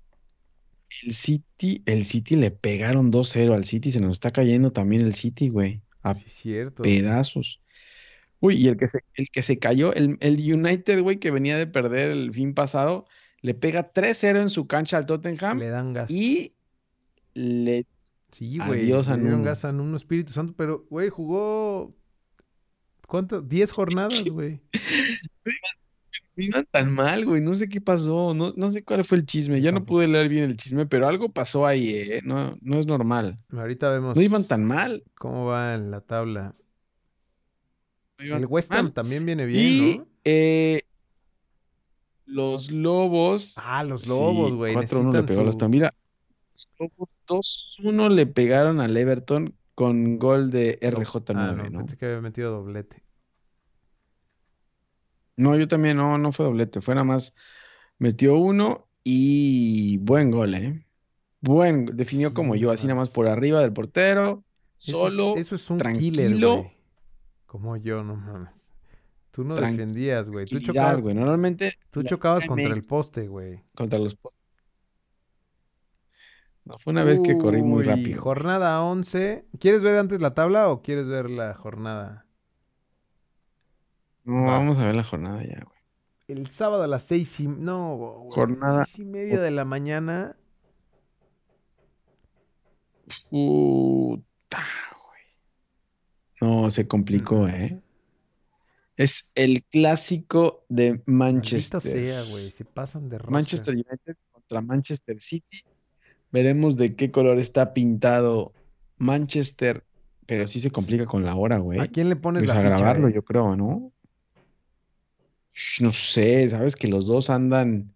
el 1.03 1.13
City, 1.13 1.83
el 1.85 2.05
City 2.05 2.35
le 2.35 2.51
pegaron 2.51 3.11
2-0 3.11 3.53
al 3.53 3.65
City. 3.65 3.91
Se 3.91 3.99
nos 3.99 4.13
está 4.13 4.31
cayendo 4.31 4.71
también 4.71 5.03
el 5.03 5.13
City, 5.13 5.49
güey. 5.49 5.81
A 6.03 6.13
Sí, 6.13 6.29
cierto. 6.29 6.83
pedazos. 6.83 7.61
Uy, 8.39 8.55
y 8.55 8.67
el 8.67 8.77
que 8.77 8.87
se, 8.87 8.99
el 9.15 9.29
que 9.31 9.41
se 9.43 9.57
cayó, 9.57 9.93
el, 9.93 10.17
el 10.19 10.53
United, 10.53 11.01
güey, 11.01 11.17
que 11.17 11.31
venía 11.31 11.57
de 11.57 11.65
perder 11.67 12.11
el 12.11 12.31
fin 12.33 12.53
pasado, 12.53 13.05
le 13.41 13.53
pega 13.55 13.91
3-0 13.93 14.39
en 14.41 14.49
su 14.49 14.67
cancha 14.67 14.97
al 14.97 15.05
Tottenham 15.07 15.57
Le 15.59 15.69
dan 15.69 15.93
gas. 15.93 16.11
y 16.11 16.53
le 17.33 17.85
Sí, 18.31 18.57
güey. 18.59 18.83
Adiós 18.83 19.07
Le 19.07 19.13
a 19.13 19.15
dieron 19.17 19.31
Nuno. 19.39 19.43
gas 19.45 19.65
a 19.65 19.71
Nuno 19.71 19.95
Espíritu 19.97 20.33
Santo, 20.33 20.53
pero, 20.55 20.85
güey, 20.89 21.09
jugó. 21.09 21.95
¿Cuánto? 23.07 23.41
10 23.41 23.71
jornadas, 23.71 24.23
güey. 24.29 24.59
No 26.37 26.43
iban 26.43 26.67
tan 26.69 26.93
mal, 26.93 27.25
güey. 27.25 27.41
No 27.41 27.55
sé 27.55 27.67
qué 27.67 27.81
pasó. 27.81 28.33
No, 28.35 28.53
no 28.55 28.67
sé 28.69 28.83
cuál 28.83 29.03
fue 29.03 29.17
el 29.17 29.25
chisme. 29.25 29.59
Ya 29.59 29.71
no 29.71 29.83
pude 29.85 30.07
leer 30.07 30.29
bien 30.29 30.43
el 30.43 30.55
chisme, 30.55 30.85
pero 30.85 31.07
algo 31.07 31.29
pasó 31.29 31.65
ahí, 31.65 31.89
¿eh? 31.89 32.21
No, 32.23 32.55
no 32.61 32.79
es 32.79 32.85
normal. 32.85 33.39
Ahorita 33.51 33.89
vemos 33.89 34.15
No 34.15 34.21
iban 34.21 34.43
tan 34.43 34.63
mal. 34.63 35.03
cómo 35.17 35.45
va 35.47 35.73
en 35.73 35.89
la 35.91 36.01
tabla. 36.01 36.55
no 38.19 38.37
El 38.37 38.45
West 38.45 38.71
Ham 38.71 38.85
mal. 38.85 38.93
también 38.93 39.25
viene 39.25 39.45
bien, 39.47 39.65
Y 39.65 39.97
¿no? 39.97 40.07
eh, 40.25 40.81
los 42.25 42.71
Lobos. 42.71 43.55
Ah, 43.63 43.83
los 43.83 44.07
Lobos, 44.07 44.49
sí, 44.51 44.55
güey. 44.55 44.73
4-1 44.75 45.11
le 45.13 45.23
pegó 45.23 45.41
a 45.41 45.43
los 45.45 45.55
su- 45.55 45.69
Villa. 45.69 45.93
Los 46.53 46.69
Lobos 46.79 47.09
2-1 47.27 48.09
le 48.09 48.25
pegaron 48.27 48.79
al 48.79 48.95
Everton 48.95 49.55
con 49.75 50.17
gol 50.19 50.51
de 50.51 50.77
do- 50.81 50.87
RJ9, 51.01 51.35
Ah, 51.35 51.51
no, 51.53 51.69
¿no? 51.69 51.79
pensé 51.79 51.97
que 51.97 52.05
había 52.05 52.21
metido 52.21 52.51
doblete. 52.51 53.03
No, 55.37 55.55
yo 55.55 55.67
también, 55.67 55.97
no, 55.97 56.17
no 56.17 56.31
fue 56.31 56.45
doblete, 56.45 56.81
fue 56.81 56.95
nada 56.95 57.05
más, 57.05 57.35
metió 57.99 58.37
uno 58.37 58.87
y 59.03 59.97
buen 59.99 60.31
gol, 60.31 60.55
¿eh? 60.55 60.85
Buen, 61.41 61.85
definió 61.85 62.33
como 62.33 62.55
yo, 62.55 62.71
así 62.71 62.87
nada 62.87 62.99
más 62.99 63.09
por 63.09 63.27
arriba 63.27 63.61
del 63.61 63.71
portero, 63.71 64.43
Eso 64.79 65.07
es- 65.07 65.13
solo, 65.13 65.35
Eso 65.37 65.55
es 65.55 65.69
un 65.69 65.77
tranquilo. 65.77 66.71
Como 67.45 67.77
yo, 67.77 68.03
no 68.03 68.15
mames. 68.15 68.53
Tú 69.31 69.43
no 69.43 69.55
defendías, 69.55 70.29
güey. 70.29 70.45
Tú 70.47 70.59
chocabas, 70.59 71.01
güey. 71.01 71.13
Normalmente 71.15 71.77
tú 71.91 72.03
chocabas 72.03 72.45
contra 72.45 72.73
el 72.73 72.83
poste, 72.83 73.27
güey. 73.27 73.61
contra 73.75 73.99
los 73.99 74.15
postes. 74.15 74.37
No, 76.65 76.77
fue 76.79 76.91
una 76.91 77.03
vez 77.03 77.19
que 77.21 77.37
corrí 77.37 77.61
muy 77.61 77.79
Uy, 77.79 77.83
rápido. 77.83 78.21
jornada 78.21 78.81
11. 78.83 79.45
¿Quieres 79.59 79.83
ver 79.83 79.97
antes 79.97 80.19
la 80.21 80.33
tabla 80.33 80.69
o 80.69 80.81
quieres 80.81 81.07
ver 81.07 81.29
la 81.29 81.53
jornada? 81.53 82.26
No, 84.27 84.43
Va. 84.45 84.57
vamos 84.57 84.77
a 84.77 84.85
ver 84.85 84.95
la 84.95 85.03
jornada 85.03 85.41
ya, 85.43 85.63
güey. 85.63 85.77
El 86.27 86.47
sábado 86.47 86.83
a 86.83 86.87
las 86.87 87.03
seis 87.03 87.39
y... 87.39 87.47
No, 87.47 87.95
güey, 87.95 88.31
Jornada 88.35 88.83
seis 88.85 88.99
y 88.99 89.05
media 89.05 89.39
de 89.39 89.51
la 89.51 89.63
mañana. 89.65 90.35
Puta, 93.29 94.63
güey. 95.07 96.51
No, 96.51 96.69
se 96.71 96.87
complicó. 96.87 97.47
¿eh? 97.47 97.79
Es 98.97 99.29
el 99.35 99.63
clásico 99.63 100.65
de 100.69 100.91
Maldita 101.05 101.11
Manchester. 101.11 101.81
sea, 101.81 102.23
güey. 102.23 102.51
Se 102.51 102.65
pasan 102.65 103.09
de 103.09 103.17
rosca. 103.19 103.31
Manchester 103.31 103.73
United 103.75 104.17
contra 104.31 104.61
Manchester 104.61 105.19
City. 105.19 105.63
Veremos 106.31 106.75
de 106.75 106.95
qué 106.95 107.11
color 107.11 107.39
está 107.39 107.73
pintado 107.73 108.53
Manchester, 108.97 109.85
pero 110.25 110.45
sí 110.47 110.59
se 110.59 110.71
complica 110.71 111.05
con 111.05 111.23
la 111.23 111.35
hora, 111.35 111.55
¿A 111.55 111.59
güey. 111.59 111.87
quién 111.89 112.09
le 112.09 112.17
pones 112.17 112.41
Pues 112.41 112.49
la 112.49 112.55
a 112.55 112.57
ficha, 112.63 112.69
grabarlo, 112.77 113.07
eh? 113.07 113.13
yo 113.13 113.23
creo, 113.23 113.55
¿no? 113.55 113.93
No 115.79 115.91
sé, 115.91 116.47
sabes 116.49 116.75
que 116.75 116.87
los 116.87 117.05
dos 117.07 117.29
andan, 117.29 117.93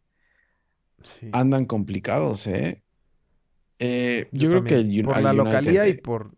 Sí. 1.04 1.30
andan 1.32 1.66
complicados, 1.66 2.46
¿eh? 2.48 2.84
Eh, 3.80 4.28
Yo 4.32 4.42
yo 4.42 4.50
creo 4.50 4.64
que 4.64 4.76
el, 4.76 5.04
Por 5.04 5.22
la 5.22 5.32
United, 5.32 5.44
localía 5.46 5.88
y 5.88 5.92
eh, 5.92 5.96
por... 5.96 6.32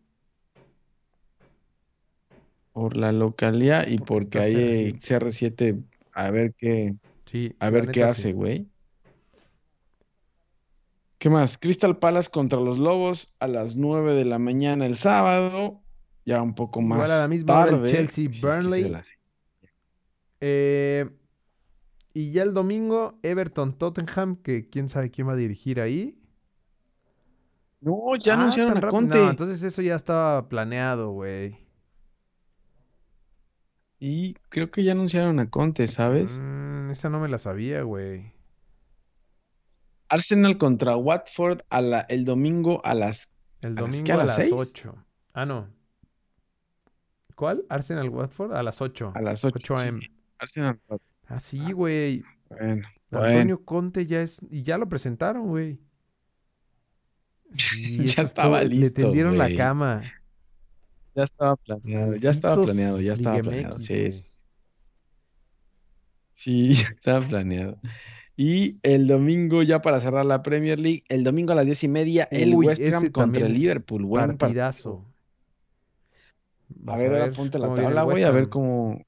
por 2.72 2.98
la 2.98 3.12
localía 3.12 3.88
y 3.88 3.98
Porque 3.98 4.40
hay 4.40 4.92
CR7. 4.94 5.00
CR7, 5.00 5.84
a 6.14 6.32
ver 6.32 6.54
qué, 6.58 6.96
Sí, 7.26 7.54
a 7.60 7.70
ver 7.70 7.92
qué 7.92 8.04
hace, 8.04 8.30
sí. 8.30 8.32
güey. 8.32 8.68
¿Qué 11.18 11.30
más? 11.30 11.58
Crystal 11.58 11.98
Palace 12.00 12.30
contra 12.30 12.60
los 12.60 12.78
Lobos 12.78 13.34
a 13.40 13.48
las 13.48 13.76
9 13.78 14.14
de 14.14 14.26
la 14.26 14.40
mañana 14.40 14.86
el 14.86 14.96
sábado. 14.96 15.82
Ya 16.26 16.42
un 16.42 16.54
poco 16.56 16.82
Igual 16.82 17.00
más 17.00 17.12
a 17.12 17.22
la 17.22 17.28
misma 17.28 17.60
hora 17.60 17.72
el 17.72 17.76
tarde. 17.78 17.90
Chelsea 17.92 18.26
es 18.26 18.30
que 18.30 18.34
sí, 18.36 18.42
Burnley. 18.42 18.84
a 18.86 18.90
las 18.90 19.08
seis. 19.08 19.36
Eh, 20.46 21.10
y 22.14 22.34
ya 22.34 22.44
el 22.44 22.54
domingo, 22.54 23.18
Everton 23.24 23.78
Tottenham, 23.78 24.36
que 24.36 24.70
quién 24.70 24.90
sabe 24.90 25.10
quién 25.10 25.30
va 25.30 25.34
a 25.34 25.38
dirigir 25.38 25.80
ahí. 25.80 26.20
No, 27.80 28.16
ya 28.18 28.34
Ah, 28.34 28.42
anunciaron 28.42 28.78
a. 28.78 28.90
Conte. 28.90 29.18
No, 29.18 29.30
entonces 29.30 29.64
eso 29.64 29.82
ya 29.82 29.96
estaba 29.96 30.50
planeado, 30.50 31.12
güey. 31.12 31.58
Y 34.00 34.34
creo 34.50 34.70
que 34.70 34.84
ya 34.84 34.92
anunciaron 34.92 35.40
a 35.40 35.50
Conte, 35.50 35.88
¿sabes? 35.88 36.42
Mm, 36.44 36.92
esa 36.92 37.10
no 37.10 37.22
me 37.22 37.30
la 37.30 37.38
sabía, 37.38 37.84
güey. 37.84 38.34
Arsenal 40.10 40.58
contra 40.58 40.98
Watford 40.98 41.62
a 41.70 41.80
la, 41.82 42.02
el 42.02 42.26
domingo 42.26 42.82
a 42.86 42.94
las... 42.96 43.34
El 43.62 43.78
¿A 43.78 43.82
las 43.82 43.92
domingo? 43.92 44.12
¿A 44.12 44.16
a 44.16 44.18
las 44.18 44.26
las 44.28 44.36
seis? 44.36 44.54
8. 44.54 44.96
Ah, 45.34 45.46
no. 45.46 45.70
¿Cuál? 47.36 47.64
Arsenal 47.70 48.10
Watford 48.10 48.54
a 48.54 48.62
las 48.62 48.82
8. 48.82 49.14
A 49.16 49.22
las 49.22 49.46
8. 49.46 49.74
8 49.74 49.78
am. 49.88 50.02
Arsenal. 50.38 50.80
Ah, 51.28 51.40
sí, 51.40 51.72
güey. 51.72 52.24
Bueno. 52.50 52.88
Antonio 53.12 53.64
Conte 53.64 54.06
ya 54.06 54.22
es. 54.22 54.40
Y 54.50 54.64
ya 54.64 54.78
lo 54.78 54.88
presentaron, 54.90 55.48
güey. 55.48 55.80
Sí, 57.54 58.04
Ya 58.06 58.24
estaba 58.24 58.64
Le 58.64 58.70
listo, 58.70 59.02
tendieron 59.02 59.38
la 59.38 59.56
cama. 59.56 60.02
Ya 61.16 61.24
estaba 61.24 61.56
planeado, 61.56 62.16
ya 62.16 62.32
estaba 62.32 62.64
planeado, 62.64 63.00
ya 63.00 63.14
estaba 63.14 63.36
Liga 63.36 63.50
planeado. 63.50 63.80
Sí, 63.80 64.10
sí, 66.34 66.74
ya 66.74 66.90
estaba 66.90 67.28
planeado. 67.28 67.80
Y 68.36 68.80
el 68.82 69.06
domingo, 69.06 69.62
ya 69.62 69.84
para 69.84 70.00
cerrar 70.00 70.26
la 70.26 70.42
Premier 70.42 70.80
League, 70.80 71.04
el 71.08 71.24
domingo 71.24 71.54
a 71.54 71.56
las 71.56 71.66
diez 71.66 71.84
y 71.84 71.88
media, 71.88 72.28
el 72.32 72.56
West 72.56 72.82
Ham 72.92 73.12
contra 73.12 73.46
el 73.46 73.54
Liverpool. 73.54 74.06
Buen 74.06 74.38
partido. 74.38 74.38
Partidazo. 74.40 75.06
A 76.88 76.98
ver, 76.98 77.14
ahora 77.14 77.32
ponte 77.32 77.60
la 77.60 77.74
tabla, 77.76 78.04
güey, 78.04 78.24
a 78.24 78.32
ver 78.32 78.50
cómo. 78.50 79.06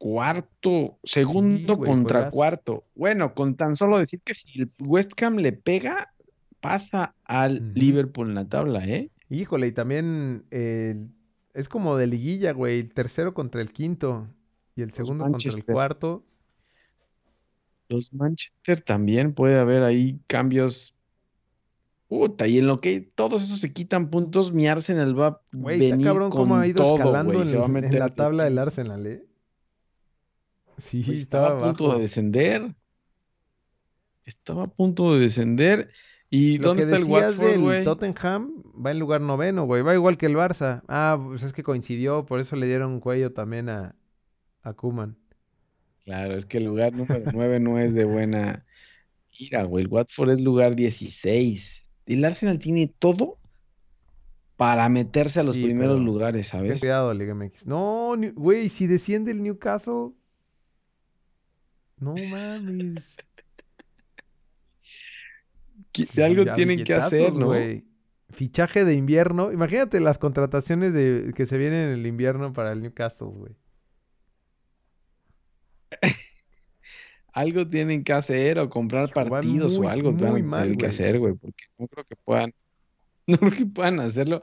Cuarto, 0.00 0.98
segundo 1.02 1.76
güey, 1.76 1.90
contra 1.90 2.30
cuarto. 2.30 2.84
Bueno, 2.94 3.34
con 3.34 3.54
tan 3.54 3.74
solo 3.74 3.98
decir 3.98 4.22
que 4.24 4.32
si 4.32 4.62
el 4.62 4.70
West 4.78 5.12
Ham 5.22 5.36
le 5.36 5.52
pega, 5.52 6.14
pasa 6.60 7.14
al. 7.24 7.74
Liverpool 7.74 8.30
en 8.30 8.34
la 8.34 8.48
tabla, 8.48 8.82
¿eh? 8.86 9.10
Híjole, 9.28 9.66
y 9.66 9.72
también 9.72 10.46
eh, 10.50 11.06
es 11.52 11.68
como 11.68 11.98
de 11.98 12.06
liguilla, 12.06 12.52
güey. 12.52 12.80
El 12.80 12.94
tercero 12.94 13.34
contra 13.34 13.60
el 13.60 13.72
quinto. 13.72 14.26
Y 14.74 14.80
el 14.80 14.92
segundo 14.94 15.24
contra 15.24 15.50
el 15.50 15.64
cuarto. 15.66 16.24
Los 17.90 18.14
Manchester 18.14 18.80
también 18.80 19.34
puede 19.34 19.58
haber 19.58 19.82
ahí 19.82 20.18
cambios. 20.26 20.94
Puta, 22.08 22.48
y 22.48 22.56
en 22.56 22.68
lo 22.68 22.78
que 22.78 23.02
todos 23.02 23.42
esos 23.42 23.60
se 23.60 23.74
quitan 23.74 24.08
puntos, 24.08 24.50
mi 24.50 24.66
Arsenal 24.66 25.20
va 25.20 25.26
a 25.26 25.40
Güey, 25.52 25.76
está 25.76 25.94
venir 25.96 26.06
cabrón 26.06 26.30
cómo 26.30 26.54
con 26.54 26.62
ha 26.62 26.66
ido 26.66 26.82
todo, 26.82 26.96
escalando 26.96 27.42
en, 27.42 27.84
en 27.84 27.98
la 27.98 28.14
tabla 28.14 28.44
del. 28.44 28.58
Arsenal, 28.58 29.06
¿eh? 29.06 29.26
Sí, 30.80 31.16
estaba 31.18 31.48
estaba 31.48 31.48
a 31.48 31.56
punto 31.56 31.84
abajo. 31.84 31.96
de 31.96 32.02
descender. 32.02 32.74
Estaba 34.24 34.64
a 34.64 34.66
punto 34.68 35.14
de 35.14 35.20
descender. 35.20 35.90
¿Y 36.30 36.58
Lo 36.58 36.68
dónde 36.68 36.74
que 36.74 36.82
está 36.82 36.96
el 36.96 37.04
Watford, 37.04 37.58
güey? 37.58 37.84
Tottenham 37.84 38.62
va 38.84 38.90
en 38.92 38.98
lugar 39.00 39.20
noveno, 39.20 39.64
güey. 39.64 39.82
Va 39.82 39.94
igual 39.94 40.16
que 40.18 40.26
el 40.26 40.36
Barça. 40.36 40.82
Ah, 40.88 41.18
pues 41.22 41.42
es 41.42 41.52
que 41.52 41.62
coincidió, 41.62 42.26
por 42.26 42.40
eso 42.40 42.56
le 42.56 42.66
dieron 42.66 43.00
cuello 43.00 43.32
también 43.32 43.68
a, 43.68 43.96
a 44.62 44.74
Koeman. 44.74 45.18
Claro, 46.04 46.34
es 46.34 46.46
que 46.46 46.58
el 46.58 46.64
lugar 46.64 46.92
número 46.92 47.26
9 47.32 47.60
no 47.60 47.78
es 47.78 47.94
de 47.94 48.04
buena 48.04 48.66
ira, 49.32 49.64
güey. 49.64 49.84
El 49.84 49.90
Watford 49.92 50.30
es 50.32 50.40
lugar 50.40 50.76
16. 50.76 51.88
El 52.06 52.24
Arsenal 52.24 52.58
tiene 52.58 52.88
todo 52.88 53.40
para 54.56 54.88
meterse 54.88 55.40
a 55.40 55.42
los 55.42 55.56
Sí, 55.56 55.60
primeros 55.60 56.00
lugares, 56.00 56.48
Ten 56.62 56.74
¿sabes? 56.74 56.80
cuidado, 56.80 57.12
Liga 57.14 57.34
MX. 57.34 57.66
No, 57.66 58.14
güey, 58.34 58.68
si 58.68 58.86
desciende 58.86 59.30
el 59.32 59.42
Newcastle. 59.42 60.12
No 62.00 62.14
mames. 62.30 63.16
Sí, 65.92 66.22
Algo 66.22 66.52
tienen 66.54 66.84
que 66.84 66.94
hacer, 66.94 67.34
¿no? 67.34 67.52
Fichaje 68.30 68.84
de 68.84 68.94
invierno. 68.94 69.52
Imagínate 69.52 70.00
las 70.00 70.18
contrataciones 70.18 70.94
de, 70.94 71.32
que 71.34 71.46
se 71.46 71.58
vienen 71.58 71.88
en 71.88 71.98
el 71.98 72.06
invierno 72.06 72.52
para 72.52 72.72
el 72.72 72.80
Newcastle, 72.80 73.28
güey. 73.28 73.54
Algo 77.32 77.68
tienen 77.68 78.04
que 78.04 78.12
hacer 78.12 78.58
o 78.58 78.70
comprar 78.70 79.08
Hijo, 79.08 79.14
partidos 79.14 79.78
o 79.78 79.88
algo 79.88 80.12
muy 80.12 80.42
mal, 80.42 80.62
tener 80.62 80.76
que 80.78 80.86
hacer, 80.86 81.18
güey, 81.18 81.34
porque 81.34 81.64
no 81.78 81.86
creo 81.86 82.04
que 82.04 82.16
puedan, 82.16 82.52
no 83.26 83.38
creo 83.38 83.52
que 83.52 83.66
puedan 83.66 84.00
hacerlo. 84.00 84.42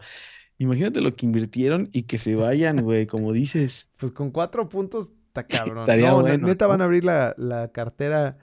Imagínate 0.58 1.02
lo 1.02 1.14
que 1.16 1.26
invirtieron 1.26 1.90
y 1.94 2.04
que 2.04 2.18
se 2.18 2.36
vayan, 2.36 2.82
güey, 2.82 3.06
como 3.06 3.32
dices. 3.32 3.90
Pues 3.98 4.12
con 4.12 4.32
cuatro 4.32 4.70
puntos 4.70 5.12
está 5.40 5.48
cabrón. 5.48 5.84
Estaría 5.84 6.14
No, 6.14 6.22
bueno, 6.22 6.38
neta 6.40 6.68
¿no? 6.68 6.68
van 6.68 6.82
a 6.82 6.86
abrir 6.86 7.04
la, 7.04 7.34
la 7.38 7.72
cartera 7.72 8.38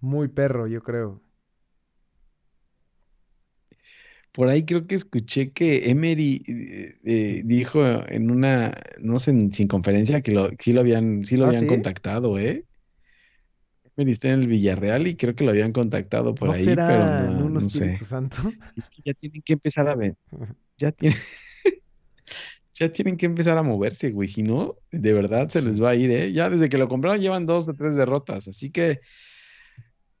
muy 0.00 0.28
perro, 0.28 0.66
yo 0.66 0.82
creo. 0.82 1.22
Por 4.32 4.48
ahí 4.48 4.64
creo 4.64 4.86
que 4.86 4.94
escuché 4.94 5.52
que 5.52 5.90
Emery 5.90 6.44
eh, 6.46 6.98
eh, 7.04 7.42
dijo 7.44 7.80
en 8.08 8.30
una, 8.30 8.72
no 9.00 9.18
sé, 9.18 9.32
sin 9.52 9.66
conferencia 9.68 10.20
que 10.22 10.30
lo, 10.32 10.50
sí 10.58 10.72
lo 10.72 10.80
habían, 10.80 11.24
sí 11.24 11.36
lo 11.36 11.46
¿Ah, 11.46 11.48
habían 11.48 11.62
sí? 11.62 11.66
contactado, 11.66 12.38
¿eh? 12.38 12.64
Emery 13.96 14.12
está 14.12 14.28
en 14.28 14.40
el 14.40 14.46
Villarreal 14.48 15.06
y 15.06 15.16
creo 15.16 15.34
que 15.34 15.44
lo 15.44 15.50
habían 15.50 15.72
contactado 15.72 16.34
por 16.34 16.48
¿No 16.48 16.54
ahí, 16.54 16.64
será 16.64 16.86
pero 16.86 17.04
no, 17.48 17.60
sé. 17.68 17.98
Santo? 18.04 18.36
Es 18.76 18.88
que 18.90 19.02
ya 19.04 19.14
tienen 19.14 19.42
que 19.42 19.52
empezar 19.54 19.88
a 19.88 19.94
ver, 19.94 20.16
ya 20.78 20.92
tienen, 20.92 21.18
ya 22.80 22.90
tienen 22.92 23.16
que 23.18 23.26
empezar 23.26 23.58
a 23.58 23.62
moverse, 23.62 24.10
güey. 24.10 24.26
Si 24.26 24.42
no, 24.42 24.76
de 24.90 25.12
verdad 25.12 25.48
se 25.50 25.60
les 25.60 25.82
va 25.82 25.90
a 25.90 25.94
ir, 25.94 26.10
¿eh? 26.10 26.32
Ya 26.32 26.48
desde 26.48 26.68
que 26.70 26.78
lo 26.78 26.88
compraron 26.88 27.20
llevan 27.20 27.44
dos 27.46 27.68
o 27.68 27.74
tres 27.74 27.94
derrotas. 27.94 28.48
Así 28.48 28.70
que, 28.70 29.00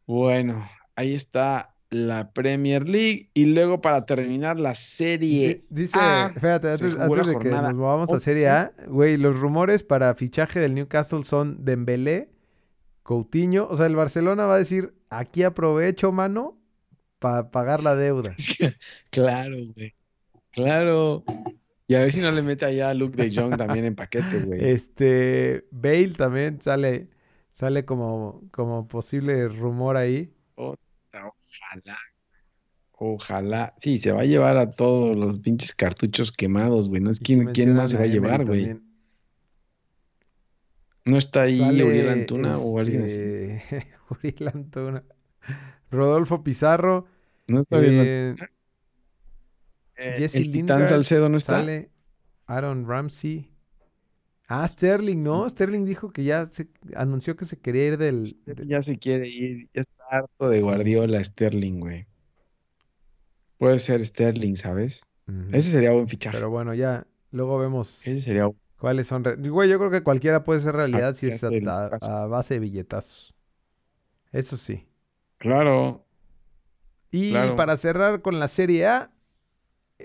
bueno, 0.06 0.68
ahí 0.94 1.14
está 1.14 1.74
la 1.90 2.32
Premier 2.32 2.86
League. 2.88 3.30
Y 3.34 3.46
luego 3.46 3.80
para 3.80 4.04
terminar 4.04 4.58
la 4.58 4.74
Serie 4.74 5.64
Di- 5.70 5.84
Dice, 5.84 5.98
A, 5.98 6.32
espérate, 6.34 6.68
antes, 6.70 6.96
antes 6.98 7.26
de 7.26 7.38
que 7.38 7.48
nos 7.48 7.74
movamos 7.74 8.10
a 8.10 8.14
11. 8.14 8.24
Serie 8.24 8.48
A, 8.48 8.72
güey, 8.88 9.16
los 9.16 9.38
rumores 9.40 9.82
para 9.82 10.14
fichaje 10.14 10.60
del 10.60 10.74
Newcastle 10.74 11.24
son 11.24 11.64
Dembélé, 11.64 12.28
Coutinho, 13.02 13.66
o 13.68 13.76
sea, 13.76 13.86
el 13.86 13.96
Barcelona 13.96 14.44
va 14.44 14.56
a 14.56 14.58
decir, 14.58 14.94
aquí 15.08 15.42
aprovecho, 15.42 16.12
mano, 16.12 16.58
para 17.18 17.50
pagar 17.50 17.82
la 17.82 17.96
deuda. 17.96 18.32
Es 18.38 18.54
que, 18.56 18.74
claro, 19.10 19.56
güey. 19.74 19.94
Claro. 20.52 21.24
Y 21.90 21.96
a 21.96 21.98
ver 22.02 22.12
si 22.12 22.20
no 22.20 22.30
le 22.30 22.40
mete 22.40 22.64
allá 22.64 22.90
a 22.90 22.94
Luke 22.94 23.20
de 23.20 23.34
Jong 23.34 23.56
también 23.56 23.84
en 23.84 23.96
paquete, 23.96 24.38
güey. 24.38 24.64
Este, 24.72 25.66
Bale 25.72 26.12
también 26.12 26.62
sale, 26.62 27.08
sale 27.50 27.84
como, 27.84 28.44
como 28.52 28.86
posible 28.86 29.48
rumor 29.48 29.96
ahí. 29.96 30.32
Ojalá. 30.54 31.98
Ojalá. 32.92 33.74
Sí, 33.78 33.98
se 33.98 34.12
va 34.12 34.20
a 34.20 34.24
llevar 34.24 34.56
a 34.56 34.70
todos 34.70 35.16
los 35.16 35.40
pinches 35.40 35.74
cartuchos 35.74 36.30
quemados, 36.30 36.88
güey. 36.88 37.02
No 37.02 37.10
es 37.10 37.18
quién, 37.18 37.46
quién 37.46 37.74
más 37.74 37.90
se 37.90 37.98
va 37.98 38.04
a 38.04 38.06
llevar, 38.06 38.46
güey. 38.46 38.80
No 41.04 41.18
está 41.18 41.42
ahí 41.42 41.58
Sale, 41.58 41.82
Uriel 41.82 42.08
Antuna 42.08 42.56
o 42.56 42.78
alguien 42.78 43.02
así. 43.02 43.18
este, 43.20 43.88
Uriel 44.10 44.46
Antuna. 44.46 45.02
Rodolfo 45.90 46.44
Pizarro. 46.44 47.08
No 47.48 47.58
está 47.58 47.78
bien. 47.78 48.36
Eh, 50.00 50.14
Jesse 50.18 50.36
el 50.36 50.50
Titán 50.50 50.88
Salcedo 50.88 51.28
no 51.28 51.36
está. 51.36 51.60
Sale 51.60 51.90
Aaron 52.46 52.86
Ramsey. 52.88 53.50
Ah, 54.48 54.66
Sterling, 54.66 55.22
¿no? 55.22 55.48
Sterling 55.48 55.84
dijo 55.84 56.12
que 56.12 56.24
ya 56.24 56.46
se 56.46 56.68
anunció 56.96 57.36
que 57.36 57.44
se 57.44 57.56
quería 57.56 57.86
ir 57.86 57.98
del. 57.98 58.24
Ya 58.66 58.82
se 58.82 58.98
quiere 58.98 59.28
ir. 59.28 59.68
Ya 59.72 59.82
está 59.82 60.02
harto 60.10 60.48
de 60.48 60.60
Guardiola, 60.60 61.22
Sterling, 61.22 61.78
güey. 61.78 62.06
Puede 63.58 63.78
ser 63.78 64.04
Sterling, 64.04 64.56
¿sabes? 64.56 65.02
Ese 65.52 65.70
sería 65.70 65.92
buen 65.92 66.08
fichaje. 66.08 66.36
Pero 66.36 66.50
bueno, 66.50 66.74
ya 66.74 67.06
luego 67.30 67.58
vemos 67.58 68.00
Ese 68.04 68.20
sería 68.20 68.50
cuáles 68.78 69.06
son. 69.06 69.22
re- 69.22 69.36
Güey, 69.36 69.68
yo 69.70 69.78
creo 69.78 69.90
que 69.90 70.02
cualquiera 70.02 70.42
puede 70.42 70.60
ser 70.60 70.74
realidad 70.74 71.14
si 71.14 71.28
es 71.28 71.42
el 71.44 71.68
a, 71.68 71.88
base 72.26 72.54
de 72.54 72.60
billetazos. 72.60 73.32
Eso 74.32 74.56
sí. 74.56 74.88
Claro. 75.38 76.04
Y 77.12 77.30
Claro. 77.30 77.54
para 77.54 77.76
cerrar 77.76 78.22
con 78.22 78.40
la 78.40 78.48
Serie 78.48 78.86
A, 78.86 79.10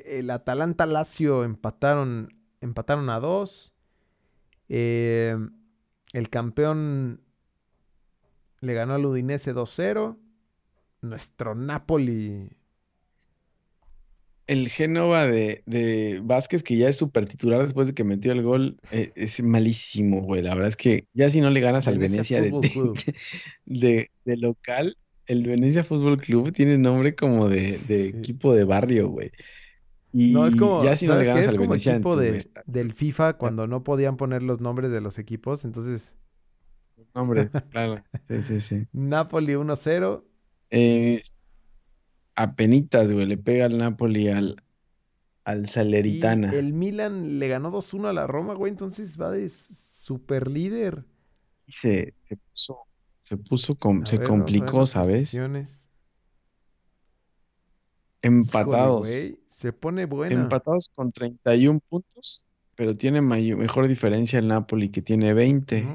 el 0.05 0.29
Atalanta 0.29 0.85
Lazio 0.85 1.43
empataron, 1.43 2.33
empataron 2.61 3.09
a 3.09 3.19
dos. 3.19 3.73
Eh, 4.69 5.37
el 6.13 6.29
campeón 6.29 7.21
le 8.61 8.73
ganó 8.73 8.95
al 8.95 9.05
Udinese 9.05 9.53
2-0. 9.53 10.17
Nuestro 11.01 11.55
Napoli. 11.55 12.49
El 14.47 14.69
Génova 14.69 15.25
de, 15.25 15.63
de 15.65 16.19
Vázquez, 16.23 16.61
que 16.61 16.77
ya 16.77 16.87
es 16.89 16.97
súper 16.97 17.25
titular 17.25 17.63
después 17.63 17.87
de 17.87 17.95
que 17.95 18.03
metió 18.03 18.31
el 18.31 18.43
gol, 18.43 18.79
eh, 18.91 19.11
es 19.15 19.41
malísimo, 19.41 20.21
güey. 20.21 20.43
La 20.43 20.53
verdad 20.53 20.67
es 20.69 20.77
que 20.77 21.07
ya 21.13 21.29
si 21.31 21.41
no 21.41 21.49
le 21.49 21.61
ganas 21.61 21.87
al 21.87 21.97
Venecia 21.97 22.41
Venecia 22.41 22.41
de, 22.41 22.53
de, 23.65 24.11
de 24.23 24.37
local, 24.37 24.97
el 25.25 25.43
Venecia 25.47 25.83
Fútbol 25.83 26.17
Club 26.17 26.51
tiene 26.53 26.77
nombre 26.77 27.15
como 27.15 27.49
de, 27.49 27.79
de 27.79 28.09
Sí. 28.11 28.17
equipo 28.19 28.53
de 28.55 28.65
barrio, 28.65 29.09
güey. 29.09 29.31
Y 30.17 30.33
No, 30.33 30.47
es 30.47 30.55
como, 30.55 30.81
ya 30.83 30.95
si 30.95 31.07
no 31.07 31.15
le 31.15 31.25
¿sabes 31.25 31.27
qué? 31.27 31.29
ganas 31.29 31.41
Es 31.41 31.47
al 31.49 31.57
como 31.57 31.69
Venecia 31.71 31.91
en 31.91 31.95
equipo 31.97 32.13
tu 32.13 32.19
de, 32.19 32.45
del 32.65 32.93
FIFA 32.93 33.33
cuando 33.33 33.67
no 33.67 33.83
podían 33.83 34.15
poner 34.15 34.43
los 34.43 34.61
nombres 34.61 34.89
de 34.91 35.01
los 35.01 35.19
equipos. 35.19 35.65
Entonces, 35.65 36.15
nombres, 37.13 37.51
claro. 37.71 38.01
Sí, 38.29 38.41
sí, 38.41 38.59
sí. 38.61 38.87
Napoli 38.93 39.55
1-0. 39.55 40.23
Eh, 40.69 41.21
apenitas, 42.35 43.11
güey, 43.11 43.25
le 43.25 43.37
pega 43.37 43.65
al 43.65 43.77
Napoli 43.77 44.29
al, 44.29 44.55
al 45.43 45.67
Salernitana. 45.67 46.53
Y 46.53 46.57
el 46.57 46.71
Milan 46.71 47.37
le 47.37 47.47
ganó 47.49 47.71
2-1 47.71 48.07
a 48.07 48.13
la 48.13 48.25
Roma, 48.25 48.53
güey, 48.53 48.71
entonces 48.71 49.19
va 49.19 49.31
de 49.31 49.49
super 49.49 50.49
líder. 50.49 51.03
Se, 51.67 52.13
se 52.21 52.37
puso, 52.37 52.79
se 53.21 53.37
puso, 53.37 53.77
se 54.05 54.19
complicó, 54.19 54.85
¿sabes? 54.85 55.37
Empatados. 58.21 59.09
Se 59.55 59.71
pone 59.71 60.05
bueno. 60.05 60.35
Empatados 60.35 60.91
con 60.93 61.11
31 61.11 61.79
puntos, 61.87 62.49
pero 62.75 62.93
tiene 62.93 63.21
mejor 63.21 63.87
diferencia 63.87 64.39
el 64.39 64.47
Napoli, 64.47 64.89
que 64.89 65.01
tiene 65.01 65.33
20. 65.33 65.87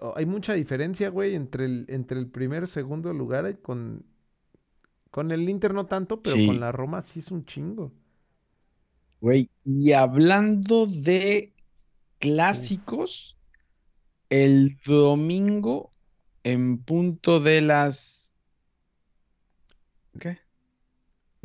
Oh, 0.00 0.14
hay 0.16 0.26
mucha 0.26 0.54
diferencia, 0.54 1.08
güey, 1.08 1.34
entre 1.34 1.64
el, 1.64 1.86
entre 1.88 2.18
el 2.18 2.28
primer 2.28 2.64
y 2.64 2.66
segundo 2.68 3.12
lugar 3.12 3.58
con, 3.60 4.04
con 5.10 5.32
el 5.32 5.48
Inter 5.48 5.74
no 5.74 5.86
tanto, 5.86 6.22
pero 6.22 6.36
con 6.46 6.60
la 6.60 6.72
Roma 6.72 7.02
sí 7.02 7.18
es 7.18 7.30
un 7.30 7.44
chingo. 7.44 7.92
Güey, 9.20 9.50
y 9.64 9.92
hablando 9.92 10.86
de 10.86 11.52
clásicos, 12.18 13.36
el 14.30 14.78
domingo 14.84 15.90
en 16.44 16.78
punto 16.78 17.40
de 17.40 17.60
las... 17.60 18.36
¿Qué? 20.20 20.43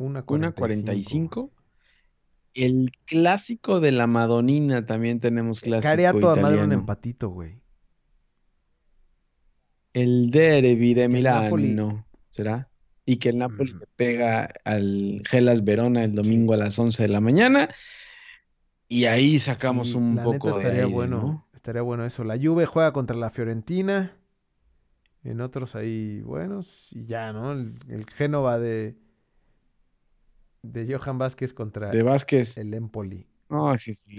Una 0.00 0.24
1.45. 0.24 1.50
El 2.54 2.90
clásico 3.04 3.80
de 3.80 3.92
la 3.92 4.06
Madonina 4.06 4.86
también 4.86 5.20
tenemos 5.20 5.60
clásico 5.60 5.90
Carea 5.90 6.12
toda 6.12 6.36
madre 6.36 6.64
un 6.64 6.72
empatito, 6.72 7.28
güey. 7.28 7.60
El 9.92 10.30
derby 10.30 10.94
de 10.94 11.08
Milano, 11.08 12.06
¿será? 12.30 12.70
Y 13.04 13.18
que 13.18 13.28
el 13.28 13.38
Napoli 13.38 13.74
pega 13.96 14.48
al 14.64 15.22
Gelas 15.26 15.64
Verona 15.64 16.04
el 16.04 16.14
domingo 16.14 16.54
a 16.54 16.56
las 16.56 16.78
11 16.78 17.02
de 17.02 17.08
la 17.08 17.20
mañana. 17.20 17.68
Y 18.88 19.04
ahí 19.04 19.38
sacamos 19.38 19.94
un 19.94 20.16
poco 20.16 20.50
estaría 20.50 20.80
de 20.80 20.84
bueno, 20.86 21.46
estaría 21.52 21.82
bueno 21.82 22.06
eso. 22.06 22.24
La 22.24 22.38
Juve 22.38 22.64
juega 22.64 22.92
contra 22.92 23.16
la 23.16 23.30
Fiorentina. 23.30 24.16
En 25.24 25.42
otros 25.42 25.74
ahí 25.76 26.22
buenos. 26.22 26.88
Y 26.90 27.04
ya, 27.04 27.32
¿no? 27.34 27.52
El, 27.52 28.06
Génova 28.14 28.58
de, 28.58 28.96
de 30.62 30.94
Johan 30.94 31.18
Vázquez 31.18 31.52
contra 31.52 31.90
de 31.90 32.02
Vázquez. 32.02 32.58
el 32.58 32.74
Empoli. 32.74 33.26
No, 33.48 33.76
sí, 33.78 33.94
sí 33.94 34.16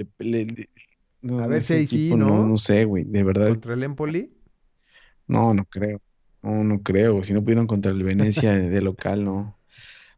a 1.29 1.47
ver 1.47 1.61
si 1.61 1.73
ahí 1.73 1.87
sí, 1.87 2.15
¿no? 2.15 2.45
¿no? 2.45 2.57
sé, 2.57 2.85
güey, 2.85 3.03
de 3.03 3.23
verdad. 3.23 3.49
¿Contra 3.49 3.73
el 3.73 3.83
Empoli? 3.83 4.33
No, 5.27 5.53
no 5.53 5.65
creo. 5.65 6.01
No, 6.41 6.63
no 6.63 6.81
creo. 6.81 7.23
Si 7.23 7.33
no 7.33 7.41
pudieron 7.41 7.67
contra 7.67 7.91
el 7.91 8.03
Venecia 8.03 8.53
de, 8.53 8.81
local, 8.81 9.23
no. 9.23 9.57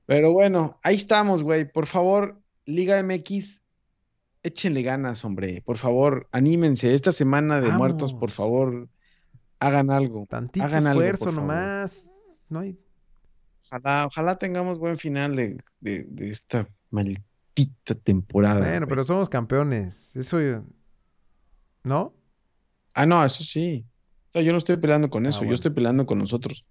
Pero 0.06 0.32
bueno, 0.32 0.80
ahí 0.82 0.96
estamos, 0.96 1.44
güey. 1.44 1.70
Por 1.70 1.88
favor, 1.88 2.40
Liga 2.66 3.02
MX, 3.04 3.62
échenle 4.44 4.82
ganas, 4.82 5.26
hombre. 5.26 5.62
Por 5.66 5.78
favor, 5.78 6.28
anímense. 6.32 6.94
Esta 6.94 7.12
semana 7.12 7.60
de 7.60 7.72
muertos, 7.72 8.14
por 8.14 8.32
favor, 8.32 8.88
hagan 9.60 9.92
algo. 9.92 10.26
Tantito 10.30 10.66
hagan 10.66 10.88
esfuerzo 10.88 11.32
nomás. 11.32 12.10
No 12.50 12.60
hay... 12.60 12.78
Ojalá, 13.66 14.06
ojalá 14.08 14.38
tengamos 14.38 14.80
buen 14.80 14.98
final 14.98 15.36
de, 15.36 15.58
de, 15.80 16.30
esta 16.30 16.68
maldita 16.92 17.96
temporada. 18.04 18.60
Bueno, 18.60 18.88
pero 18.88 19.04
somos 19.04 19.30
campeones. 19.30 20.16
Eso. 20.16 20.38
¿No? 21.84 22.14
Ah, 22.94 23.06
no, 23.06 23.24
eso 23.24 23.44
sí. 23.44 23.86
O 24.30 24.32
sea, 24.34 24.42
yo 24.42 24.52
no 24.52 24.58
estoy 24.58 24.78
peleando 24.78 25.10
con 25.10 25.26
ah, 25.26 25.30
eso, 25.30 25.44
yo 25.46 25.54
estoy 25.54 25.72
peleando 25.72 26.06
con 26.06 26.18
nosotros. 26.18 26.66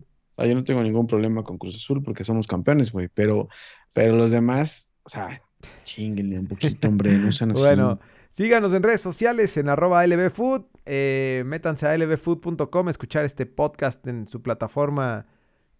O 0.00 0.34
sea, 0.34 0.46
yo 0.46 0.54
no 0.54 0.64
tengo 0.64 0.82
ningún 0.82 1.06
problema 1.06 1.42
con 1.42 1.58
Cruz 1.58 1.74
Azul 1.76 2.02
porque 2.02 2.24
somos 2.24 2.46
campeones, 2.46 2.92
güey. 2.92 3.08
Pero, 3.08 3.48
pero 3.92 4.14
los 4.14 4.30
demás, 4.30 4.88
o 5.04 5.08
sea, 5.08 5.42
chinguenle 5.84 6.38
un 6.38 6.46
poquito, 6.46 6.88
hombre, 6.88 7.16
no 7.18 7.32
sean 7.32 7.52
así. 7.52 7.62
Bueno, 7.62 7.98
síganos 8.30 8.72
en 8.72 8.82
redes 8.82 9.00
sociales 9.00 9.56
en 9.56 9.68
arroba 9.68 10.06
lbfood. 10.06 10.62
Eh, 10.86 11.42
métanse 11.46 11.86
a 11.86 11.96
lbfood.com, 11.96 12.88
escuchar 12.88 13.24
este 13.24 13.46
podcast 13.46 14.06
en 14.06 14.26
su 14.26 14.42
plataforma 14.42 15.26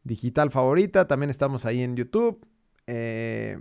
digital 0.04 0.50
favorita. 0.50 1.06
También 1.06 1.30
estamos 1.30 1.66
ahí 1.66 1.82
en 1.82 1.96
YouTube, 1.96 2.46
eh, 2.86 3.58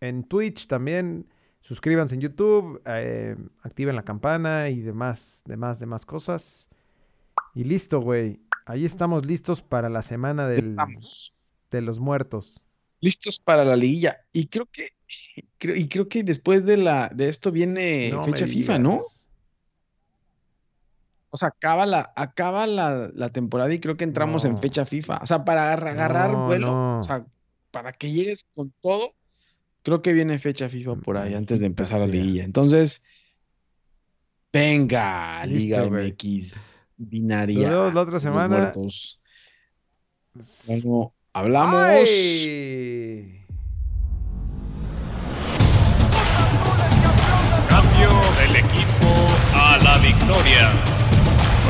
en 0.00 0.24
Twitch 0.24 0.66
también. 0.66 1.26
Suscríbanse 1.60 2.16
en 2.16 2.20
YouTube, 2.20 2.82
eh, 2.86 3.36
activen 3.62 3.94
la 3.94 4.02
campana 4.02 4.68
y 4.68 4.80
demás, 4.80 5.42
demás, 5.46 5.78
demás 5.78 6.04
cosas. 6.04 6.68
Y 7.54 7.64
listo, 7.64 8.00
güey. 8.00 8.40
Ahí 8.66 8.84
estamos 8.84 9.26
listos 9.26 9.62
para 9.62 9.88
la 9.88 10.02
semana 10.02 10.48
del, 10.48 10.76
de 11.70 11.80
los 11.80 12.00
muertos. 12.00 12.64
Listos 13.00 13.38
para 13.38 13.64
la 13.64 13.76
liguilla. 13.76 14.18
Y 14.32 14.46
creo 14.46 14.66
que, 14.66 14.90
y 15.60 15.88
creo 15.88 16.08
que 16.08 16.22
después 16.22 16.64
de 16.64 16.76
la, 16.76 17.10
de 17.14 17.28
esto 17.28 17.50
viene 17.52 18.12
fecha 18.24 18.46
FIFA, 18.46 18.78
¿no? 18.78 18.98
O 21.34 21.38
sea, 21.38 21.48
acaba 21.48 21.86
la, 21.86 22.12
acaba 22.14 22.66
la, 22.66 23.30
temporada 23.30 23.72
y 23.72 23.80
creo 23.80 23.96
que 23.96 24.04
entramos 24.04 24.44
en 24.44 24.58
fecha 24.58 24.84
FIFA. 24.84 25.20
O 25.22 25.26
sea, 25.26 25.46
para 25.46 25.72
agarrar 25.72 26.36
vuelo, 26.36 27.00
o 27.00 27.04
sea, 27.04 27.24
para 27.70 27.90
que 27.92 28.12
llegues 28.12 28.50
con 28.54 28.70
todo, 28.82 29.14
creo 29.82 30.02
que 30.02 30.12
viene 30.12 30.38
fecha 30.38 30.68
FIFA 30.68 30.96
por 30.96 31.16
ahí 31.16 31.32
antes 31.32 31.60
de 31.60 31.66
empezar 31.66 32.00
la 32.00 32.06
liguilla. 32.06 32.44
Entonces, 32.44 33.02
venga, 34.52 35.46
Liga 35.46 35.86
MX 35.86 36.90
binaria. 36.98 37.70
La 37.70 38.02
otra 38.02 38.20
semana. 38.20 38.70
Bueno, 40.66 41.14
hablamos. 41.32 42.10
Cambio 47.70 48.10
del 48.38 48.56
equipo 48.56 49.08
a 49.54 49.78
la 49.82 49.96
victoria 49.96 51.01